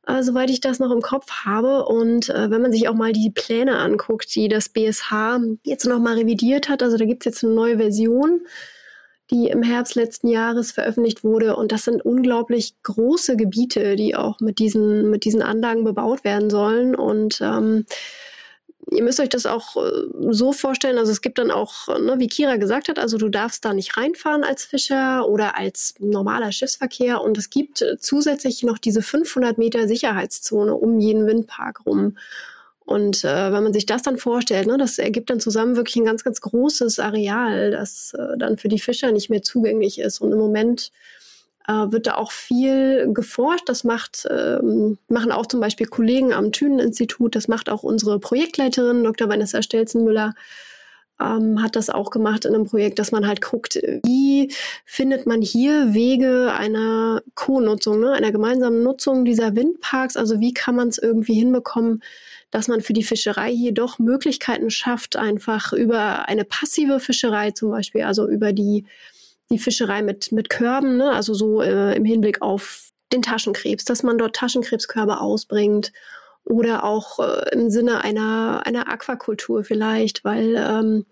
äh, 0.06 0.22
soweit 0.22 0.50
ich 0.50 0.60
das 0.60 0.80
noch 0.80 0.90
im 0.90 1.00
Kopf 1.00 1.30
habe. 1.44 1.84
Und 1.86 2.28
äh, 2.28 2.50
wenn 2.50 2.62
man 2.62 2.72
sich 2.72 2.88
auch 2.88 2.94
mal 2.94 3.12
die 3.12 3.30
Pläne 3.30 3.78
anguckt, 3.78 4.34
die 4.34 4.48
das 4.48 4.68
BSH 4.68 5.38
jetzt 5.62 5.86
noch 5.86 6.00
mal 6.00 6.16
revidiert 6.16 6.68
hat, 6.68 6.82
also 6.82 6.96
da 6.96 7.04
gibt 7.04 7.22
es 7.22 7.26
jetzt 7.26 7.44
eine 7.44 7.54
neue 7.54 7.78
Version, 7.78 8.42
die 9.32 9.48
im 9.48 9.62
Herbst 9.62 9.94
letzten 9.94 10.28
Jahres 10.28 10.72
veröffentlicht 10.72 11.24
wurde. 11.24 11.56
Und 11.56 11.72
das 11.72 11.84
sind 11.84 12.04
unglaublich 12.04 12.74
große 12.82 13.36
Gebiete, 13.36 13.96
die 13.96 14.14
auch 14.14 14.40
mit 14.40 14.58
diesen, 14.58 15.10
mit 15.10 15.24
diesen 15.24 15.42
Anlagen 15.42 15.84
bebaut 15.84 16.22
werden 16.22 16.50
sollen. 16.50 16.94
Und 16.94 17.40
ähm, 17.40 17.86
ihr 18.90 19.02
müsst 19.02 19.20
euch 19.20 19.30
das 19.30 19.46
auch 19.46 19.76
äh, 19.76 19.90
so 20.30 20.52
vorstellen, 20.52 20.98
also 20.98 21.10
es 21.10 21.22
gibt 21.22 21.38
dann 21.38 21.50
auch, 21.50 21.88
ne, 21.88 22.16
wie 22.18 22.28
Kira 22.28 22.56
gesagt 22.56 22.88
hat, 22.88 22.98
also 22.98 23.16
du 23.16 23.30
darfst 23.30 23.64
da 23.64 23.72
nicht 23.72 23.96
reinfahren 23.96 24.44
als 24.44 24.64
Fischer 24.64 25.26
oder 25.26 25.56
als 25.56 25.94
normaler 25.98 26.52
Schiffsverkehr 26.52 27.22
und 27.22 27.38
es 27.38 27.48
gibt 27.48 27.84
zusätzlich 28.00 28.62
noch 28.62 28.78
diese 28.78 29.00
500 29.00 29.56
Meter 29.56 29.88
Sicherheitszone 29.88 30.74
um 30.74 30.98
jeden 30.98 31.26
Windpark 31.26 31.86
rum. 31.86 32.16
Und 32.92 33.24
äh, 33.24 33.52
wenn 33.52 33.62
man 33.62 33.72
sich 33.72 33.86
das 33.86 34.02
dann 34.02 34.18
vorstellt, 34.18 34.66
ne, 34.66 34.76
das 34.76 34.98
ergibt 34.98 35.30
dann 35.30 35.40
zusammen 35.40 35.76
wirklich 35.76 35.96
ein 35.96 36.04
ganz, 36.04 36.24
ganz 36.24 36.42
großes 36.42 36.98
Areal, 36.98 37.70
das 37.70 38.12
äh, 38.12 38.36
dann 38.36 38.58
für 38.58 38.68
die 38.68 38.78
Fischer 38.78 39.12
nicht 39.12 39.30
mehr 39.30 39.42
zugänglich 39.42 39.98
ist. 39.98 40.20
Und 40.20 40.30
im 40.30 40.38
Moment 40.38 40.92
äh, 41.66 41.72
wird 41.72 42.06
da 42.06 42.16
auch 42.16 42.32
viel 42.32 43.10
geforscht. 43.14 43.66
Das 43.66 43.82
macht, 43.82 44.28
ähm, 44.30 44.98
machen 45.08 45.32
auch 45.32 45.46
zum 45.46 45.60
Beispiel 45.60 45.86
Kollegen 45.86 46.34
am 46.34 46.52
Thünen-Institut. 46.52 47.34
Das 47.34 47.48
macht 47.48 47.70
auch 47.70 47.82
unsere 47.82 48.20
Projektleiterin, 48.20 49.04
Dr. 49.04 49.26
Vanessa 49.26 49.62
Stelzenmüller, 49.62 50.34
ähm, 51.18 51.62
hat 51.62 51.76
das 51.76 51.88
auch 51.88 52.10
gemacht 52.10 52.44
in 52.44 52.54
einem 52.54 52.66
Projekt, 52.66 52.98
dass 52.98 53.10
man 53.10 53.26
halt 53.26 53.40
guckt, 53.40 53.76
wie 54.04 54.52
findet 54.84 55.24
man 55.24 55.40
hier 55.40 55.94
Wege 55.94 56.52
einer 56.52 57.22
Co-Nutzung, 57.36 58.00
ne, 58.00 58.12
einer 58.12 58.32
gemeinsamen 58.32 58.82
Nutzung 58.82 59.24
dieser 59.24 59.56
Windparks. 59.56 60.18
Also 60.18 60.40
wie 60.40 60.52
kann 60.52 60.76
man 60.76 60.88
es 60.88 60.98
irgendwie 60.98 61.34
hinbekommen, 61.34 62.02
dass 62.52 62.68
man 62.68 62.82
für 62.82 62.92
die 62.92 63.02
Fischerei 63.02 63.50
hier 63.52 63.72
doch 63.72 63.98
Möglichkeiten 63.98 64.70
schafft, 64.70 65.16
einfach 65.16 65.72
über 65.72 66.28
eine 66.28 66.44
passive 66.44 67.00
Fischerei 67.00 67.50
zum 67.50 67.70
Beispiel, 67.70 68.02
also 68.02 68.28
über 68.28 68.52
die 68.52 68.86
die 69.50 69.58
Fischerei 69.58 70.02
mit, 70.02 70.32
mit 70.32 70.48
Körben, 70.48 70.96
ne? 70.96 71.10
also 71.12 71.34
so 71.34 71.62
äh, 71.62 71.94
im 71.94 72.04
Hinblick 72.04 72.42
auf 72.42 72.90
den 73.12 73.22
Taschenkrebs, 73.22 73.84
dass 73.84 74.02
man 74.02 74.18
dort 74.18 74.34
Taschenkrebskörbe 74.34 75.20
ausbringt 75.20 75.92
oder 76.44 76.84
auch 76.84 77.18
äh, 77.18 77.50
im 77.52 77.70
Sinne 77.70 78.02
einer, 78.02 78.62
einer 78.64 78.90
Aquakultur 78.90 79.62
vielleicht, 79.64 80.24
weil 80.24 80.56
ähm, 80.56 81.04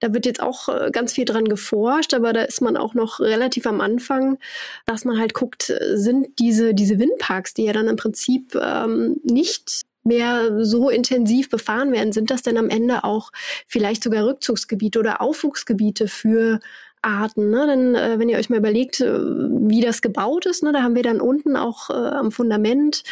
da 0.00 0.14
wird 0.14 0.26
jetzt 0.26 0.40
auch 0.40 0.68
äh, 0.68 0.90
ganz 0.92 1.12
viel 1.12 1.24
dran 1.24 1.46
geforscht, 1.46 2.14
aber 2.14 2.32
da 2.32 2.42
ist 2.42 2.60
man 2.60 2.76
auch 2.76 2.94
noch 2.94 3.18
relativ 3.20 3.66
am 3.66 3.80
Anfang, 3.80 4.38
dass 4.86 5.04
man 5.04 5.18
halt 5.18 5.34
guckt, 5.34 5.74
sind 5.94 6.38
diese, 6.38 6.74
diese 6.74 6.98
Windparks, 6.98 7.54
die 7.54 7.64
ja 7.64 7.72
dann 7.72 7.88
im 7.88 7.96
Prinzip 7.96 8.54
ähm, 8.54 9.20
nicht 9.24 9.87
mehr 10.08 10.64
so 10.64 10.90
intensiv 10.90 11.48
befahren 11.48 11.92
werden, 11.92 12.12
sind 12.12 12.30
das 12.30 12.42
denn 12.42 12.56
am 12.56 12.70
Ende 12.70 13.04
auch 13.04 13.30
vielleicht 13.66 14.02
sogar 14.02 14.26
Rückzugsgebiete 14.26 14.98
oder 14.98 15.20
Aufwuchsgebiete 15.20 16.08
für 16.08 16.60
Arten. 17.02 17.50
Ne? 17.50 17.66
Denn 17.66 17.94
äh, 17.94 18.18
wenn 18.18 18.28
ihr 18.28 18.38
euch 18.38 18.50
mal 18.50 18.58
überlegt, 18.58 19.00
äh, 19.00 19.18
wie 19.20 19.80
das 19.80 20.02
gebaut 20.02 20.46
ist, 20.46 20.62
ne? 20.62 20.72
da 20.72 20.82
haben 20.82 20.94
wir 20.94 21.02
dann 21.02 21.20
unten 21.20 21.56
auch 21.56 21.90
äh, 21.90 21.92
am 21.92 22.32
Fundament 22.32 23.02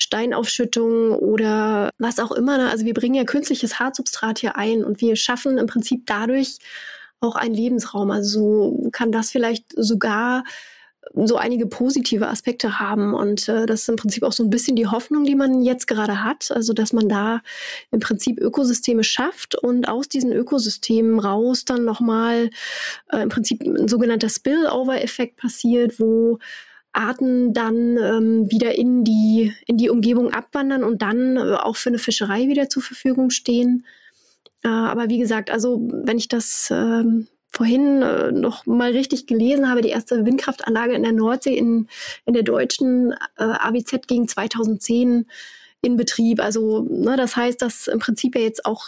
Steinaufschüttung 0.00 1.12
oder 1.12 1.90
was 1.98 2.18
auch 2.18 2.32
immer. 2.32 2.58
Ne? 2.58 2.70
Also 2.70 2.84
wir 2.84 2.94
bringen 2.94 3.14
ja 3.14 3.24
künstliches 3.24 3.80
Hartsubstrat 3.80 4.38
hier 4.38 4.56
ein 4.56 4.84
und 4.84 5.00
wir 5.00 5.16
schaffen 5.16 5.58
im 5.58 5.66
Prinzip 5.66 6.06
dadurch 6.06 6.58
auch 7.20 7.36
einen 7.36 7.54
Lebensraum. 7.54 8.10
Also 8.10 8.30
so 8.30 8.90
kann 8.90 9.12
das 9.12 9.30
vielleicht 9.30 9.66
sogar 9.76 10.44
so 11.14 11.36
einige 11.36 11.66
positive 11.66 12.28
Aspekte 12.28 12.80
haben. 12.80 13.14
Und 13.14 13.48
äh, 13.48 13.66
das 13.66 13.82
ist 13.82 13.88
im 13.88 13.96
Prinzip 13.96 14.22
auch 14.22 14.32
so 14.32 14.42
ein 14.42 14.50
bisschen 14.50 14.76
die 14.76 14.86
Hoffnung, 14.86 15.24
die 15.24 15.34
man 15.34 15.62
jetzt 15.62 15.86
gerade 15.86 16.24
hat. 16.24 16.50
Also, 16.50 16.72
dass 16.72 16.92
man 16.92 17.08
da 17.08 17.40
im 17.90 18.00
Prinzip 18.00 18.40
Ökosysteme 18.40 19.04
schafft 19.04 19.54
und 19.54 19.88
aus 19.88 20.08
diesen 20.08 20.32
Ökosystemen 20.32 21.18
raus 21.18 21.64
dann 21.64 21.84
nochmal 21.84 22.50
äh, 23.10 23.22
im 23.22 23.28
Prinzip 23.28 23.62
ein 23.62 23.88
sogenannter 23.88 24.28
Spillover-Effekt 24.28 25.36
passiert, 25.36 26.00
wo 26.00 26.38
Arten 26.92 27.54
dann 27.54 27.96
ähm, 27.96 28.50
wieder 28.50 28.74
in 28.74 29.02
die, 29.04 29.54
in 29.66 29.78
die 29.78 29.88
Umgebung 29.88 30.32
abwandern 30.32 30.84
und 30.84 31.02
dann 31.02 31.36
äh, 31.36 31.54
auch 31.54 31.76
für 31.76 31.88
eine 31.88 31.98
Fischerei 31.98 32.48
wieder 32.48 32.68
zur 32.68 32.82
Verfügung 32.82 33.30
stehen. 33.30 33.86
Äh, 34.62 34.68
aber 34.68 35.08
wie 35.08 35.18
gesagt, 35.18 35.50
also 35.50 35.80
wenn 35.90 36.18
ich 36.18 36.28
das 36.28 36.70
ähm, 36.70 37.28
vorhin 37.52 38.02
äh, 38.02 38.32
noch 38.32 38.66
mal 38.66 38.92
richtig 38.92 39.26
gelesen 39.26 39.68
habe, 39.68 39.82
die 39.82 39.90
erste 39.90 40.24
Windkraftanlage 40.24 40.94
in 40.94 41.02
der 41.02 41.12
Nordsee 41.12 41.56
in, 41.56 41.88
in 42.24 42.34
der 42.34 42.42
deutschen 42.42 43.12
äh, 43.36 43.44
AWZ 43.44 44.06
ging 44.06 44.26
2010 44.26 45.26
in 45.82 45.96
Betrieb. 45.96 46.40
Also 46.42 46.86
ne, 46.88 47.16
das 47.16 47.36
heißt, 47.36 47.60
dass 47.60 47.88
im 47.88 47.98
Prinzip 47.98 48.34
ja 48.36 48.42
jetzt 48.42 48.64
auch 48.64 48.84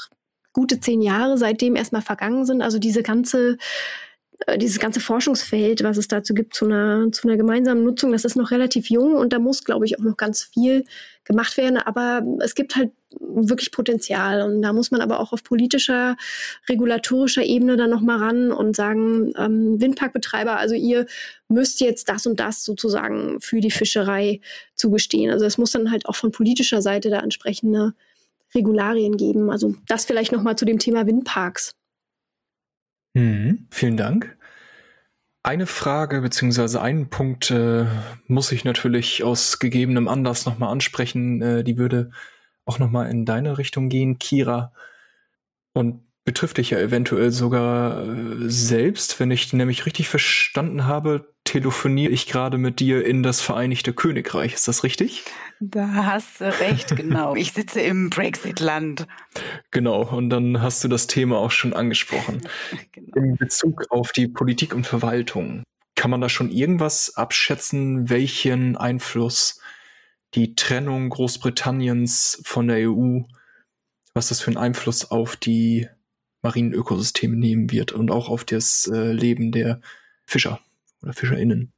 gute 0.52 0.80
zehn 0.80 1.02
Jahre 1.02 1.36
seitdem 1.36 1.76
erstmal 1.76 2.02
vergangen 2.02 2.46
sind. 2.46 2.62
Also 2.62 2.78
diese 2.78 3.02
ganze 3.02 3.58
dieses 4.58 4.78
ganze 4.78 5.00
Forschungsfeld, 5.00 5.82
was 5.84 5.96
es 5.96 6.08
dazu 6.08 6.34
gibt, 6.34 6.54
zu 6.54 6.66
einer, 6.66 7.10
zu 7.12 7.26
einer 7.26 7.36
gemeinsamen 7.36 7.82
Nutzung, 7.82 8.12
das 8.12 8.24
ist 8.24 8.36
noch 8.36 8.50
relativ 8.50 8.90
jung 8.90 9.14
und 9.14 9.32
da 9.32 9.38
muss, 9.38 9.64
glaube 9.64 9.86
ich, 9.86 9.98
auch 9.98 10.04
noch 10.04 10.16
ganz 10.16 10.42
viel 10.42 10.84
gemacht 11.24 11.56
werden. 11.56 11.78
Aber 11.78 12.22
es 12.40 12.54
gibt 12.54 12.76
halt 12.76 12.90
wirklich 13.18 13.72
Potenzial 13.72 14.42
und 14.42 14.60
da 14.60 14.72
muss 14.72 14.90
man 14.90 15.00
aber 15.00 15.20
auch 15.20 15.32
auf 15.32 15.42
politischer, 15.44 16.16
regulatorischer 16.68 17.42
Ebene 17.42 17.76
dann 17.76 17.90
nochmal 17.90 18.18
ran 18.18 18.52
und 18.52 18.76
sagen, 18.76 19.32
ähm, 19.38 19.80
Windparkbetreiber, 19.80 20.56
also 20.58 20.74
ihr 20.74 21.06
müsst 21.48 21.80
jetzt 21.80 22.08
das 22.08 22.26
und 22.26 22.38
das 22.38 22.64
sozusagen 22.64 23.40
für 23.40 23.60
die 23.60 23.70
Fischerei 23.70 24.40
zugestehen. 24.74 25.30
Also 25.30 25.46
es 25.46 25.56
muss 25.56 25.70
dann 25.70 25.90
halt 25.90 26.06
auch 26.06 26.16
von 26.16 26.32
politischer 26.32 26.82
Seite 26.82 27.08
da 27.08 27.20
entsprechende 27.20 27.94
Regularien 28.54 29.16
geben. 29.16 29.50
Also 29.50 29.74
das 29.88 30.04
vielleicht 30.04 30.32
nochmal 30.32 30.56
zu 30.56 30.64
dem 30.64 30.78
Thema 30.78 31.06
Windparks. 31.06 31.74
Mhm, 33.14 33.68
vielen 33.70 33.96
Dank. 33.96 34.36
Eine 35.42 35.66
Frage 35.66 36.20
beziehungsweise 36.22 36.80
einen 36.80 37.10
Punkt 37.10 37.50
äh, 37.50 37.84
muss 38.26 38.50
ich 38.50 38.64
natürlich 38.64 39.22
aus 39.22 39.58
gegebenem 39.58 40.08
Anlass 40.08 40.46
nochmal 40.46 40.70
ansprechen. 40.70 41.42
Äh, 41.42 41.64
die 41.64 41.76
würde 41.76 42.10
auch 42.64 42.78
nochmal 42.78 43.10
in 43.10 43.26
deine 43.26 43.58
Richtung 43.58 43.88
gehen, 43.90 44.18
Kira. 44.18 44.72
Und 45.74 46.03
betrifft 46.24 46.56
dich 46.56 46.70
ja 46.70 46.78
eventuell 46.78 47.30
sogar 47.30 48.02
äh, 48.02 48.48
selbst. 48.48 49.20
Wenn 49.20 49.30
ich 49.30 49.52
nämlich 49.52 49.86
richtig 49.86 50.08
verstanden 50.08 50.86
habe, 50.86 51.34
telefoniere 51.44 52.12
ich 52.12 52.26
gerade 52.26 52.56
mit 52.56 52.80
dir 52.80 53.04
in 53.04 53.22
das 53.22 53.40
Vereinigte 53.40 53.92
Königreich. 53.92 54.54
Ist 54.54 54.66
das 54.66 54.82
richtig? 54.82 55.24
Da 55.60 55.88
hast 55.92 56.40
du 56.40 56.44
recht, 56.60 56.96
genau. 56.96 57.34
Ich 57.36 57.52
sitze 57.52 57.80
im 57.82 58.10
Brexit-Land. 58.10 59.06
Genau, 59.70 60.02
und 60.02 60.30
dann 60.30 60.62
hast 60.62 60.82
du 60.82 60.88
das 60.88 61.06
Thema 61.06 61.38
auch 61.38 61.50
schon 61.50 61.74
angesprochen. 61.74 62.40
genau. 62.92 63.16
In 63.16 63.36
Bezug 63.36 63.86
auf 63.90 64.12
die 64.12 64.28
Politik 64.28 64.74
und 64.74 64.86
Verwaltung, 64.86 65.62
kann 65.94 66.10
man 66.10 66.20
da 66.20 66.28
schon 66.28 66.50
irgendwas 66.50 67.16
abschätzen, 67.16 68.08
welchen 68.08 68.76
Einfluss 68.76 69.60
die 70.34 70.54
Trennung 70.54 71.10
Großbritanniens 71.10 72.42
von 72.44 72.66
der 72.66 72.90
EU, 72.90 73.20
was 74.14 74.28
das 74.28 74.40
für 74.40 74.48
einen 74.48 74.56
Einfluss 74.56 75.10
auf 75.10 75.36
die 75.36 75.88
marinen 76.44 76.72
Ökosysteme 76.72 77.36
nehmen 77.36 77.70
wird 77.72 77.90
und 77.92 78.10
auch 78.10 78.28
auf 78.28 78.44
das 78.44 78.88
äh, 78.92 79.12
Leben 79.12 79.50
der 79.50 79.80
Fischer 80.24 80.60
oder 81.02 81.12
FischerInnen? 81.12 81.72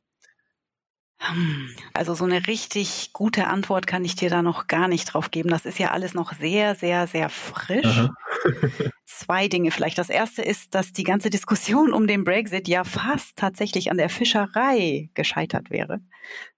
Also 1.95 2.15
so 2.15 2.25
eine 2.25 2.47
richtig 2.47 3.13
gute 3.13 3.47
Antwort 3.47 3.87
kann 3.87 4.05
ich 4.05 4.17
dir 4.17 4.29
da 4.29 4.43
noch 4.43 4.67
gar 4.67 4.87
nicht 4.87 5.07
drauf 5.07 5.31
geben. 5.31 5.49
Das 5.49 5.65
ist 5.65 5.79
ja 5.79 5.93
alles 5.93 6.13
noch 6.13 6.35
sehr, 6.35 6.75
sehr, 6.75 7.07
sehr 7.07 7.31
frisch. 7.31 8.09
Zwei 9.07 9.49
Dinge 9.49 9.71
vielleicht. 9.71 9.99
Das 9.99 10.11
erste 10.11 10.43
ist, 10.43 10.75
dass 10.75 10.93
die 10.93 11.05
ganze 11.05 11.31
Diskussion 11.31 11.93
um 11.93 12.07
den 12.07 12.23
Brexit 12.23 12.69
ja 12.69 12.85
fast 12.85 13.37
tatsächlich 13.37 13.91
an 13.91 13.97
der 13.97 14.11
Fischerei 14.11 15.09
gescheitert 15.15 15.71
wäre. 15.71 16.01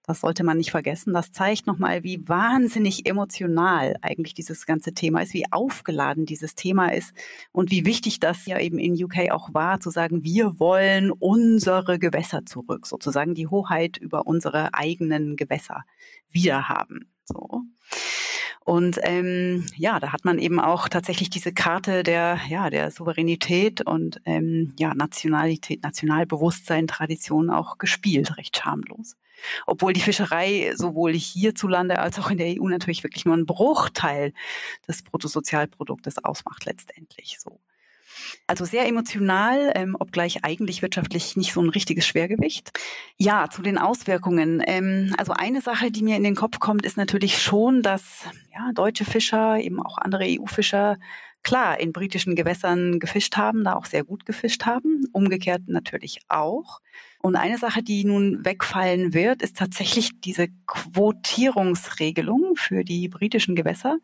Das 0.09 0.21
sollte 0.21 0.43
man 0.43 0.57
nicht 0.57 0.71
vergessen. 0.71 1.13
Das 1.13 1.31
zeigt 1.31 1.67
nochmal, 1.67 2.03
wie 2.03 2.27
wahnsinnig 2.27 3.05
emotional 3.07 3.95
eigentlich 4.01 4.33
dieses 4.33 4.65
ganze 4.65 4.91
Thema 4.95 5.21
ist, 5.21 5.35
wie 5.35 5.45
aufgeladen 5.51 6.25
dieses 6.25 6.55
Thema 6.55 6.91
ist 6.91 7.13
und 7.51 7.69
wie 7.69 7.85
wichtig 7.85 8.19
das 8.19 8.47
ja 8.47 8.57
eben 8.57 8.79
in 8.79 8.95
UK 9.03 9.29
auch 9.29 9.53
war, 9.53 9.79
zu 9.79 9.91
sagen, 9.91 10.23
wir 10.23 10.59
wollen 10.59 11.11
unsere 11.11 11.99
Gewässer 11.99 12.43
zurück, 12.43 12.87
sozusagen 12.87 13.35
die 13.35 13.45
Hoheit 13.45 13.97
über 13.97 14.25
unsere 14.25 14.73
eigenen 14.73 15.35
Gewässer 15.35 15.83
wiederhaben. 16.31 17.11
So. 17.25 17.61
Und 18.65 18.97
ähm, 19.03 19.67
ja, 19.75 19.99
da 19.99 20.11
hat 20.11 20.25
man 20.25 20.39
eben 20.39 20.59
auch 20.59 20.89
tatsächlich 20.89 21.29
diese 21.29 21.53
Karte 21.53 22.01
der, 22.01 22.39
ja, 22.49 22.71
der 22.71 22.89
Souveränität 22.89 23.85
und 23.85 24.21
ähm, 24.25 24.73
ja, 24.79 24.95
Nationalität, 24.95 25.83
Nationalbewusstsein, 25.83 26.87
Tradition 26.87 27.51
auch 27.51 27.77
gespielt, 27.77 28.37
recht 28.39 28.57
schamlos. 28.57 29.15
Obwohl 29.65 29.93
die 29.93 30.01
Fischerei 30.01 30.73
sowohl 30.75 31.13
hierzulande 31.13 31.99
als 31.99 32.19
auch 32.19 32.29
in 32.31 32.37
der 32.37 32.59
EU 32.59 32.67
natürlich 32.67 33.03
wirklich 33.03 33.25
nur 33.25 33.35
einen 33.35 33.45
Bruchteil 33.45 34.33
des 34.87 35.03
Bruttosozialproduktes 35.03 36.23
ausmacht 36.23 36.65
letztendlich 36.65 37.37
so. 37.39 37.59
Also 38.47 38.65
sehr 38.65 38.87
emotional, 38.87 39.71
ähm, 39.75 39.95
obgleich 39.99 40.43
eigentlich 40.43 40.81
wirtschaftlich 40.81 41.35
nicht 41.35 41.53
so 41.53 41.61
ein 41.61 41.69
richtiges 41.69 42.05
Schwergewicht. 42.05 42.71
Ja, 43.17 43.49
zu 43.49 43.61
den 43.61 43.77
Auswirkungen. 43.77 44.61
Ähm, 44.65 45.13
also 45.17 45.33
eine 45.33 45.61
Sache, 45.61 45.91
die 45.91 46.03
mir 46.03 46.17
in 46.17 46.23
den 46.23 46.35
Kopf 46.35 46.59
kommt, 46.59 46.85
ist 46.85 46.97
natürlich 46.97 47.41
schon, 47.41 47.81
dass 47.81 48.25
ja, 48.53 48.71
deutsche 48.73 49.05
Fischer, 49.05 49.57
eben 49.59 49.81
auch 49.81 49.97
andere 49.97 50.25
EU-Fischer, 50.25 50.97
klar 51.43 51.79
in 51.79 51.93
britischen 51.93 52.35
Gewässern 52.35 52.99
gefischt 52.99 53.37
haben, 53.37 53.63
da 53.63 53.75
auch 53.75 53.85
sehr 53.85 54.03
gut 54.03 54.25
gefischt 54.25 54.65
haben. 54.65 55.05
Umgekehrt 55.13 55.63
natürlich 55.67 56.19
auch. 56.27 56.81
Und 57.21 57.35
eine 57.35 57.57
Sache, 57.57 57.83
die 57.83 58.05
nun 58.05 58.45
wegfallen 58.45 59.13
wird, 59.13 59.41
ist 59.41 59.57
tatsächlich 59.57 60.21
diese 60.21 60.47
Quotierungsregelung 60.67 62.55
für 62.55 62.85
die 62.85 63.09
britischen 63.09 63.55
Gewässer. 63.55 63.97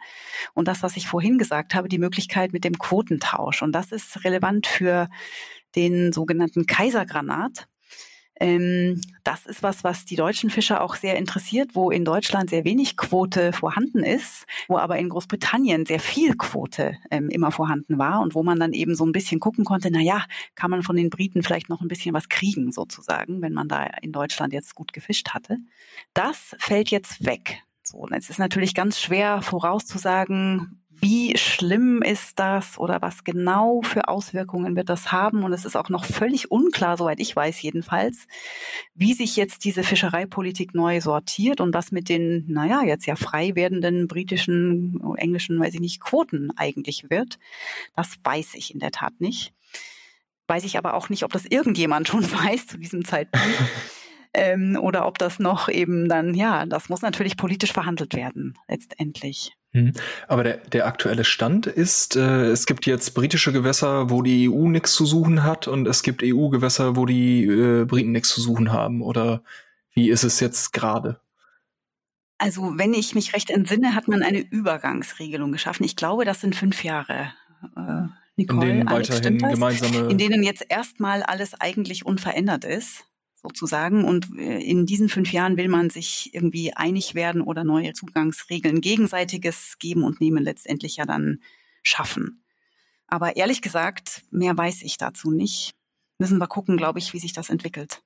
Und 0.54 0.68
das, 0.68 0.84
was 0.84 0.98
ich 0.98 1.08
vorhin 1.08 1.38
gesagt 1.38 1.76
habe, 1.76 1.88
die 1.88 1.98
Möglichkeit 1.98 2.52
mit 2.52 2.66
dem 2.66 2.78
Quotentausch. 2.78 3.62
Und 3.62 3.72
das 3.72 3.94
ist 3.94 4.26
relevant 4.26 4.68
für 4.68 5.08
den 5.78 6.12
sogenannten 6.12 6.66
Kaisergranat. 6.66 7.68
Ähm, 8.40 9.02
das 9.24 9.46
ist 9.46 9.64
was, 9.64 9.84
was 9.84 10.06
die 10.06 10.16
deutschen 10.16 10.50
Fischer 10.50 10.82
auch 10.82 10.96
sehr 10.96 11.18
interessiert, 11.18 11.72
wo 11.74 11.90
in 11.90 12.04
Deutschland 12.04 12.50
sehr 12.50 12.66
wenig 12.66 12.98
Quote 12.98 13.54
vorhanden 13.54 14.04
ist, 14.04 14.46
wo 14.68 14.78
aber 14.78 14.98
in 14.98 15.10
Großbritannien 15.10 15.86
sehr 15.86 16.00
viel 16.00 16.36
Quote 16.36 16.98
ähm, 17.12 17.30
immer 17.30 17.52
vorhanden 17.52 17.98
war 17.98 18.22
und 18.22 18.36
wo 18.36 18.44
man 18.44 18.60
dann 18.60 18.74
eben 18.74 18.96
so 18.96 19.06
ein 19.06 19.14
bisschen 19.14 19.40
gucken 19.40 19.64
konnte, 19.64 19.90
na 19.92 20.02
ja, 20.02 20.26
kann 20.56 20.70
man 20.70 20.84
von 20.84 20.96
den 20.96 21.10
Briten 21.10 21.44
vielleicht 21.44 21.70
noch 21.70 21.82
ein 21.82 21.88
bisschen 21.88 22.14
was 22.14 22.30
kriegen 22.30 22.72
sozusagen, 22.72 23.42
wenn 23.42 23.54
man 23.54 23.70
da 23.70 23.86
in 24.02 24.12
Deutschland 24.12 24.54
jetzt 24.54 24.76
gut 24.76 24.92
gefischt 24.92 25.30
hatte. 25.30 25.58
Das 26.14 26.56
fällt 26.60 26.90
jetzt 26.90 27.26
weg. 27.26 27.64
So, 27.84 27.98
und 27.98 28.14
es 28.14 28.30
ist 28.30 28.40
natürlich 28.40 28.74
ganz 28.74 29.00
schwer 29.00 29.42
vorauszusagen, 29.44 30.82
wie 31.02 31.38
schlimm 31.38 32.02
ist 32.02 32.40
das 32.40 32.78
oder 32.78 33.02
was 33.02 33.24
genau 33.24 33.82
für 33.82 34.08
Auswirkungen 34.08 34.76
wird 34.76 34.90
das 34.90 35.12
haben? 35.12 35.44
Und 35.44 35.54
es 35.54 35.66
ist 35.66 35.76
auch 35.76 35.90
noch 35.90 36.06
völlig 36.06 36.52
unklar, 36.52 36.98
soweit 36.98 37.20
ich 37.20 37.36
weiß 37.36 37.62
jedenfalls, 37.62 38.28
wie 38.94 39.14
sich 39.14 39.36
jetzt 39.36 39.66
diese 39.66 39.84
Fischereipolitik 39.84 40.74
neu 40.74 41.02
sortiert 41.02 41.62
und 41.62 41.74
was 41.74 41.92
mit 41.92 42.10
den, 42.10 42.46
naja, 42.48 42.84
jetzt 42.84 43.06
ja 43.06 43.16
frei 43.16 43.56
werdenden 43.56 44.08
britischen, 44.08 45.00
englischen, 45.18 45.60
weiß 45.60 45.74
ich 45.74 45.82
nicht, 45.82 46.02
Quoten 46.02 46.52
eigentlich 46.56 47.10
wird. 47.10 47.40
Das 47.96 48.18
weiß 48.24 48.56
ich 48.56 48.74
in 48.74 48.80
der 48.80 48.92
Tat 48.92 49.20
nicht. 49.20 49.54
Weiß 50.48 50.64
ich 50.64 50.78
aber 50.78 50.94
auch 50.94 51.10
nicht, 51.10 51.24
ob 51.24 51.32
das 51.32 51.46
irgendjemand 51.46 52.08
schon 52.10 52.24
weiß 52.24 52.68
zu 52.68 52.78
diesem 52.78 53.04
Zeitpunkt. 53.04 53.58
Ähm, 54.36 54.78
oder 54.80 55.08
ob 55.08 55.18
das 55.18 55.40
noch 55.40 55.70
eben 55.70 56.10
dann, 56.10 56.34
ja, 56.34 56.66
das 56.66 56.90
muss 56.90 57.02
natürlich 57.02 57.38
politisch 57.38 57.72
verhandelt 57.72 58.14
werden, 58.14 58.58
letztendlich. 58.68 59.54
Mhm. 59.72 59.94
Aber 60.28 60.44
der, 60.44 60.58
der 60.58 60.88
aktuelle 60.88 61.24
Stand 61.24 61.68
ist, 61.68 62.16
äh, 62.16 62.46
es 62.48 62.66
gibt 62.66 62.86
jetzt 62.86 63.14
britische 63.14 63.54
Gewässer, 63.54 64.10
wo 64.10 64.22
die 64.22 64.50
EU 64.50 64.68
nichts 64.68 64.94
zu 64.94 65.06
suchen 65.06 65.44
hat 65.44 65.68
und 65.68 65.88
es 65.88 66.04
gibt 66.04 66.22
EU-Gewässer, 66.24 66.96
wo 66.96 67.06
die 67.06 67.46
äh, 67.46 67.86
Briten 67.86 68.12
nichts 68.12 68.30
zu 68.30 68.42
suchen 68.42 68.72
haben. 68.72 69.02
Oder 69.02 69.42
wie 69.94 70.10
ist 70.10 70.24
es 70.24 70.40
jetzt 70.40 70.74
gerade? 70.74 71.20
Also 72.38 72.74
wenn 72.78 72.94
ich 72.94 73.16
mich 73.16 73.34
recht 73.34 73.50
entsinne, 73.50 73.96
hat 73.96 74.10
man 74.10 74.22
eine 74.22 74.40
Übergangsregelung 74.40 75.54
geschaffen. 75.54 75.86
Ich 75.86 75.96
glaube, 75.96 76.26
das 76.26 76.42
sind 76.42 76.56
fünf 76.56 76.84
Jahre. 76.84 77.34
Äh, 77.78 78.08
Nicole, 78.36 78.70
in 78.70 78.78
denen 78.80 78.90
weiterhin 78.90 79.38
gemeinsame... 79.38 80.10
In 80.10 80.18
denen 80.18 80.44
jetzt 80.44 80.66
erstmal 80.68 81.24
alles 81.24 81.54
eigentlich 81.60 82.06
unverändert 82.06 82.66
ist 82.66 83.06
sozusagen. 83.46 84.04
Und 84.06 84.28
äh, 84.38 84.60
in 84.60 84.86
diesen 84.86 85.10
fünf 85.10 85.32
Jahren 85.32 85.58
will 85.58 85.68
man 85.68 85.90
sich 85.90 86.34
irgendwie 86.34 86.74
einig 86.74 87.14
werden 87.14 87.42
oder 87.42 87.64
neue 87.64 87.94
Zugangsregeln, 87.94 88.82
gegenseitiges 88.82 89.78
Geben 89.80 90.04
und 90.04 90.20
Nehmen 90.20 90.44
letztendlich 90.44 90.98
ja 90.98 91.06
dann 91.06 91.42
schaffen. 91.84 92.44
Aber 93.08 93.36
ehrlich 93.36 93.62
gesagt, 93.62 94.24
mehr 94.32 94.58
weiß 94.58 94.82
ich 94.82 94.98
dazu 94.98 95.32
nicht. 95.32 95.74
Müssen 96.18 96.40
wir 96.40 96.48
gucken, 96.48 96.78
glaube 96.78 97.00
ich, 97.00 97.14
wie 97.14 97.20
sich 97.20 97.34
das 97.34 97.50
entwickelt. 97.50 98.02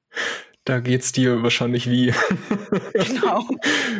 Da 0.65 0.79
geht's 0.79 1.11
dir 1.11 1.41
wahrscheinlich 1.41 1.89
wie, 1.89 2.13
genau. 2.93 3.47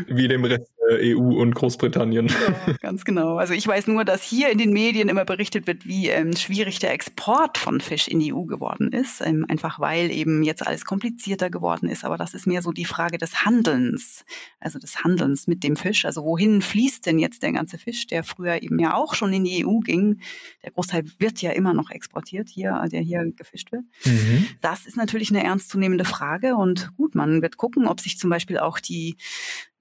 wie 0.07 0.27
dem 0.27 0.43
Rest 0.43 0.71
der 0.89 0.99
EU 1.17 1.39
und 1.41 1.53
Großbritannien. 1.55 2.27
Ja, 2.27 2.73
ganz 2.81 3.05
genau. 3.05 3.37
Also 3.37 3.53
ich 3.53 3.67
weiß 3.67 3.87
nur, 3.87 4.05
dass 4.05 4.23
hier 4.23 4.49
in 4.49 4.57
den 4.57 4.71
Medien 4.71 5.09
immer 5.09 5.25
berichtet 5.25 5.67
wird, 5.67 5.85
wie 5.85 6.07
ähm, 6.07 6.35
schwierig 6.35 6.79
der 6.79 6.93
Export 6.93 7.57
von 7.57 7.81
Fisch 7.81 8.07
in 8.07 8.19
die 8.19 8.33
EU 8.33 8.43
geworden 8.43 8.91
ist. 8.91 9.21
Ähm, 9.21 9.45
einfach 9.47 9.79
weil 9.79 10.11
eben 10.11 10.43
jetzt 10.43 10.65
alles 10.65 10.85
komplizierter 10.85 11.49
geworden 11.49 11.89
ist. 11.89 12.03
Aber 12.03 12.17
das 12.17 12.33
ist 12.33 12.47
mehr 12.47 12.61
so 12.61 12.71
die 12.71 12.85
Frage 12.85 13.17
des 13.17 13.45
Handelns. 13.45 14.25
Also 14.59 14.79
des 14.79 15.03
Handelns 15.03 15.47
mit 15.47 15.63
dem 15.63 15.75
Fisch. 15.75 16.05
Also 16.05 16.23
wohin 16.23 16.61
fließt 16.61 17.05
denn 17.05 17.19
jetzt 17.19 17.43
der 17.43 17.51
ganze 17.51 17.77
Fisch, 17.77 18.07
der 18.07 18.23
früher 18.23 18.61
eben 18.61 18.79
ja 18.79 18.95
auch 18.95 19.13
schon 19.13 19.31
in 19.33 19.43
die 19.43 19.65
EU 19.65 19.79
ging? 19.79 20.21
Der 20.63 20.71
Großteil 20.71 21.05
wird 21.19 21.41
ja 21.41 21.51
immer 21.51 21.73
noch 21.73 21.91
exportiert 21.91 22.49
hier, 22.49 22.83
der 22.91 23.01
hier 23.01 23.31
gefischt 23.35 23.71
wird. 23.71 23.83
Mhm. 24.05 24.47
Das 24.61 24.85
ist 24.85 24.97
natürlich 24.97 25.29
eine 25.29 25.43
ernstzunehmende 25.43 26.05
Frage. 26.05 26.55
Und 26.55 26.95
gut, 26.97 27.15
man 27.15 27.41
wird 27.41 27.57
gucken, 27.57 27.87
ob 27.87 27.99
sich 27.99 28.17
zum 28.17 28.29
Beispiel 28.29 28.57
auch 28.57 28.79
die 28.79 29.17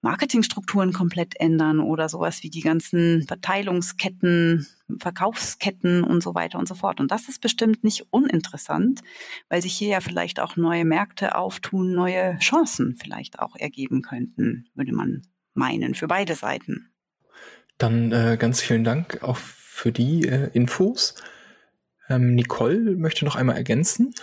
Marketingstrukturen 0.01 0.93
komplett 0.93 1.41
ändern 1.41 1.81
oder 1.81 2.09
sowas 2.09 2.43
wie 2.43 2.51
die 2.51 2.61
ganzen 2.61 3.27
Verteilungsketten, 3.27 4.67
Verkaufsketten 4.99 6.05
und 6.05 6.23
so 6.23 6.35
weiter 6.35 6.59
und 6.59 6.69
so 6.69 6.75
fort. 6.75 7.01
Und 7.01 7.11
das 7.11 7.29
ist 7.29 7.41
bestimmt 7.41 7.83
nicht 7.83 8.07
uninteressant, 8.11 9.01
weil 9.49 9.61
sich 9.61 9.75
hier 9.75 9.89
ja 9.89 10.01
vielleicht 10.01 10.39
auch 10.39 10.57
neue 10.57 10.85
Märkte 10.85 11.35
auftun, 11.35 11.95
neue 11.95 12.39
Chancen 12.39 12.95
vielleicht 12.95 13.41
auch 13.41 13.57
ergeben 13.57 14.03
könnten, 14.03 14.69
würde 14.75 14.93
man 14.93 15.23
meinen, 15.55 15.95
für 15.95 16.07
beide 16.07 16.37
Seiten. 16.37 16.91
Dann 17.77 18.13
äh, 18.13 18.37
ganz 18.39 18.61
vielen 18.61 18.85
Dank 18.85 19.23
auch 19.23 19.37
für 19.37 19.93
die 19.93 20.29
äh, 20.29 20.51
Infos. 20.53 21.15
Ähm, 22.09 22.35
Nicole 22.35 22.97
möchte 22.97 23.25
noch 23.25 23.37
einmal 23.37 23.57
ergänzen. 23.57 24.15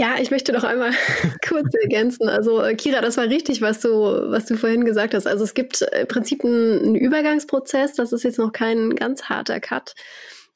Ja, 0.00 0.14
ich 0.20 0.30
möchte 0.30 0.52
noch 0.52 0.62
einmal 0.62 0.92
kurz 1.48 1.74
ergänzen. 1.82 2.28
Also 2.28 2.62
äh, 2.62 2.76
Kira, 2.76 3.00
das 3.00 3.16
war 3.16 3.24
richtig, 3.24 3.60
was 3.60 3.80
du, 3.80 3.90
was 3.90 4.46
du 4.46 4.56
vorhin 4.56 4.84
gesagt 4.84 5.12
hast. 5.12 5.26
Also 5.26 5.42
es 5.42 5.54
gibt 5.54 5.82
im 5.82 6.06
Prinzip 6.06 6.44
einen, 6.44 6.78
einen 6.78 6.94
Übergangsprozess. 6.94 7.94
Das 7.94 8.12
ist 8.12 8.22
jetzt 8.22 8.38
noch 8.38 8.52
kein 8.52 8.94
ganz 8.94 9.24
harter 9.24 9.58
Cut, 9.58 9.96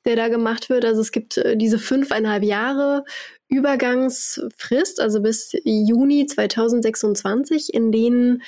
der 0.05 0.15
da 0.15 0.29
gemacht 0.29 0.71
wird. 0.71 0.85
Also 0.85 1.01
es 1.01 1.11
gibt 1.11 1.39
äh, 1.39 1.57
diese 1.57 1.81
fünfeinhalb 1.81 2.45
Jahre 2.45 3.05
Übergangsfrist, 3.49 5.01
also 5.01 5.21
bis 5.21 5.51
Juni 5.65 6.27
2026, 6.27 7.75
in 7.75 7.91
denen 7.91 8.43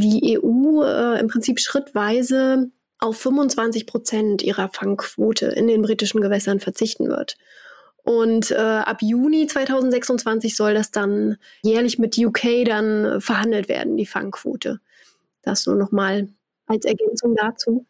die 0.00 0.36
EU 0.36 0.82
äh, 0.82 1.20
im 1.20 1.28
Prinzip 1.28 1.60
schrittweise 1.60 2.70
auf 2.98 3.18
25 3.18 3.86
Prozent 3.86 4.42
ihrer 4.42 4.68
Fangquote 4.68 5.46
in 5.46 5.68
den 5.68 5.82
britischen 5.82 6.20
Gewässern 6.20 6.58
verzichten 6.58 7.06
wird. 7.06 7.36
Und 8.04 8.50
äh, 8.50 8.56
ab 8.56 8.98
Juni 9.00 9.46
2026 9.46 10.54
soll 10.56 10.74
das 10.74 10.90
dann 10.90 11.38
jährlich 11.62 11.98
mit 11.98 12.18
UK 12.18 12.64
dann 12.66 13.20
verhandelt 13.20 13.68
werden, 13.68 13.96
die 13.96 14.06
Fangquote. 14.06 14.80
Das 15.42 15.66
nur 15.66 15.76
noch 15.76 15.90
mal 15.90 16.28
als 16.66 16.84
Ergänzung 16.84 17.34
dazu. 17.34 17.86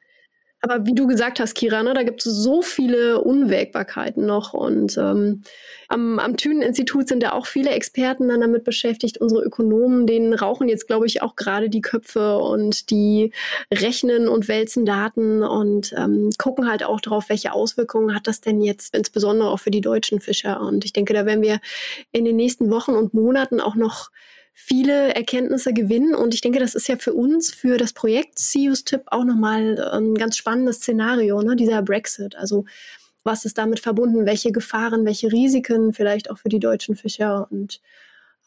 Aber 0.64 0.86
wie 0.86 0.94
du 0.94 1.06
gesagt 1.06 1.40
hast, 1.40 1.52
Kira, 1.56 1.82
ne, 1.82 1.92
da 1.92 2.04
gibt 2.04 2.24
es 2.24 2.32
so 2.32 2.62
viele 2.62 3.20
Unwägbarkeiten 3.20 4.24
noch. 4.24 4.54
Und 4.54 4.96
ähm, 4.96 5.42
am, 5.88 6.18
am 6.18 6.38
Thünen-Institut 6.38 7.06
sind 7.06 7.22
da 7.22 7.32
auch 7.32 7.44
viele 7.44 7.68
Experten 7.68 8.28
dann 8.28 8.40
damit 8.40 8.64
beschäftigt. 8.64 9.18
Unsere 9.18 9.42
Ökonomen, 9.42 10.06
denen 10.06 10.32
rauchen 10.32 10.70
jetzt, 10.70 10.86
glaube 10.86 11.04
ich, 11.04 11.20
auch 11.20 11.36
gerade 11.36 11.68
die 11.68 11.82
Köpfe 11.82 12.38
und 12.38 12.88
die 12.88 13.34
rechnen 13.70 14.26
und 14.26 14.48
wälzen 14.48 14.86
Daten 14.86 15.42
und 15.42 15.92
ähm, 15.98 16.30
gucken 16.38 16.66
halt 16.66 16.82
auch 16.82 17.02
darauf, 17.02 17.28
welche 17.28 17.52
Auswirkungen 17.52 18.14
hat 18.14 18.26
das 18.26 18.40
denn 18.40 18.62
jetzt, 18.62 18.96
insbesondere 18.96 19.50
auch 19.50 19.60
für 19.60 19.70
die 19.70 19.82
deutschen 19.82 20.18
Fischer. 20.18 20.62
Und 20.62 20.86
ich 20.86 20.94
denke, 20.94 21.12
da 21.12 21.26
werden 21.26 21.42
wir 21.42 21.60
in 22.10 22.24
den 22.24 22.36
nächsten 22.36 22.70
Wochen 22.70 22.92
und 22.92 23.12
Monaten 23.12 23.60
auch 23.60 23.74
noch 23.74 24.08
viele 24.54 25.14
Erkenntnisse 25.14 25.74
gewinnen. 25.74 26.14
Und 26.14 26.32
ich 26.32 26.40
denke, 26.40 26.60
das 26.60 26.74
ist 26.74 26.88
ja 26.88 26.96
für 26.96 27.12
uns, 27.12 27.52
für 27.52 27.76
das 27.76 27.92
Projekt 27.92 28.38
CUS-Tip 28.38 29.02
auch 29.06 29.24
nochmal 29.24 29.78
ein 29.92 30.14
ganz 30.14 30.36
spannendes 30.36 30.76
Szenario, 30.76 31.42
ne? 31.42 31.56
dieser 31.56 31.82
Brexit. 31.82 32.36
Also 32.36 32.64
was 33.24 33.44
ist 33.44 33.58
damit 33.58 33.80
verbunden? 33.80 34.26
Welche 34.26 34.52
Gefahren, 34.52 35.04
welche 35.04 35.32
Risiken 35.32 35.92
vielleicht 35.92 36.30
auch 36.30 36.38
für 36.38 36.48
die 36.48 36.60
deutschen 36.60 36.94
Fischer 36.94 37.48
und 37.50 37.80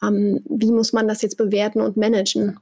ähm, 0.02 0.44
wie 0.48 0.72
muss 0.72 0.94
man 0.94 1.08
das 1.08 1.22
jetzt 1.24 1.38
bewerten 1.38 1.82
und 1.82 1.98
managen? 1.98 2.60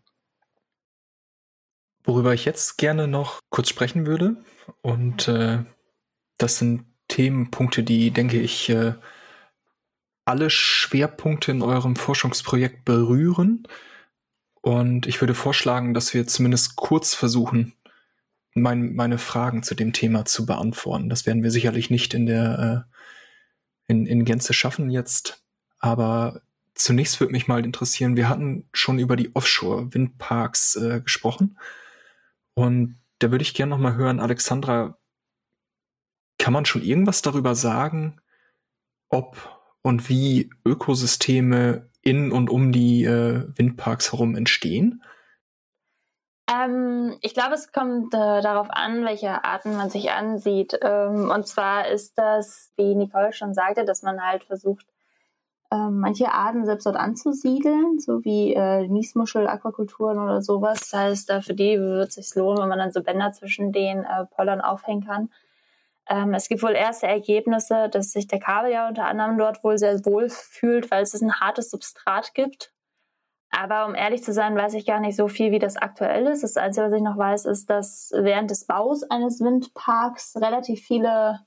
Worüber 2.03 2.33
ich 2.33 2.45
jetzt 2.45 2.77
gerne 2.77 3.07
noch 3.07 3.39
kurz 3.49 3.67
sprechen 3.67 4.05
würde, 4.05 4.37
und 4.81 5.27
äh, 5.27 5.63
das 6.37 6.57
sind 6.57 6.85
Themenpunkte, 7.07 7.83
die, 7.83 8.11
denke 8.11 8.39
ich, 8.39 8.69
äh, 8.69 8.93
alle 10.25 10.49
Schwerpunkte 10.49 11.51
in 11.51 11.61
eurem 11.61 11.95
Forschungsprojekt 11.95 12.83
berühren. 12.83 13.67
Und 14.61 15.05
ich 15.05 15.21
würde 15.21 15.35
vorschlagen, 15.35 15.93
dass 15.93 16.13
wir 16.13 16.27
zumindest 16.27 16.75
kurz 16.75 17.13
versuchen, 17.13 17.73
mein, 18.55 18.95
meine 18.95 19.19
Fragen 19.19 19.63
zu 19.63 19.75
dem 19.75 19.93
Thema 19.93 20.25
zu 20.25 20.45
beantworten. 20.45 21.09
Das 21.09 21.25
werden 21.25 21.43
wir 21.43 21.51
sicherlich 21.51 21.89
nicht 21.89 22.13
in 22.13 22.25
der 22.25 22.87
äh, 22.87 22.95
in, 23.87 24.05
in 24.05 24.25
Gänze 24.25 24.53
schaffen 24.53 24.89
jetzt. 24.89 25.43
Aber 25.79 26.41
zunächst 26.73 27.19
würde 27.19 27.33
mich 27.33 27.47
mal 27.47 27.63
interessieren, 27.63 28.15
wir 28.15 28.29
hatten 28.29 28.67
schon 28.73 28.97
über 28.97 29.15
die 29.15 29.35
Offshore-Windparks 29.35 30.75
äh, 30.77 31.01
gesprochen. 31.01 31.59
Und 32.53 32.99
da 33.19 33.31
würde 33.31 33.43
ich 33.43 33.53
gerne 33.53 33.71
noch 33.71 33.79
mal 33.79 33.95
hören, 33.95 34.19
Alexandra, 34.19 34.97
kann 36.37 36.53
man 36.53 36.65
schon 36.65 36.81
irgendwas 36.81 37.21
darüber 37.21 37.55
sagen, 37.55 38.19
ob 39.09 39.54
und 39.85 40.09
wie 40.09 40.49
Ökosysteme 40.65 41.87
in 42.01 42.31
und 42.31 42.49
um 42.49 42.71
die 42.71 43.03
äh, 43.03 43.45
Windparks 43.55 44.11
herum 44.11 44.35
entstehen? 44.35 45.03
Ähm, 46.51 47.15
ich 47.21 47.35
glaube, 47.35 47.53
es 47.53 47.71
kommt 47.71 48.11
äh, 48.15 48.41
darauf 48.41 48.67
an, 48.71 49.05
welche 49.05 49.43
Arten 49.43 49.77
man 49.77 49.91
sich 49.91 50.09
ansieht. 50.09 50.79
Ähm, 50.81 51.29
und 51.29 51.45
zwar 51.45 51.87
ist 51.87 52.17
das, 52.17 52.71
wie 52.77 52.95
Nicole 52.95 53.31
schon 53.31 53.53
sagte, 53.53 53.85
dass 53.85 54.01
man 54.01 54.19
halt 54.25 54.45
versucht, 54.45 54.87
ähm, 55.71 55.99
manche 55.99 56.31
Arten 56.31 56.65
selbst 56.65 56.87
dort 56.87 56.97
anzusiedeln, 56.97 57.99
so 57.99 58.25
wie 58.25 58.55
äh, 58.55 58.87
Niesmuschel, 58.87 59.47
Aquakulturen 59.47 60.17
oder 60.17 60.41
sowas. 60.41 60.79
Das 60.89 60.99
heißt, 60.99 61.31
für 61.45 61.53
die 61.53 61.79
wird 61.79 62.09
es 62.09 62.15
sich 62.15 62.33
lohnen, 62.33 62.63
wenn 62.63 62.69
man 62.69 62.79
dann 62.79 62.91
so 62.91 63.03
Bänder 63.03 63.33
zwischen 63.33 63.71
den 63.71 64.03
äh, 64.03 64.25
Pollern 64.35 64.61
aufhängen 64.61 65.05
kann. 65.05 65.29
Ähm, 66.07 66.33
es 66.33 66.47
gibt 66.47 66.61
wohl 66.63 66.73
erste 66.73 67.07
Ergebnisse, 67.07 67.89
dass 67.89 68.11
sich 68.11 68.27
der 68.27 68.39
Kabel 68.39 68.71
ja 68.71 68.87
unter 68.87 69.05
anderem 69.05 69.37
dort 69.37 69.63
wohl 69.63 69.77
sehr 69.77 70.05
wohl 70.05 70.29
fühlt, 70.29 70.91
weil 70.91 71.03
es 71.03 71.19
ein 71.19 71.39
hartes 71.39 71.71
Substrat 71.71 72.33
gibt 72.33 72.75
aber 73.57 73.85
um 73.85 73.95
ehrlich 73.95 74.21
zu 74.23 74.33
sein, 74.33 74.55
weiß 74.55 74.73
ich 74.73 74.85
gar 74.85 74.99
nicht 74.99 75.15
so 75.15 75.27
viel, 75.27 75.51
wie 75.51 75.59
das 75.59 75.77
aktuell 75.77 76.27
ist. 76.27 76.43
Das 76.43 76.57
Einzige, 76.57 76.87
was 76.87 76.93
ich 76.93 77.01
noch 77.01 77.17
weiß, 77.17 77.45
ist, 77.45 77.69
dass 77.69 78.11
während 78.13 78.51
des 78.51 78.65
Baus 78.65 79.03
eines 79.03 79.39
Windparks 79.39 80.35
relativ 80.37 80.81
viele 80.81 81.39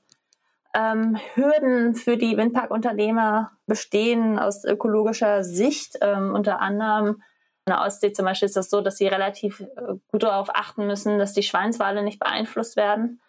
ähm, 0.73 1.19
Hürden 1.35 1.93
für 1.93 2.17
die 2.17 2.35
Windparkunternehmer 2.35 3.51
bestehen 3.67 4.39
aus 4.39 4.65
ökologischer 4.65 5.43
Sicht. 5.43 5.97
Ähm, 6.01 6.33
unter 6.33 6.61
anderem 6.61 7.21
in 7.65 7.73
der 7.73 7.81
Ostsee 7.81 8.11
zum 8.11 8.25
Beispiel 8.25 8.47
ist 8.47 8.57
das 8.57 8.71
so, 8.71 8.81
dass 8.81 8.97
sie 8.97 9.07
relativ 9.07 9.61
äh, 9.61 9.95
gut 10.11 10.23
darauf 10.23 10.49
achten 10.49 10.87
müssen, 10.87 11.19
dass 11.19 11.33
die 11.33 11.43
Schweinswale 11.43 12.01
nicht 12.01 12.19
beeinflusst 12.19 12.75
werden. 12.75 13.21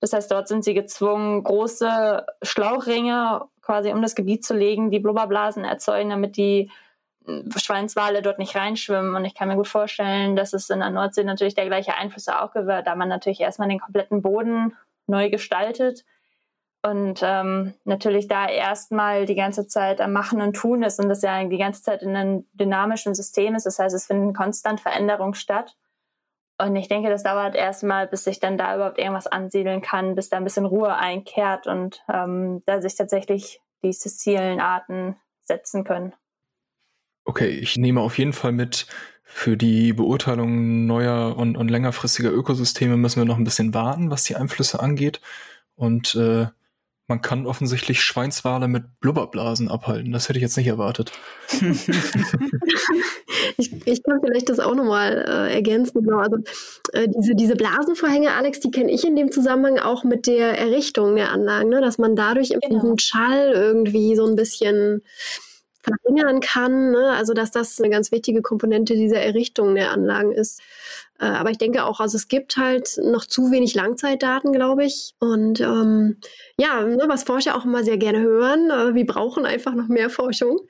Das 0.00 0.12
heißt, 0.12 0.30
dort 0.30 0.48
sind 0.48 0.64
sie 0.64 0.74
gezwungen, 0.74 1.42
große 1.42 2.24
Schlauchringe 2.42 3.42
quasi 3.62 3.92
um 3.92 4.00
das 4.00 4.14
Gebiet 4.14 4.44
zu 4.44 4.54
legen, 4.54 4.90
die 4.90 4.98
Blubberblasen 4.98 5.64
erzeugen, 5.64 6.08
damit 6.08 6.38
die 6.38 6.70
Schweinswale 7.56 8.22
dort 8.22 8.38
nicht 8.38 8.56
reinschwimmen. 8.56 9.14
Und 9.14 9.26
ich 9.26 9.34
kann 9.34 9.48
mir 9.48 9.56
gut 9.56 9.68
vorstellen, 9.68 10.36
dass 10.36 10.54
es 10.54 10.70
in 10.70 10.80
der 10.80 10.88
Nordsee 10.90 11.24
natürlich 11.24 11.54
der 11.54 11.66
gleiche 11.66 11.94
Einfluss 11.94 12.28
auch 12.28 12.52
gewährt, 12.52 12.86
da 12.86 12.94
man 12.94 13.08
natürlich 13.08 13.40
erstmal 13.40 13.68
den 13.68 13.80
kompletten 13.80 14.22
Boden 14.22 14.74
neu 15.06 15.28
gestaltet 15.28 16.04
und 16.82 17.20
ähm, 17.22 17.74
natürlich 17.84 18.28
da 18.28 18.48
erstmal 18.48 19.26
die 19.26 19.34
ganze 19.34 19.66
Zeit 19.66 20.00
am 20.00 20.12
Machen 20.12 20.40
und 20.40 20.54
Tun 20.54 20.82
ist 20.82 21.00
und 21.00 21.08
das 21.08 21.22
ja 21.22 21.42
die 21.44 21.58
ganze 21.58 21.82
Zeit 21.82 22.02
in 22.02 22.16
einem 22.16 22.46
dynamischen 22.54 23.14
System 23.14 23.54
ist. 23.54 23.66
Das 23.66 23.78
heißt, 23.78 23.94
es 23.94 24.06
finden 24.06 24.32
konstant 24.32 24.80
Veränderungen 24.80 25.34
statt. 25.34 25.76
Und 26.60 26.74
ich 26.74 26.88
denke, 26.88 27.08
das 27.08 27.22
dauert 27.22 27.54
erstmal, 27.54 28.08
bis 28.08 28.24
sich 28.24 28.40
dann 28.40 28.58
da 28.58 28.74
überhaupt 28.74 28.98
irgendwas 28.98 29.28
ansiedeln 29.28 29.80
kann, 29.80 30.16
bis 30.16 30.28
da 30.28 30.38
ein 30.38 30.44
bisschen 30.44 30.66
Ruhe 30.66 30.94
einkehrt 30.94 31.68
und 31.68 32.02
ähm, 32.12 32.62
da 32.66 32.80
sich 32.80 32.96
tatsächlich 32.96 33.60
die 33.84 33.92
sessilen 33.92 34.60
Arten 34.60 35.16
setzen 35.42 35.84
können. 35.84 36.14
Okay, 37.24 37.48
ich 37.48 37.76
nehme 37.76 38.00
auf 38.00 38.18
jeden 38.18 38.32
Fall 38.32 38.50
mit, 38.52 38.86
für 39.22 39.56
die 39.56 39.92
Beurteilung 39.92 40.86
neuer 40.86 41.36
und, 41.36 41.56
und 41.56 41.68
längerfristiger 41.68 42.32
Ökosysteme 42.32 42.96
müssen 42.96 43.20
wir 43.20 43.26
noch 43.26 43.36
ein 43.36 43.44
bisschen 43.44 43.72
warten, 43.72 44.10
was 44.10 44.24
die 44.24 44.34
Einflüsse 44.34 44.80
angeht. 44.80 45.20
Und 45.76 46.16
äh, 46.16 46.46
man 47.06 47.22
kann 47.22 47.46
offensichtlich 47.46 48.02
Schweinswale 48.02 48.66
mit 48.66 48.98
Blubberblasen 49.00 49.68
abhalten. 49.68 50.12
Das 50.12 50.28
hätte 50.28 50.38
ich 50.38 50.42
jetzt 50.42 50.56
nicht 50.56 50.66
erwartet. 50.66 51.12
ich, 53.58 53.72
ich 53.86 54.02
kann 54.04 54.20
vielleicht 54.20 54.48
das 54.48 54.60
auch 54.60 54.74
nochmal 54.74 55.24
äh, 55.28 55.54
ergänzen. 55.54 56.02
Genau. 56.04 56.18
Also 56.18 56.36
äh, 56.92 57.08
diese, 57.08 57.34
diese 57.34 57.56
Blasenvorhänge, 57.56 58.32
Alex, 58.32 58.60
die 58.60 58.70
kenne 58.70 58.92
ich 58.92 59.04
in 59.04 59.16
dem 59.16 59.32
Zusammenhang 59.32 59.78
auch 59.78 60.04
mit 60.04 60.28
der 60.28 60.56
Errichtung 60.56 61.16
der 61.16 61.32
Anlagen, 61.32 61.68
ne? 61.68 61.80
dass 61.80 61.98
man 61.98 62.14
dadurch 62.14 62.50
genau. 62.50 62.68
diesen 62.68 62.98
Schall 63.00 63.52
irgendwie 63.52 64.14
so 64.14 64.26
ein 64.26 64.36
bisschen 64.36 65.02
verringern 65.82 66.38
kann. 66.40 66.92
Ne? 66.92 67.10
Also 67.10 67.34
dass 67.34 67.50
das 67.50 67.80
eine 67.80 67.90
ganz 67.90 68.12
wichtige 68.12 68.42
Komponente 68.42 68.94
dieser 68.94 69.20
Errichtung 69.20 69.74
der 69.74 69.90
Anlagen 69.90 70.30
ist. 70.30 70.60
Äh, 71.18 71.24
aber 71.24 71.50
ich 71.50 71.58
denke 71.58 71.84
auch, 71.84 71.98
also 71.98 72.16
es 72.16 72.28
gibt 72.28 72.58
halt 72.58 72.96
noch 73.02 73.24
zu 73.24 73.50
wenig 73.50 73.74
Langzeitdaten, 73.74 74.52
glaube 74.52 74.84
ich. 74.84 75.14
Und 75.18 75.60
ähm, 75.60 76.18
ja, 76.58 76.84
ne, 76.84 77.04
was 77.08 77.24
Forscher 77.24 77.56
auch 77.56 77.64
immer 77.64 77.82
sehr 77.82 77.98
gerne 77.98 78.20
hören, 78.20 78.70
äh, 78.70 78.94
wir 78.94 79.04
brauchen 79.04 79.46
einfach 79.46 79.74
noch 79.74 79.88
mehr 79.88 80.10
Forschung 80.10 80.60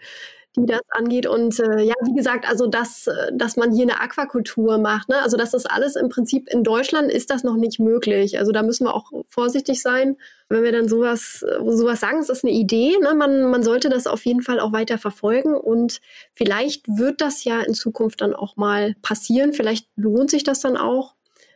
die 0.67 0.73
das 0.73 0.83
angeht. 0.91 1.27
Und 1.27 1.59
äh, 1.61 1.83
ja, 1.83 1.95
wie 2.05 2.15
gesagt, 2.15 2.49
also 2.49 2.67
dass, 2.67 3.07
äh, 3.07 3.31
dass 3.33 3.57
man 3.57 3.73
hier 3.73 3.85
eine 3.85 4.01
Aquakultur 4.01 4.79
macht, 4.79 5.09
ne? 5.09 5.23
also 5.23 5.37
das 5.37 5.55
alles 5.67 5.97
im 5.97 6.09
Prinzip 6.09 6.49
in 6.49 6.65
Deutschland 6.65 7.11
ist 7.11 7.31
das 7.31 7.45
noch 7.45 7.57
nicht 7.57 7.81
möglich. 7.81 8.39
Also 8.39 8.53
da 8.53 8.63
müssen 8.63 8.87
wir 8.87 8.95
auch 8.95 9.11
vorsichtig 9.29 9.83
sein, 9.83 10.17
wenn 10.49 10.63
wir 10.63 10.73
dann 10.73 10.89
sowas, 10.89 11.43
äh, 11.43 11.59
sowas 11.71 12.01
sagen, 12.01 12.19
es 12.19 12.29
ist 12.29 12.45
eine 12.45 12.53
Idee. 12.53 12.97
Ne? 13.03 13.15
Man, 13.15 13.51
man 13.51 13.63
sollte 13.63 13.89
das 13.89 14.07
auf 14.07 14.25
jeden 14.25 14.43
Fall 14.43 14.61
auch 14.61 14.73
weiter 14.73 14.99
verfolgen 14.99 15.55
und 15.55 16.01
vielleicht 16.35 16.87
wird 16.89 17.21
das 17.21 17.45
ja 17.45 17.61
in 17.61 17.75
Zukunft 17.75 18.21
dann 18.21 18.35
auch 18.35 18.57
mal 18.57 18.95
passieren. 19.03 19.53
Vielleicht 19.53 19.89
lohnt 19.97 20.31
sich 20.31 20.45
das 20.45 20.61
dann 20.61 20.77
auch. 20.77 21.15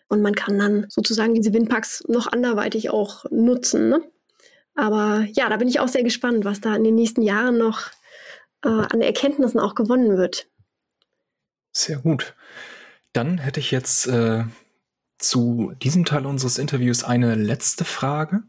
Und 0.08 0.20
man 0.20 0.34
kann 0.34 0.58
dann 0.58 0.84
sozusagen 0.90 1.32
diese 1.32 1.54
Windparks 1.54 2.04
noch 2.06 2.30
anderweitig 2.30 2.90
auch 2.90 3.24
nutzen. 3.30 3.88
Ne? 3.88 4.02
Aber 4.74 5.26
ja, 5.32 5.48
da 5.48 5.56
bin 5.56 5.68
ich 5.68 5.80
auch 5.80 5.88
sehr 5.88 6.02
gespannt, 6.02 6.44
was 6.44 6.60
da 6.60 6.74
in 6.76 6.84
den 6.84 6.94
nächsten 6.94 7.22
Jahren 7.22 7.58
noch 7.58 7.90
äh, 8.64 8.68
an 8.68 9.00
Erkenntnissen 9.00 9.60
auch 9.60 9.74
gewonnen 9.74 10.16
wird. 10.16 10.48
Sehr 11.72 11.98
gut. 11.98 12.34
Dann 13.12 13.38
hätte 13.38 13.60
ich 13.60 13.70
jetzt 13.70 14.06
äh, 14.06 14.44
zu 15.18 15.72
diesem 15.82 16.04
Teil 16.04 16.26
unseres 16.26 16.58
Interviews 16.58 17.04
eine 17.04 17.34
letzte 17.34 17.84
Frage. 17.84 18.42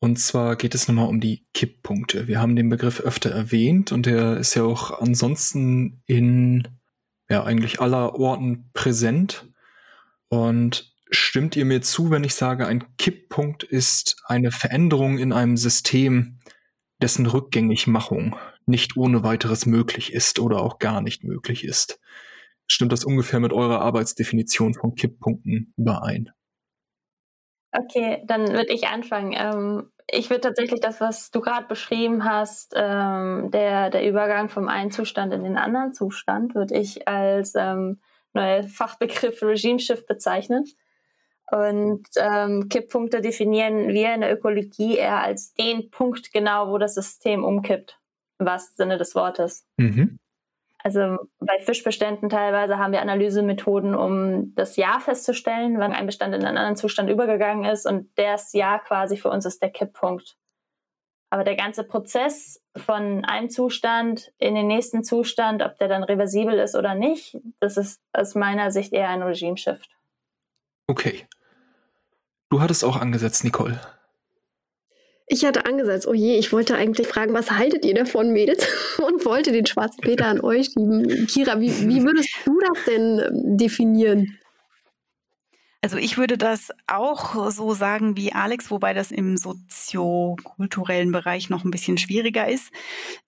Und 0.00 0.18
zwar 0.18 0.56
geht 0.56 0.74
es 0.74 0.88
nochmal 0.88 1.08
um 1.08 1.20
die 1.20 1.46
Kipppunkte. 1.54 2.26
Wir 2.26 2.40
haben 2.40 2.56
den 2.56 2.68
Begriff 2.68 3.00
öfter 3.00 3.30
erwähnt 3.30 3.92
und 3.92 4.06
der 4.06 4.36
ist 4.36 4.54
ja 4.54 4.64
auch 4.64 5.00
ansonsten 5.00 6.02
in 6.06 6.66
ja 7.28 7.44
eigentlich 7.44 7.80
aller 7.80 8.14
Orten 8.16 8.70
präsent. 8.72 9.46
Und 10.28 10.92
stimmt 11.10 11.56
ihr 11.56 11.64
mir 11.64 11.82
zu, 11.82 12.10
wenn 12.10 12.24
ich 12.24 12.34
sage, 12.34 12.66
ein 12.66 12.96
Kipppunkt 12.96 13.62
ist 13.62 14.16
eine 14.24 14.50
Veränderung 14.50 15.18
in 15.18 15.32
einem 15.32 15.56
System, 15.56 16.40
dessen 17.00 17.26
Rückgängigmachung 17.26 18.36
nicht 18.66 18.96
ohne 18.96 19.22
weiteres 19.22 19.66
möglich 19.66 20.12
ist 20.12 20.38
oder 20.38 20.60
auch 20.62 20.78
gar 20.78 21.00
nicht 21.00 21.24
möglich 21.24 21.64
ist. 21.64 22.00
Stimmt 22.66 22.92
das 22.92 23.04
ungefähr 23.04 23.40
mit 23.40 23.52
eurer 23.52 23.80
Arbeitsdefinition 23.80 24.74
von 24.74 24.94
Kipppunkten 24.94 25.74
überein? 25.76 26.30
Okay, 27.72 28.22
dann 28.26 28.48
würde 28.52 28.72
ich 28.72 28.86
anfangen. 28.86 29.34
Ähm, 29.36 29.90
ich 30.10 30.30
würde 30.30 30.42
tatsächlich 30.42 30.80
das, 30.80 31.00
was 31.00 31.30
du 31.30 31.40
gerade 31.40 31.66
beschrieben 31.66 32.24
hast, 32.24 32.74
ähm, 32.76 33.50
der, 33.50 33.90
der 33.90 34.06
Übergang 34.06 34.48
vom 34.48 34.68
einen 34.68 34.90
Zustand 34.90 35.32
in 35.32 35.42
den 35.42 35.56
anderen 35.56 35.94
Zustand, 35.94 36.54
würde 36.54 36.76
ich 36.76 37.08
als 37.08 37.54
ähm, 37.56 38.00
neuer 38.34 38.64
Fachbegriff 38.64 39.42
Regimeshift 39.42 40.06
bezeichnen. 40.06 40.66
Und 41.50 42.06
ähm, 42.16 42.68
Kipppunkte 42.68 43.20
definieren 43.20 43.88
wir 43.88 44.14
in 44.14 44.22
der 44.22 44.32
Ökologie 44.32 44.96
eher 44.96 45.22
als 45.22 45.54
den 45.54 45.90
Punkt 45.90 46.32
genau, 46.32 46.70
wo 46.70 46.78
das 46.78 46.94
System 46.94 47.44
umkippt 47.44 47.98
im 48.42 48.46
wahrsten 48.46 48.76
Sinne 48.76 48.98
des 48.98 49.14
Wortes. 49.14 49.64
Mhm. 49.76 50.18
Also 50.84 51.18
bei 51.38 51.60
Fischbeständen 51.60 52.28
teilweise 52.28 52.76
haben 52.76 52.92
wir 52.92 53.02
Analysemethoden, 53.02 53.94
um 53.94 54.52
das 54.56 54.76
Jahr 54.76 55.00
festzustellen, 55.00 55.78
wann 55.78 55.92
ein 55.92 56.06
Bestand 56.06 56.34
in 56.34 56.44
einen 56.44 56.56
anderen 56.56 56.76
Zustand 56.76 57.08
übergegangen 57.08 57.64
ist. 57.64 57.86
Und 57.86 58.10
das 58.16 58.52
Jahr 58.52 58.80
quasi 58.80 59.16
für 59.16 59.30
uns 59.30 59.46
ist 59.46 59.62
der 59.62 59.70
Kipppunkt. 59.70 60.36
Aber 61.30 61.44
der 61.44 61.56
ganze 61.56 61.84
Prozess 61.84 62.60
von 62.76 63.24
einem 63.24 63.48
Zustand 63.48 64.32
in 64.38 64.54
den 64.54 64.66
nächsten 64.66 65.04
Zustand, 65.04 65.62
ob 65.62 65.78
der 65.78 65.88
dann 65.88 66.02
reversibel 66.02 66.58
ist 66.58 66.74
oder 66.74 66.94
nicht, 66.94 67.38
das 67.60 67.76
ist 67.76 68.02
aus 68.12 68.34
meiner 68.34 68.70
Sicht 68.70 68.92
eher 68.92 69.08
ein 69.08 69.22
Regime-Shift. 69.22 69.88
Okay. 70.88 71.26
Du 72.50 72.60
hattest 72.60 72.84
auch 72.84 72.96
angesetzt, 72.96 73.44
Nicole. 73.44 73.80
Ich 75.32 75.46
hatte 75.46 75.64
angesetzt, 75.64 76.06
oh 76.06 76.12
je, 76.12 76.36
ich 76.36 76.52
wollte 76.52 76.74
eigentlich 76.74 77.06
fragen, 77.06 77.32
was 77.32 77.50
haltet 77.50 77.86
ihr 77.86 77.94
davon, 77.94 78.34
Mädels? 78.34 78.66
Und 78.98 79.24
wollte 79.24 79.50
den 79.50 79.64
schwarzen 79.64 80.02
Peter 80.02 80.26
an 80.26 80.42
euch 80.42 80.66
schieben. 80.66 81.26
Kira, 81.26 81.58
wie, 81.58 81.70
wie 81.88 82.04
würdest 82.04 82.28
du 82.44 82.60
das 82.60 82.84
denn 82.84 83.18
ähm, 83.18 83.56
definieren? 83.56 84.38
Also 85.84 85.96
ich 85.96 86.16
würde 86.16 86.38
das 86.38 86.70
auch 86.86 87.50
so 87.50 87.74
sagen 87.74 88.16
wie 88.16 88.32
Alex, 88.32 88.70
wobei 88.70 88.94
das 88.94 89.10
im 89.10 89.36
soziokulturellen 89.36 91.10
Bereich 91.10 91.50
noch 91.50 91.64
ein 91.64 91.72
bisschen 91.72 91.98
schwieriger 91.98 92.48
ist, 92.48 92.70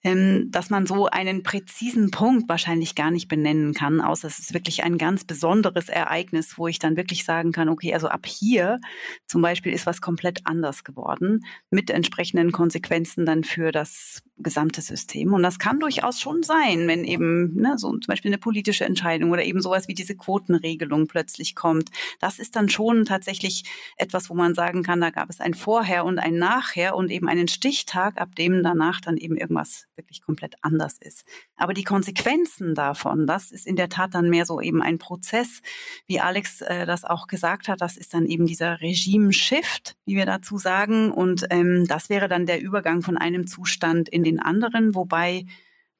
ähm, 0.04 0.52
dass 0.52 0.70
man 0.70 0.86
so 0.86 1.06
einen 1.06 1.42
präzisen 1.42 2.12
Punkt 2.12 2.48
wahrscheinlich 2.48 2.94
gar 2.94 3.10
nicht 3.10 3.26
benennen 3.26 3.74
kann, 3.74 4.00
außer 4.00 4.28
es 4.28 4.38
ist 4.38 4.54
wirklich 4.54 4.84
ein 4.84 4.98
ganz 4.98 5.24
besonderes 5.24 5.88
Ereignis, 5.88 6.56
wo 6.56 6.68
ich 6.68 6.78
dann 6.78 6.96
wirklich 6.96 7.24
sagen 7.24 7.50
kann, 7.50 7.68
okay, 7.68 7.92
also 7.92 8.06
ab 8.06 8.24
hier 8.24 8.78
zum 9.26 9.42
Beispiel 9.42 9.72
ist 9.72 9.86
was 9.86 10.00
komplett 10.00 10.46
anders 10.46 10.84
geworden, 10.84 11.44
mit 11.70 11.90
entsprechenden 11.90 12.52
Konsequenzen 12.52 13.26
dann 13.26 13.42
für 13.42 13.72
das 13.72 14.22
gesamte 14.38 14.80
System. 14.80 15.32
Und 15.32 15.42
das 15.42 15.58
kann 15.58 15.80
durchaus 15.80 16.20
schon 16.20 16.42
sein, 16.42 16.86
wenn 16.86 17.04
eben 17.04 17.54
ne, 17.54 17.74
so 17.78 17.90
zum 17.90 18.06
Beispiel 18.06 18.30
eine 18.30 18.38
politische 18.38 18.84
Entscheidung 18.84 19.30
oder 19.30 19.44
eben 19.44 19.60
sowas 19.60 19.88
wie 19.88 19.94
diese 19.94 20.16
Quotenregelung 20.16 21.06
plötzlich 21.06 21.54
kommt. 21.54 21.90
Das 22.20 22.38
ist 22.44 22.56
dann 22.56 22.68
schon 22.68 23.06
tatsächlich 23.06 23.64
etwas, 23.96 24.28
wo 24.28 24.34
man 24.34 24.54
sagen 24.54 24.82
kann, 24.82 25.00
da 25.00 25.08
gab 25.08 25.30
es 25.30 25.40
ein 25.40 25.54
Vorher 25.54 26.04
und 26.04 26.18
ein 26.18 26.36
Nachher 26.36 26.94
und 26.94 27.10
eben 27.10 27.26
einen 27.26 27.48
Stichtag, 27.48 28.20
ab 28.20 28.34
dem 28.36 28.62
danach 28.62 29.00
dann 29.00 29.16
eben 29.16 29.38
irgendwas 29.38 29.86
wirklich 29.96 30.20
komplett 30.20 30.56
anders 30.60 30.98
ist. 31.00 31.24
Aber 31.56 31.72
die 31.72 31.84
Konsequenzen 31.84 32.74
davon, 32.74 33.26
das 33.26 33.50
ist 33.50 33.66
in 33.66 33.76
der 33.76 33.88
Tat 33.88 34.14
dann 34.14 34.28
mehr 34.28 34.44
so 34.44 34.60
eben 34.60 34.82
ein 34.82 34.98
Prozess, 34.98 35.62
wie 36.06 36.20
Alex 36.20 36.60
äh, 36.60 36.84
das 36.84 37.04
auch 37.04 37.28
gesagt 37.28 37.68
hat, 37.68 37.80
das 37.80 37.96
ist 37.96 38.12
dann 38.12 38.26
eben 38.26 38.44
dieser 38.44 38.82
Regime-Shift, 38.82 39.96
wie 40.04 40.16
wir 40.16 40.26
dazu 40.26 40.58
sagen. 40.58 41.10
Und 41.10 41.46
ähm, 41.48 41.86
das 41.88 42.10
wäre 42.10 42.28
dann 42.28 42.44
der 42.44 42.60
Übergang 42.60 43.00
von 43.00 43.16
einem 43.16 43.46
Zustand 43.46 44.10
in 44.10 44.22
den 44.22 44.38
anderen, 44.38 44.94
wobei 44.94 45.46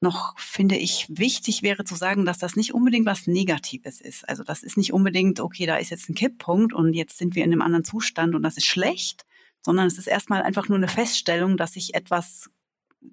noch, 0.05 0.39
finde 0.39 0.77
ich, 0.77 1.07
wichtig 1.09 1.63
wäre 1.63 1.83
zu 1.83 1.95
sagen, 1.95 2.25
dass 2.25 2.37
das 2.37 2.55
nicht 2.55 2.73
unbedingt 2.73 3.05
was 3.05 3.27
Negatives 3.27 3.99
ist. 3.99 4.27
Also 4.29 4.43
das 4.43 4.63
ist 4.63 4.77
nicht 4.77 4.93
unbedingt, 4.93 5.39
okay, 5.41 5.65
da 5.65 5.75
ist 5.75 5.89
jetzt 5.89 6.09
ein 6.09 6.15
Kipppunkt 6.15 6.73
und 6.73 6.93
jetzt 6.93 7.17
sind 7.17 7.35
wir 7.35 7.43
in 7.43 7.51
einem 7.51 7.61
anderen 7.61 7.83
Zustand 7.83 8.35
und 8.35 8.43
das 8.43 8.55
ist 8.57 8.65
schlecht, 8.65 9.25
sondern 9.61 9.87
es 9.87 9.97
ist 9.97 10.07
erstmal 10.07 10.43
einfach 10.43 10.69
nur 10.69 10.77
eine 10.77 10.87
Feststellung, 10.87 11.57
dass 11.57 11.73
sich 11.73 11.95
etwas 11.95 12.49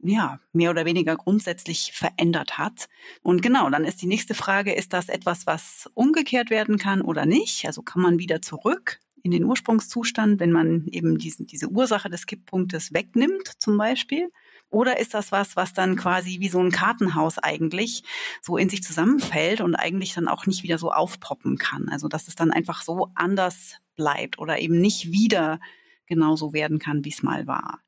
ja, 0.03 0.41
mehr 0.53 0.71
oder 0.71 0.85
weniger 0.85 1.17
grundsätzlich 1.17 1.93
verändert 1.93 2.59
hat. 2.59 2.89
Und 3.23 3.43
genau, 3.43 3.69
dann 3.71 3.85
ist 3.85 4.01
die 4.03 4.07
nächste 4.07 4.35
Frage, 4.35 4.73
ist 4.73 4.93
das 4.93 5.09
etwas, 5.09 5.47
was 5.47 5.91
umgekehrt 5.95 6.51
werden 6.51 6.79
kann 6.79 7.03
oder 7.03 7.27
nicht? 7.27 7.67
Also 7.67 7.83
kann 7.83 8.03
man 8.03 8.19
wieder 8.19 8.41
zurück 8.41 9.01
in 9.23 9.31
den 9.31 9.45
Ursprungszustand, 9.45 10.41
wenn 10.41 10.53
man 10.53 10.87
eben 10.91 11.19
diesen, 11.19 11.47
diese 11.47 11.69
Ursache 11.69 12.11
des 12.11 12.27
Kipppunktes 12.27 12.93
wegnimmt, 12.93 13.53
zum 13.59 13.77
Beispiel? 13.77 14.31
Oder 14.73 14.99
ist 14.99 15.13
das 15.13 15.31
was, 15.33 15.55
was 15.55 15.75
dann 15.75 15.97
quasi 15.97 16.41
wie 16.41 16.49
so 16.49 16.59
ein 16.59 16.71
Kartenhaus 16.71 17.39
eigentlich 17.39 18.03
so 18.41 18.57
in 18.57 18.71
sich 18.71 18.83
zusammenfällt 18.83 19.61
und 19.61 19.75
eigentlich 19.75 20.15
dann 20.15 20.29
auch 20.29 20.47
nicht 20.47 20.63
wieder 20.63 20.79
so 20.79 20.91
aufpoppen 20.91 21.59
kann? 21.59 21.91
Also 21.91 22.09
dass 22.09 22.27
es 22.27 22.35
dann 22.35 22.51
einfach 22.51 22.83
so 22.83 23.11
anders 23.15 23.77
bleibt 23.97 24.39
oder 24.39 24.59
eben 24.59 24.81
nicht 24.81 25.13
wieder 25.13 25.61
genauso 26.07 26.55
werden 26.55 26.79
kann, 26.79 27.05
wie 27.05 27.11
es 27.11 27.23
mal 27.23 27.47
war. 27.47 27.81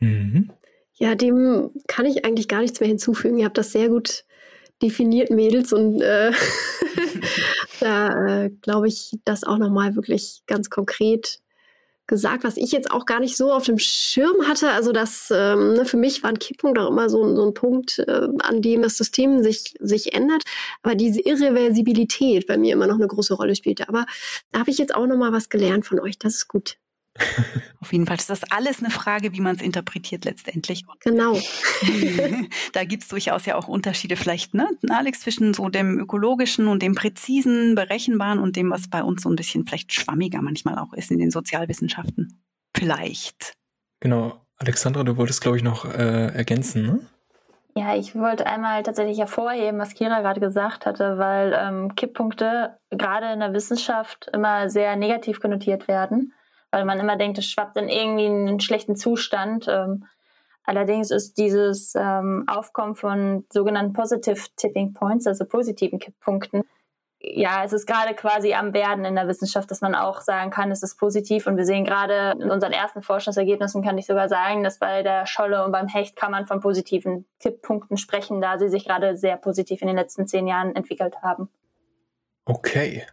Mhm. 0.00 0.50
Ja, 0.94 1.14
dem 1.14 1.70
kann 1.86 2.06
ich 2.06 2.24
eigentlich 2.24 2.48
gar 2.48 2.62
nichts 2.62 2.80
mehr 2.80 2.88
hinzufügen. 2.88 3.38
Ihr 3.38 3.44
habt 3.44 3.58
das 3.58 3.72
sehr 3.72 3.88
gut 3.88 4.24
definiert, 4.80 5.30
Mädels, 5.30 5.72
und 5.72 6.00
äh, 6.00 6.32
da 7.80 8.44
äh, 8.44 8.50
glaube 8.62 8.88
ich, 8.88 9.18
das 9.24 9.44
auch 9.44 9.58
nochmal 9.58 9.96
wirklich 9.96 10.42
ganz 10.46 10.70
konkret 10.70 11.40
gesagt, 12.06 12.44
was 12.44 12.56
ich 12.56 12.72
jetzt 12.72 12.90
auch 12.90 13.06
gar 13.06 13.20
nicht 13.20 13.36
so 13.36 13.52
auf 13.52 13.64
dem 13.64 13.78
Schirm 13.78 14.46
hatte. 14.46 14.70
Also 14.70 14.92
das 14.92 15.32
ähm, 15.34 15.74
ne, 15.74 15.84
für 15.84 15.96
mich 15.96 16.22
war 16.22 16.30
ein 16.30 16.38
Kipppunkt 16.38 16.78
auch 16.78 16.90
immer 16.90 17.08
so, 17.08 17.34
so 17.34 17.46
ein 17.46 17.54
Punkt, 17.54 17.98
äh, 18.00 18.28
an 18.42 18.62
dem 18.62 18.82
das 18.82 18.96
System 18.96 19.42
sich, 19.42 19.74
sich 19.80 20.14
ändert. 20.14 20.42
Aber 20.82 20.94
diese 20.94 21.20
Irreversibilität 21.20 22.46
bei 22.46 22.58
mir 22.58 22.72
immer 22.72 22.86
noch 22.86 22.96
eine 22.96 23.06
große 23.06 23.34
Rolle 23.34 23.54
spielte. 23.54 23.88
Aber 23.88 24.06
da 24.50 24.60
habe 24.60 24.70
ich 24.70 24.78
jetzt 24.78 24.94
auch 24.94 25.06
noch 25.06 25.16
mal 25.16 25.32
was 25.32 25.48
gelernt 25.48 25.86
von 25.86 26.00
euch. 26.00 26.18
Das 26.18 26.34
ist 26.34 26.48
gut. 26.48 26.76
Auf 27.80 27.92
jeden 27.92 28.06
Fall 28.06 28.16
ist 28.16 28.30
das 28.30 28.42
alles 28.50 28.78
eine 28.78 28.90
Frage, 28.90 29.32
wie 29.32 29.40
man 29.40 29.56
es 29.56 29.62
interpretiert 29.62 30.24
letztendlich. 30.24 30.84
Genau. 31.00 31.36
da 32.72 32.84
gibt 32.84 33.02
es 33.02 33.08
durchaus 33.08 33.44
ja 33.44 33.56
auch 33.56 33.68
Unterschiede 33.68 34.16
vielleicht, 34.16 34.54
ne, 34.54 34.68
Alex, 34.88 35.20
zwischen 35.20 35.52
so 35.52 35.68
dem 35.68 35.98
ökologischen 35.98 36.68
und 36.68 36.82
dem 36.82 36.94
präzisen, 36.94 37.74
berechenbaren 37.74 38.38
und 38.38 38.56
dem, 38.56 38.70
was 38.70 38.88
bei 38.88 39.02
uns 39.02 39.22
so 39.22 39.28
ein 39.28 39.36
bisschen 39.36 39.66
vielleicht 39.66 39.92
schwammiger 39.92 40.40
manchmal 40.40 40.78
auch 40.78 40.92
ist 40.94 41.10
in 41.10 41.18
den 41.18 41.30
Sozialwissenschaften. 41.30 42.42
Vielleicht. 42.74 43.54
Genau. 44.00 44.40
Alexandra, 44.56 45.02
du 45.02 45.16
wolltest, 45.16 45.42
glaube 45.42 45.56
ich, 45.56 45.62
noch 45.62 45.84
äh, 45.84 46.34
ergänzen, 46.34 46.86
ne? 46.86 47.00
Ja, 47.74 47.96
ich 47.96 48.14
wollte 48.14 48.46
einmal 48.46 48.82
tatsächlich 48.82 49.18
hervorheben, 49.18 49.80
was 49.80 49.94
Kira 49.94 50.20
gerade 50.20 50.40
gesagt 50.40 50.84
hatte, 50.84 51.16
weil 51.16 51.58
ähm, 51.58 51.94
Kipppunkte 51.94 52.76
gerade 52.90 53.32
in 53.32 53.40
der 53.40 53.54
Wissenschaft 53.54 54.30
immer 54.32 54.68
sehr 54.68 54.94
negativ 54.94 55.40
konnotiert 55.40 55.88
werden 55.88 56.34
weil 56.72 56.84
man 56.84 56.98
immer 56.98 57.16
denkt, 57.16 57.38
es 57.38 57.46
schwappt 57.46 57.76
in 57.76 57.88
irgendwie 57.88 58.26
einen 58.26 58.60
schlechten 58.60 58.96
Zustand. 58.96 59.66
Ähm, 59.68 60.06
allerdings 60.64 61.10
ist 61.12 61.38
dieses 61.38 61.94
ähm, 61.94 62.44
Aufkommen 62.48 62.96
von 62.96 63.44
sogenannten 63.52 63.92
Positive 63.92 64.40
Tipping 64.56 64.92
Points, 64.94 65.26
also 65.26 65.44
positiven 65.44 66.00
Kipppunkten, 66.00 66.64
ja, 67.24 67.62
es 67.64 67.72
ist 67.72 67.86
gerade 67.86 68.14
quasi 68.14 68.52
am 68.52 68.74
Werden 68.74 69.04
in 69.04 69.14
der 69.14 69.28
Wissenschaft, 69.28 69.70
dass 69.70 69.80
man 69.80 69.94
auch 69.94 70.20
sagen 70.20 70.50
kann, 70.50 70.72
es 70.72 70.82
ist 70.82 70.98
positiv. 70.98 71.46
Und 71.46 71.56
wir 71.56 71.64
sehen 71.64 71.84
gerade 71.84 72.36
in 72.40 72.50
unseren 72.50 72.72
ersten 72.72 73.00
Forschungsergebnissen, 73.00 73.82
kann 73.82 73.96
ich 73.96 74.06
sogar 74.06 74.28
sagen, 74.28 74.64
dass 74.64 74.78
bei 74.78 75.02
der 75.02 75.26
Scholle 75.26 75.64
und 75.64 75.70
beim 75.70 75.86
Hecht 75.86 76.16
kann 76.16 76.32
man 76.32 76.46
von 76.46 76.60
positiven 76.60 77.24
Kipppunkten 77.38 77.96
sprechen, 77.96 78.40
da 78.40 78.58
sie 78.58 78.68
sich 78.68 78.84
gerade 78.84 79.16
sehr 79.16 79.36
positiv 79.36 79.82
in 79.82 79.88
den 79.88 79.96
letzten 79.96 80.26
zehn 80.26 80.48
Jahren 80.48 80.74
entwickelt 80.74 81.22
haben. 81.22 81.48
Okay, 82.44 83.06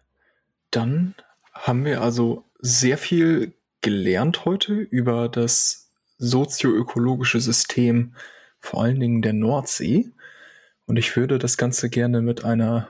dann 0.72 1.14
haben 1.54 1.86
wir 1.86 2.02
also 2.02 2.46
sehr 2.60 2.98
viel 2.98 3.54
gelernt 3.82 4.46
heute 4.46 4.74
über 4.74 5.30
das 5.30 5.92
sozioökologische 6.18 7.40
System, 7.40 8.16
vor 8.60 8.84
allen 8.84 9.00
Dingen 9.00 9.22
der 9.22 9.34
Nordsee. 9.34 10.12
Und 10.86 10.98
ich 10.98 11.16
würde 11.16 11.40
das 11.40 11.58
Ganze 11.58 11.90
gerne 11.90 12.22
mit 12.22 12.44
einer 12.44 12.90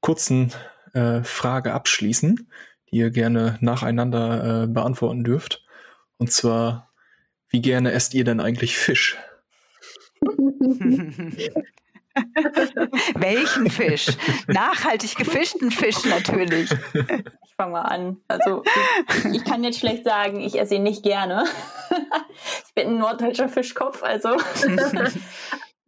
kurzen 0.00 0.52
äh, 0.92 1.22
Frage 1.22 1.72
abschließen, 1.72 2.48
die 2.90 2.96
ihr 2.96 3.10
gerne 3.10 3.58
nacheinander 3.60 4.64
äh, 4.64 4.66
beantworten 4.66 5.24
dürft. 5.24 5.64
Und 6.18 6.30
zwar, 6.30 6.92
wie 7.48 7.62
gerne 7.62 7.92
esst 7.92 8.14
ihr 8.14 8.24
denn 8.24 8.40
eigentlich 8.40 8.76
Fisch? 8.76 9.16
Welchen 13.14 13.70
Fisch? 13.70 14.06
Nachhaltig 14.46 15.16
gefischten 15.16 15.70
Fisch 15.70 16.04
natürlich. 16.04 16.70
Ich 17.52 17.56
fange 17.56 17.72
mal 17.72 17.82
an. 17.82 18.16
Also 18.28 18.62
ich, 19.26 19.34
ich, 19.34 19.44
kann 19.44 19.62
jetzt 19.62 19.78
schlecht 19.78 20.04
sagen, 20.04 20.40
ich 20.40 20.58
esse 20.58 20.76
ihn 20.76 20.84
nicht 20.84 21.02
gerne. 21.02 21.44
ich 22.66 22.74
bin 22.74 22.88
ein 22.88 22.98
norddeutscher 22.98 23.50
Fischkopf, 23.50 24.02
also 24.02 24.30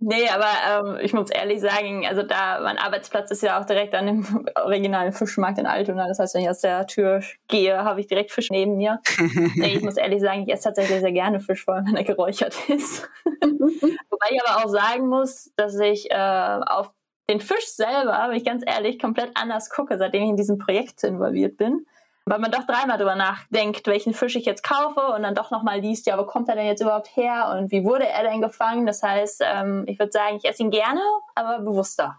Nee, 0.07 0.29
aber 0.29 0.91
ähm, 0.91 0.99
ich 1.01 1.15
muss 1.15 1.31
ehrlich 1.31 1.63
sagen, 1.63 2.07
also 2.07 2.23
da 2.23 2.61
mein 2.61 2.77
Arbeitsplatz 2.77 3.31
ist 3.31 3.43
ja 3.43 3.59
auch 3.59 3.65
direkt 3.65 3.95
an 3.95 4.07
dem 4.07 4.49
originalen 4.55 5.13
Fischmarkt 5.13 5.59
in 5.59 5.67
Altona. 5.67 6.07
Das 6.07 6.19
heißt, 6.19 6.35
wenn 6.35 6.43
ich 6.43 6.51
aus 6.51 6.61
der 6.61 6.87
Tür 6.87 7.23
gehe, 7.49 7.83
habe 7.83 8.01
ich 8.01 8.07
direkt 8.07 8.31
Fisch 8.31 8.51
neben 8.51 8.77
mir. 8.77 9.01
nee, 9.55 9.77
ich 9.77 9.83
muss 9.83 9.97
ehrlich 9.97 10.21
sagen, 10.21 10.43
ich 10.43 10.53
esse 10.53 10.65
tatsächlich 10.65 11.01
sehr 11.01 11.13
gerne 11.13 11.41
Fisch, 11.41 11.65
vor 11.65 11.75
allem 11.75 11.87
wenn 11.87 11.97
er 11.97 12.05
geräuchert 12.05 12.55
ist. 12.69 13.09
Wobei 13.41 14.27
ich 14.31 14.43
aber 14.45 14.63
auch 14.63 14.69
sagen 14.69 15.09
muss, 15.09 15.51
dass 15.57 15.79
ich 15.81 16.11
äh, 16.11 16.61
auf 16.67 16.93
den 17.31 17.41
Fisch 17.41 17.69
selber, 17.69 18.27
wenn 18.29 18.37
ich 18.37 18.45
ganz 18.45 18.63
ehrlich, 18.67 18.99
komplett 18.99 19.31
anders 19.35 19.71
gucke, 19.71 19.97
seitdem 19.97 20.25
ich 20.25 20.29
in 20.29 20.37
diesem 20.37 20.59
Projekt 20.59 21.03
involviert 21.03 21.57
bin 21.57 21.87
weil 22.27 22.39
man 22.39 22.51
doch 22.51 22.65
dreimal 22.67 22.97
drüber 22.97 23.17
nachdenkt, 23.17 23.87
welchen 23.87 24.15
Fisch 24.15 24.37
ich 24.37 24.47
jetzt 24.47 24.63
kaufe 24.63 25.01
und 25.15 25.23
dann 25.23 25.35
doch 25.35 25.51
nochmal 25.51 25.81
liest, 25.81 26.07
ja, 26.07 26.17
wo 26.19 26.25
kommt 26.25 26.49
er 26.49 26.57
denn 26.57 26.67
jetzt 26.67 26.81
überhaupt 26.81 27.15
her 27.17 27.55
und 27.57 27.71
wie 27.71 27.85
wurde 27.85 28.09
er 28.09 28.23
denn 28.23 28.41
gefangen? 28.41 28.87
Das 28.87 29.03
heißt, 29.03 29.43
ähm, 29.45 29.85
ich 29.87 29.99
würde 29.99 30.13
sagen, 30.13 30.37
ich 30.37 30.45
esse 30.45 30.63
ihn 30.63 30.71
gerne, 30.71 31.01
aber 31.35 31.61
bewusster. 31.61 32.19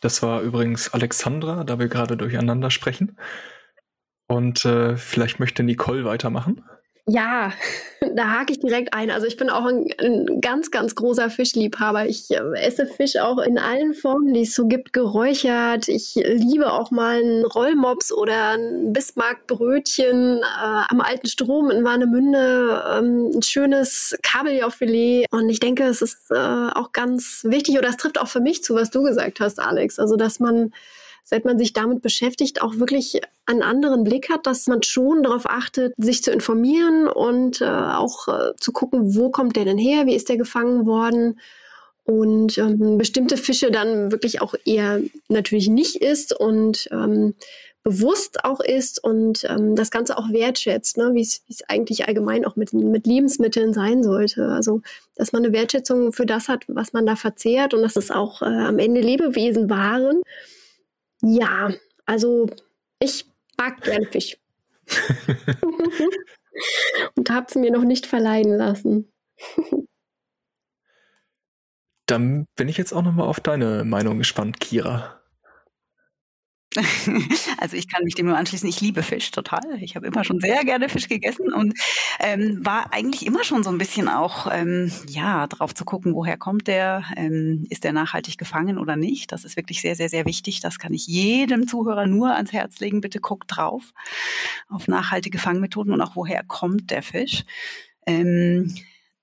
Das 0.00 0.22
war 0.22 0.42
übrigens 0.42 0.92
Alexandra, 0.92 1.64
da 1.64 1.78
wir 1.78 1.88
gerade 1.88 2.16
durcheinander 2.16 2.70
sprechen. 2.70 3.18
Und 4.28 4.64
äh, 4.66 4.96
vielleicht 4.96 5.40
möchte 5.40 5.62
Nicole 5.62 6.04
weitermachen. 6.04 6.64
Ja, 7.10 7.52
da 8.14 8.38
hake 8.38 8.52
ich 8.52 8.60
direkt 8.60 8.92
ein. 8.92 9.10
Also 9.10 9.26
ich 9.26 9.38
bin 9.38 9.48
auch 9.48 9.64
ein, 9.64 9.86
ein 9.98 10.40
ganz, 10.42 10.70
ganz 10.70 10.94
großer 10.94 11.30
Fischliebhaber. 11.30 12.06
Ich 12.06 12.30
äh, 12.30 12.40
esse 12.56 12.86
Fisch 12.86 13.16
auch 13.16 13.38
in 13.38 13.58
allen 13.58 13.94
Formen, 13.94 14.34
die 14.34 14.42
es 14.42 14.54
so 14.54 14.66
gibt, 14.66 14.92
geräuchert. 14.92 15.88
Ich 15.88 16.14
liebe 16.16 16.70
auch 16.70 16.90
mal 16.90 17.18
einen 17.18 17.46
Rollmops 17.46 18.12
oder 18.12 18.50
ein 18.50 18.92
Bismarckbrötchen 18.92 20.40
äh, 20.40 20.82
am 20.88 21.00
alten 21.00 21.28
Strom 21.28 21.70
in 21.70 21.82
Warnemünde, 21.82 22.84
ähm, 22.92 23.30
ein 23.34 23.42
schönes 23.42 24.16
Kabeljaufilet. 24.22 25.26
Und 25.30 25.48
ich 25.48 25.60
denke, 25.60 25.84
es 25.84 26.02
ist 26.02 26.30
äh, 26.30 26.34
auch 26.34 26.92
ganz 26.92 27.42
wichtig, 27.44 27.78
oder 27.78 27.88
es 27.88 27.96
trifft 27.96 28.20
auch 28.20 28.28
für 28.28 28.40
mich 28.40 28.62
zu, 28.62 28.74
was 28.74 28.90
du 28.90 29.02
gesagt 29.02 29.40
hast, 29.40 29.58
Alex. 29.60 29.98
Also, 29.98 30.16
dass 30.16 30.40
man 30.40 30.72
seit 31.28 31.44
man 31.44 31.58
sich 31.58 31.74
damit 31.74 32.00
beschäftigt, 32.00 32.62
auch 32.62 32.76
wirklich 32.76 33.20
einen 33.44 33.62
anderen 33.62 34.02
Blick 34.02 34.30
hat, 34.30 34.46
dass 34.46 34.66
man 34.66 34.82
schon 34.82 35.22
darauf 35.22 35.44
achtet, 35.44 35.92
sich 35.98 36.22
zu 36.22 36.30
informieren 36.30 37.06
und 37.06 37.60
äh, 37.60 37.66
auch 37.66 38.28
äh, 38.28 38.56
zu 38.58 38.72
gucken, 38.72 39.14
wo 39.14 39.30
kommt 39.30 39.54
der 39.56 39.66
denn 39.66 39.76
her, 39.76 40.06
wie 40.06 40.14
ist 40.14 40.30
der 40.30 40.38
gefangen 40.38 40.86
worden 40.86 41.38
und 42.04 42.56
ähm, 42.56 42.96
bestimmte 42.96 43.36
Fische 43.36 43.70
dann 43.70 44.10
wirklich 44.10 44.40
auch 44.40 44.54
eher 44.64 45.02
natürlich 45.28 45.68
nicht 45.68 45.96
isst 45.96 46.32
und 46.32 46.88
ähm, 46.92 47.34
bewusst 47.82 48.44
auch 48.44 48.60
ist 48.60 49.04
und 49.04 49.44
ähm, 49.44 49.76
das 49.76 49.90
Ganze 49.90 50.16
auch 50.16 50.30
wertschätzt, 50.32 50.96
ne? 50.96 51.10
wie 51.12 51.20
es 51.20 51.42
eigentlich 51.68 52.08
allgemein 52.08 52.46
auch 52.46 52.56
mit, 52.56 52.72
mit 52.72 53.06
Lebensmitteln 53.06 53.74
sein 53.74 54.02
sollte. 54.02 54.48
Also, 54.48 54.80
dass 55.14 55.32
man 55.32 55.44
eine 55.44 55.52
Wertschätzung 55.52 56.14
für 56.14 56.24
das 56.24 56.48
hat, 56.48 56.64
was 56.68 56.94
man 56.94 57.04
da 57.04 57.16
verzehrt 57.16 57.74
und 57.74 57.82
dass 57.82 57.96
es 57.96 58.10
auch 58.10 58.40
äh, 58.40 58.46
am 58.46 58.78
Ende 58.78 59.02
Lebewesen 59.02 59.68
waren. 59.68 60.22
Ja, 61.22 61.70
also 62.06 62.48
ich 63.00 63.26
mag 63.56 63.80
gerne 63.82 64.06
Fisch. 64.06 64.36
und 67.16 67.30
habe 67.30 67.46
es 67.48 67.54
mir 67.54 67.70
noch 67.70 67.84
nicht 67.84 68.06
verleihen 68.06 68.56
lassen. 68.56 69.12
Dann 72.06 72.46
bin 72.56 72.68
ich 72.68 72.78
jetzt 72.78 72.92
auch 72.92 73.02
noch 73.02 73.12
mal 73.12 73.26
auf 73.26 73.40
deine 73.40 73.84
Meinung 73.84 74.18
gespannt, 74.18 74.60
Kira. 74.60 75.17
Also 77.60 77.76
ich 77.76 77.88
kann 77.88 78.04
mich 78.04 78.14
dem 78.14 78.26
nur 78.26 78.36
anschließen. 78.36 78.68
Ich 78.68 78.80
liebe 78.80 79.02
Fisch 79.02 79.30
total. 79.30 79.60
Ich 79.80 79.96
habe 79.96 80.06
immer 80.06 80.24
schon 80.24 80.40
sehr 80.40 80.64
gerne 80.64 80.88
Fisch 80.88 81.08
gegessen 81.08 81.52
und 81.52 81.74
ähm, 82.20 82.64
war 82.64 82.92
eigentlich 82.92 83.26
immer 83.26 83.42
schon 83.42 83.62
so 83.64 83.70
ein 83.70 83.78
bisschen 83.78 84.08
auch 84.08 84.46
ähm, 84.50 84.92
ja 85.08 85.46
drauf 85.46 85.74
zu 85.74 85.84
gucken, 85.84 86.14
woher 86.14 86.36
kommt 86.36 86.68
der, 86.68 87.04
ähm, 87.16 87.66
ist 87.70 87.84
der 87.84 87.92
nachhaltig 87.92 88.38
gefangen 88.38 88.78
oder 88.78 88.96
nicht. 88.96 89.32
Das 89.32 89.44
ist 89.44 89.56
wirklich 89.56 89.80
sehr 89.80 89.96
sehr 89.96 90.08
sehr 90.08 90.24
wichtig. 90.24 90.60
Das 90.60 90.78
kann 90.78 90.94
ich 90.94 91.06
jedem 91.06 91.66
Zuhörer 91.66 92.06
nur 92.06 92.34
ans 92.34 92.52
Herz 92.52 92.78
legen. 92.80 93.00
Bitte 93.00 93.20
guckt 93.20 93.56
drauf 93.56 93.92
auf 94.68 94.88
nachhaltige 94.88 95.38
Fangmethoden 95.38 95.92
und 95.92 96.00
auch 96.00 96.14
woher 96.14 96.44
kommt 96.44 96.90
der 96.90 97.02
Fisch. 97.02 97.44
Ähm, 98.06 98.74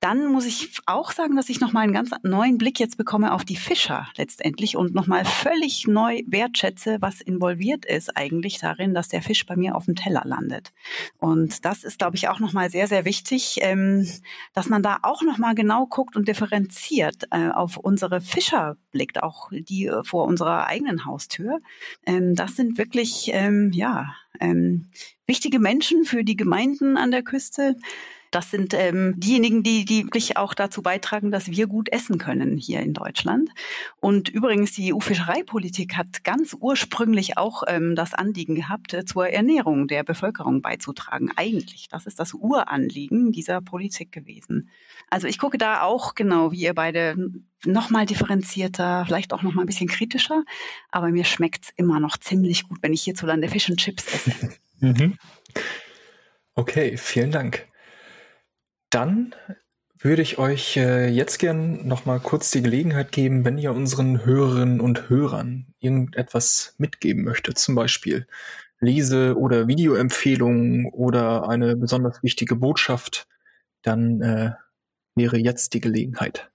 dann 0.05 0.27
muss 0.27 0.45
ich 0.45 0.69
auch 0.85 1.11
sagen, 1.11 1.35
dass 1.35 1.49
ich 1.49 1.59
nochmal 1.59 1.81
einen 1.81 1.93
ganz 1.93 2.11
neuen 2.21 2.59
Blick 2.59 2.79
jetzt 2.79 2.95
bekomme 2.95 3.33
auf 3.33 3.43
die 3.43 3.55
Fischer 3.55 4.07
letztendlich 4.17 4.77
und 4.77 4.93
nochmal 4.93 5.25
völlig 5.25 5.87
neu 5.87 6.21
wertschätze, 6.27 6.97
was 6.99 7.21
involviert 7.21 7.85
ist 7.85 8.15
eigentlich 8.15 8.59
darin, 8.59 8.93
dass 8.93 9.07
der 9.07 9.23
Fisch 9.23 9.47
bei 9.47 9.55
mir 9.55 9.73
auf 9.73 9.85
dem 9.85 9.95
Teller 9.95 10.21
landet. 10.23 10.73
Und 11.17 11.65
das 11.65 11.83
ist, 11.83 11.97
glaube 11.97 12.17
ich, 12.17 12.27
auch 12.27 12.39
nochmal 12.39 12.69
sehr, 12.69 12.85
sehr 12.85 13.03
wichtig, 13.03 13.57
ähm, 13.61 14.07
dass 14.53 14.69
man 14.69 14.83
da 14.83 14.99
auch 15.01 15.23
nochmal 15.23 15.55
genau 15.55 15.87
guckt 15.87 16.15
und 16.15 16.27
differenziert 16.27 17.23
äh, 17.31 17.49
auf 17.49 17.77
unsere 17.77 18.21
Fischer 18.21 18.77
blickt, 18.91 19.23
auch 19.23 19.49
die 19.51 19.87
äh, 19.87 20.03
vor 20.03 20.25
unserer 20.25 20.67
eigenen 20.67 21.05
Haustür. 21.05 21.57
Ähm, 22.05 22.35
das 22.35 22.55
sind 22.55 22.77
wirklich, 22.77 23.31
ähm, 23.33 23.71
ja, 23.73 24.13
ähm, 24.39 24.91
wichtige 25.25 25.57
Menschen 25.57 26.05
für 26.05 26.23
die 26.23 26.35
Gemeinden 26.35 26.95
an 26.95 27.09
der 27.09 27.23
Küste. 27.23 27.75
Das 28.31 28.51
sind 28.51 28.73
ähm, 28.73 29.13
diejenigen, 29.17 29.63
die, 29.63 29.85
die 29.85 30.03
wirklich 30.03 30.37
auch 30.37 30.53
dazu 30.53 30.81
beitragen, 30.81 31.31
dass 31.31 31.49
wir 31.49 31.67
gut 31.67 31.89
essen 31.91 32.17
können 32.17 32.57
hier 32.57 32.81
in 32.81 32.93
Deutschland. 32.93 33.49
Und 33.99 34.29
übrigens, 34.29 34.73
die 34.73 34.93
EU-Fischereipolitik 34.93 35.95
hat 35.95 36.23
ganz 36.23 36.55
ursprünglich 36.59 37.37
auch 37.37 37.63
ähm, 37.67 37.95
das 37.95 38.13
Anliegen 38.13 38.55
gehabt, 38.55 38.93
äh, 38.93 39.05
zur 39.05 39.29
Ernährung 39.29 39.87
der 39.87 40.03
Bevölkerung 40.03 40.61
beizutragen. 40.61 41.31
Eigentlich, 41.35 41.87
das 41.89 42.05
ist 42.05 42.19
das 42.19 42.33
Uranliegen 42.33 43.31
dieser 43.31 43.61
Politik 43.61 44.11
gewesen. 44.11 44.69
Also 45.09 45.27
ich 45.27 45.39
gucke 45.39 45.57
da 45.57 45.81
auch 45.81 46.15
genau, 46.15 46.51
wie 46.51 46.61
ihr 46.61 46.73
beide 46.73 47.15
nochmal 47.63 48.05
differenzierter, 48.05 49.05
vielleicht 49.05 49.33
auch 49.33 49.41
nochmal 49.41 49.63
ein 49.63 49.67
bisschen 49.67 49.87
kritischer. 49.87 50.43
Aber 50.91 51.09
mir 51.09 51.25
schmeckt's 51.25 51.71
immer 51.75 51.99
noch 51.99 52.17
ziemlich 52.17 52.67
gut, 52.67 52.79
wenn 52.81 52.93
ich 52.93 53.03
hierzulande 53.03 53.47
Fish 53.47 53.69
and 53.69 53.79
Chips 53.79 54.05
esse. 54.13 54.31
Mhm. 54.81 55.17
Okay, 56.53 56.97
vielen 56.97 57.31
Dank. 57.31 57.65
Dann 58.95 59.35
würde 59.99 60.21
ich 60.21 60.37
euch 60.37 60.77
äh, 60.77 61.09
jetzt 61.09 61.37
gern 61.39 61.85
noch 61.85 62.05
mal 62.05 62.21
kurz 62.21 62.49
die 62.51 62.61
Gelegenheit 62.61 63.11
geben, 63.11 63.43
wenn 63.43 63.57
ihr 63.57 63.73
unseren 63.73 64.25
Hörerinnen 64.25 64.79
und 64.79 65.09
Hörern 65.09 65.67
irgendetwas 65.81 66.75
mitgeben 66.77 67.25
möchtet, 67.25 67.57
zum 67.57 67.75
Beispiel 67.75 68.25
Lese- 68.79 69.35
oder 69.35 69.67
Videoempfehlungen 69.67 70.85
oder 70.93 71.49
eine 71.49 71.75
besonders 71.75 72.23
wichtige 72.23 72.55
Botschaft, 72.55 73.27
dann 73.81 74.21
äh, 74.21 74.51
wäre 75.13 75.39
jetzt 75.39 75.73
die 75.73 75.81
Gelegenheit. 75.81 76.49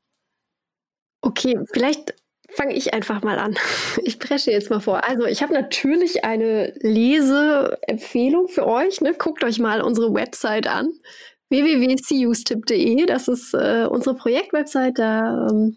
Okay, 1.20 1.58
vielleicht 1.70 2.14
fange 2.48 2.72
ich 2.72 2.94
einfach 2.94 3.22
mal 3.22 3.38
an. 3.38 3.54
Ich 4.02 4.18
presche 4.18 4.50
jetzt 4.50 4.70
mal 4.70 4.80
vor. 4.80 5.04
Also 5.06 5.26
ich 5.26 5.42
habe 5.42 5.52
natürlich 5.52 6.24
eine 6.24 6.72
Leseempfehlung 6.80 8.48
für 8.48 8.66
euch. 8.66 9.02
Ne? 9.02 9.12
Guckt 9.12 9.44
euch 9.44 9.58
mal 9.58 9.82
unsere 9.82 10.14
Website 10.14 10.68
an 10.68 10.90
www.custip.de. 11.50 13.06
Das 13.06 13.28
ist 13.28 13.54
äh, 13.54 13.86
unsere 13.88 14.14
Projektwebsite. 14.14 14.94
Da 14.94 15.48
ähm, 15.48 15.76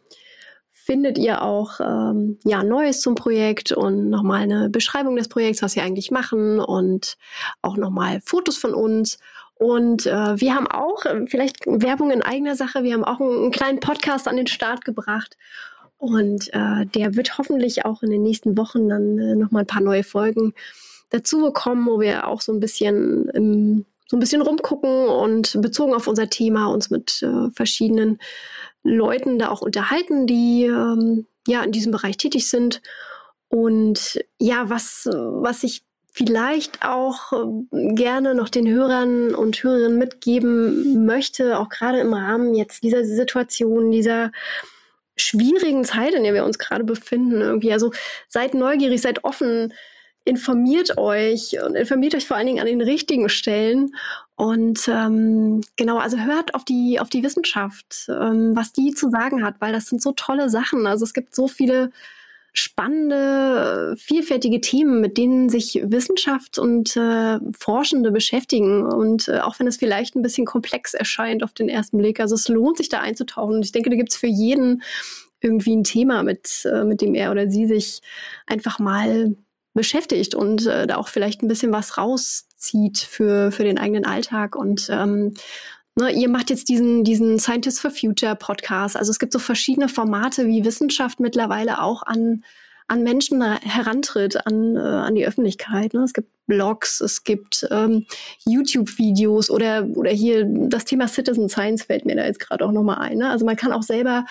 findet 0.71 1.17
ihr 1.17 1.41
auch 1.41 1.79
ähm, 1.79 2.39
ja, 2.43 2.63
Neues 2.63 3.01
zum 3.01 3.15
Projekt 3.15 3.71
und 3.71 4.09
nochmal 4.09 4.43
eine 4.43 4.69
Beschreibung 4.69 5.15
des 5.15 5.27
Projekts, 5.27 5.61
was 5.61 5.75
wir 5.75 5.83
eigentlich 5.83 6.11
machen 6.11 6.59
und 6.59 7.17
auch 7.61 7.77
nochmal 7.77 8.21
Fotos 8.23 8.57
von 8.57 8.73
uns. 8.73 9.17
Und 9.55 10.05
äh, 10.05 10.39
wir 10.39 10.55
haben 10.55 10.67
auch, 10.67 11.05
äh, 11.05 11.25
vielleicht 11.27 11.65
Werbung 11.65 12.11
in 12.11 12.21
eigener 12.21 12.55
Sache, 12.55 12.83
wir 12.83 12.93
haben 12.93 13.05
auch 13.05 13.19
einen, 13.19 13.43
einen 13.43 13.51
kleinen 13.51 13.79
Podcast 13.79 14.27
an 14.27 14.35
den 14.35 14.47
Start 14.47 14.83
gebracht. 14.83 15.37
Und 15.97 16.53
äh, 16.53 16.85
der 16.85 17.15
wird 17.15 17.37
hoffentlich 17.37 17.85
auch 17.85 18.03
in 18.03 18.09
den 18.09 18.23
nächsten 18.23 18.57
Wochen 18.57 18.89
dann 18.89 19.17
äh, 19.17 19.35
nochmal 19.35 19.63
ein 19.63 19.67
paar 19.67 19.81
neue 19.81 20.03
Folgen 20.03 20.53
dazu 21.11 21.39
bekommen, 21.39 21.85
wo 21.87 22.01
wir 22.01 22.27
auch 22.27 22.41
so 22.41 22.51
ein 22.51 22.59
bisschen 22.59 23.29
im 23.29 23.85
so 24.07 24.17
ein 24.17 24.19
bisschen 24.19 24.41
rumgucken 24.41 25.07
und 25.07 25.61
bezogen 25.61 25.93
auf 25.93 26.07
unser 26.07 26.29
Thema 26.29 26.67
uns 26.67 26.89
mit 26.89 27.21
äh, 27.23 27.49
verschiedenen 27.51 28.19
Leuten 28.83 29.39
da 29.39 29.49
auch 29.49 29.61
unterhalten, 29.61 30.27
die 30.27 30.65
ähm, 30.65 31.25
ja 31.47 31.63
in 31.63 31.71
diesem 31.71 31.91
Bereich 31.91 32.17
tätig 32.17 32.49
sind. 32.49 32.81
Und 33.47 34.19
ja, 34.39 34.69
was, 34.69 35.07
was 35.11 35.63
ich 35.63 35.83
vielleicht 36.11 36.85
auch 36.85 37.33
äh, 37.33 37.93
gerne 37.93 38.35
noch 38.35 38.49
den 38.49 38.67
Hörern 38.67 39.33
und 39.33 39.63
Hörerinnen 39.63 39.97
mitgeben 39.97 41.05
möchte, 41.05 41.57
auch 41.57 41.69
gerade 41.69 41.99
im 41.99 42.13
Rahmen 42.13 42.53
jetzt 42.53 42.83
dieser 42.83 43.03
Situation, 43.03 43.91
dieser 43.91 44.31
schwierigen 45.15 45.83
Zeit, 45.85 46.13
in 46.13 46.23
der 46.23 46.33
wir 46.33 46.45
uns 46.45 46.59
gerade 46.59 46.83
befinden, 46.83 47.41
irgendwie. 47.41 47.73
Also 47.73 47.91
seid 48.27 48.53
neugierig, 48.53 49.01
seid 49.01 49.23
offen, 49.23 49.73
informiert 50.25 50.97
euch 50.97 51.57
und 51.63 51.75
informiert 51.75 52.15
euch 52.15 52.27
vor 52.27 52.37
allen 52.37 52.47
Dingen 52.47 52.59
an 52.59 52.65
den 52.65 52.81
richtigen 52.81 53.29
Stellen. 53.29 53.95
Und 54.35 54.87
ähm, 54.87 55.61
genau, 55.75 55.97
also 55.97 56.17
hört 56.17 56.55
auf 56.55 56.63
die, 56.65 56.99
auf 56.99 57.09
die 57.09 57.23
Wissenschaft, 57.23 58.07
ähm, 58.09 58.55
was 58.55 58.73
die 58.73 58.91
zu 58.91 59.09
sagen 59.09 59.43
hat, 59.43 59.55
weil 59.59 59.73
das 59.73 59.87
sind 59.87 60.01
so 60.01 60.13
tolle 60.13 60.49
Sachen. 60.49 60.87
Also 60.87 61.03
es 61.03 61.13
gibt 61.13 61.35
so 61.35 61.47
viele 61.47 61.91
spannende, 62.53 63.95
vielfältige 63.97 64.61
Themen, 64.61 65.01
mit 65.01 65.17
denen 65.17 65.49
sich 65.49 65.81
Wissenschaft 65.83 66.59
und 66.59 66.95
äh, 66.95 67.39
Forschende 67.57 68.11
beschäftigen. 68.11 68.85
Und 68.85 69.27
äh, 69.27 69.39
auch 69.39 69.59
wenn 69.59 69.67
es 69.67 69.77
vielleicht 69.77 70.15
ein 70.15 70.21
bisschen 70.21 70.45
komplex 70.45 70.93
erscheint 70.93 71.43
auf 71.43 71.53
den 71.53 71.67
ersten 71.67 71.97
Blick, 71.97 72.19
also 72.19 72.35
es 72.35 72.47
lohnt 72.47 72.77
sich 72.77 72.89
da 72.89 72.99
einzutauchen. 72.99 73.55
Und 73.55 73.65
ich 73.65 73.71
denke, 73.71 73.89
da 73.89 73.95
gibt 73.95 74.11
es 74.11 74.17
für 74.17 74.27
jeden 74.27 74.83
irgendwie 75.41 75.75
ein 75.75 75.83
Thema, 75.83 76.23
mit, 76.23 76.63
äh, 76.65 76.83
mit 76.83 77.01
dem 77.01 77.15
er 77.15 77.31
oder 77.31 77.49
sie 77.49 77.65
sich 77.65 78.01
einfach 78.45 78.77
mal 78.79 79.35
beschäftigt 79.73 80.35
und 80.35 80.65
äh, 80.67 80.87
da 80.87 80.97
auch 80.97 81.07
vielleicht 81.07 81.41
ein 81.41 81.47
bisschen 81.47 81.71
was 81.71 81.97
rauszieht 81.97 82.99
für, 82.99 83.51
für 83.51 83.63
den 83.63 83.77
eigenen 83.77 84.05
Alltag. 84.05 84.55
Und 84.55 84.87
ähm, 84.89 85.33
ne, 85.95 86.11
ihr 86.11 86.29
macht 86.29 86.49
jetzt 86.49 86.69
diesen, 86.69 87.03
diesen 87.03 87.39
Scientists 87.39 87.79
for 87.79 87.91
Future 87.91 88.35
Podcast. 88.35 88.95
Also 88.95 89.11
es 89.11 89.19
gibt 89.19 89.33
so 89.33 89.39
verschiedene 89.39 89.89
Formate, 89.89 90.47
wie 90.47 90.65
Wissenschaft 90.65 91.19
mittlerweile 91.19 91.81
auch 91.81 92.03
an, 92.03 92.43
an 92.87 93.03
Menschen 93.03 93.41
herantritt, 93.41 94.45
an, 94.45 94.75
äh, 94.75 94.79
an 94.79 95.15
die 95.15 95.25
Öffentlichkeit. 95.25 95.93
Ne? 95.93 96.03
Es 96.03 96.13
gibt 96.13 96.29
Blogs, 96.45 96.99
es 96.99 97.23
gibt 97.23 97.65
ähm, 97.71 98.05
YouTube-Videos 98.45 99.49
oder, 99.49 99.87
oder 99.95 100.11
hier 100.11 100.45
das 100.45 100.85
Thema 100.85 101.07
Citizen 101.07 101.47
Science 101.49 101.83
fällt 101.83 102.05
mir 102.05 102.15
da 102.15 102.25
jetzt 102.25 102.41
gerade 102.41 102.65
auch 102.65 102.71
nochmal 102.71 102.99
ein. 102.99 103.19
Ne? 103.19 103.29
Also 103.29 103.45
man 103.45 103.55
kann 103.55 103.71
auch 103.71 103.83
selber 103.83 104.25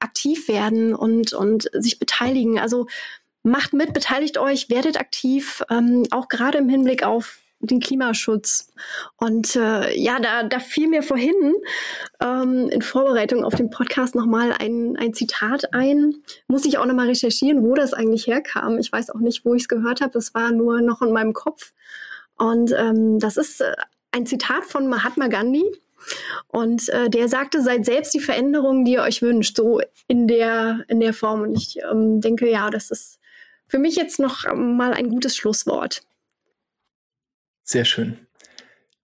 aktiv 0.00 0.48
werden 0.48 0.94
und, 0.94 1.32
und 1.34 1.68
sich 1.72 1.98
beteiligen. 1.98 2.58
Also 2.58 2.86
macht 3.42 3.72
mit, 3.72 3.92
beteiligt 3.92 4.38
euch, 4.38 4.70
werdet 4.70 4.98
aktiv, 4.98 5.62
ähm, 5.70 6.04
auch 6.10 6.28
gerade 6.28 6.58
im 6.58 6.68
Hinblick 6.68 7.04
auf 7.04 7.38
den 7.60 7.80
Klimaschutz. 7.80 8.72
Und 9.16 9.56
äh, 9.56 9.96
ja, 9.98 10.20
da, 10.20 10.44
da 10.44 10.60
fiel 10.60 10.88
mir 10.88 11.02
vorhin 11.02 11.54
ähm, 12.22 12.68
in 12.70 12.82
Vorbereitung 12.82 13.44
auf 13.44 13.54
den 13.54 13.70
Podcast 13.70 14.14
nochmal 14.14 14.54
ein, 14.58 14.96
ein 14.96 15.12
Zitat 15.12 15.74
ein. 15.74 16.22
Muss 16.46 16.64
ich 16.64 16.78
auch 16.78 16.86
nochmal 16.86 17.08
recherchieren, 17.08 17.64
wo 17.64 17.74
das 17.74 17.94
eigentlich 17.94 18.26
herkam. 18.26 18.78
Ich 18.78 18.92
weiß 18.92 19.10
auch 19.10 19.20
nicht, 19.20 19.44
wo 19.44 19.54
ich 19.54 19.62
es 19.62 19.68
gehört 19.68 20.00
habe. 20.00 20.12
Das 20.12 20.34
war 20.34 20.52
nur 20.52 20.80
noch 20.80 21.02
in 21.02 21.12
meinem 21.12 21.32
Kopf. 21.32 21.72
Und 22.36 22.72
ähm, 22.76 23.18
das 23.18 23.36
ist 23.36 23.60
äh, 23.60 23.74
ein 24.12 24.26
Zitat 24.26 24.64
von 24.64 24.88
Mahatma 24.88 25.26
Gandhi. 25.26 25.64
Und 26.46 26.88
äh, 26.90 27.10
der 27.10 27.28
sagte, 27.28 27.60
seid 27.60 27.84
selbst 27.84 28.14
die 28.14 28.20
Veränderung, 28.20 28.84
die 28.84 28.92
ihr 28.92 29.02
euch 29.02 29.20
wünscht, 29.20 29.56
so 29.56 29.80
in 30.06 30.28
der, 30.28 30.84
in 30.86 31.00
der 31.00 31.12
Form. 31.12 31.42
Und 31.42 31.56
ich 31.56 31.80
ähm, 31.90 32.20
denke, 32.20 32.48
ja, 32.48 32.70
das 32.70 32.92
ist 32.92 33.17
für 33.68 33.78
mich 33.78 33.96
jetzt 33.96 34.18
noch 34.18 34.44
mal 34.54 34.92
ein 34.92 35.08
gutes 35.08 35.36
Schlusswort. 35.36 36.02
Sehr 37.62 37.84
schön. 37.84 38.18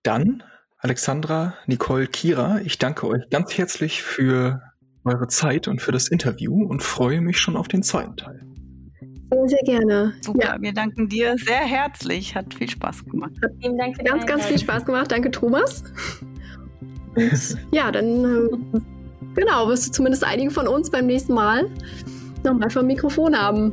Dann, 0.02 0.42
Alexandra, 0.78 1.54
Nicole, 1.66 2.06
Kira, 2.06 2.60
ich 2.64 2.78
danke 2.78 3.06
euch 3.06 3.28
ganz 3.30 3.56
herzlich 3.56 4.02
für 4.02 4.62
eure 5.04 5.28
Zeit 5.28 5.68
und 5.68 5.82
für 5.82 5.92
das 5.92 6.08
Interview 6.08 6.64
und 6.64 6.82
freue 6.82 7.20
mich 7.20 7.38
schon 7.38 7.56
auf 7.56 7.68
den 7.68 7.82
zweiten 7.82 8.16
Teil. 8.16 8.40
Sehr, 9.30 9.48
sehr 9.48 9.62
gerne. 9.64 10.14
Super, 10.22 10.54
ja. 10.54 10.56
wir 10.60 10.72
danken 10.72 11.08
dir 11.08 11.36
sehr 11.38 11.60
herzlich. 11.60 12.34
Hat 12.34 12.54
viel 12.54 12.68
Spaß 12.68 13.04
gemacht. 13.04 13.32
Hat 13.42 13.50
Vielen 13.60 13.76
Dank 13.76 13.96
für 13.96 14.04
Ganz, 14.04 14.26
ganz 14.26 14.46
viel 14.46 14.58
Spaß 14.58 14.84
gemacht. 14.84 15.10
Danke, 15.10 15.30
Thomas. 15.30 15.84
Und 17.14 17.58
ja, 17.70 17.90
dann 17.90 18.24
äh, 18.24 18.80
genau, 19.34 19.68
wirst 19.68 19.88
du 19.88 19.92
zumindest 19.92 20.24
einige 20.24 20.50
von 20.50 20.66
uns 20.66 20.90
beim 20.90 21.06
nächsten 21.06 21.34
Mal 21.34 21.70
nochmal 22.44 22.70
vom 22.70 22.86
Mikrofon 22.86 23.36
haben. 23.36 23.72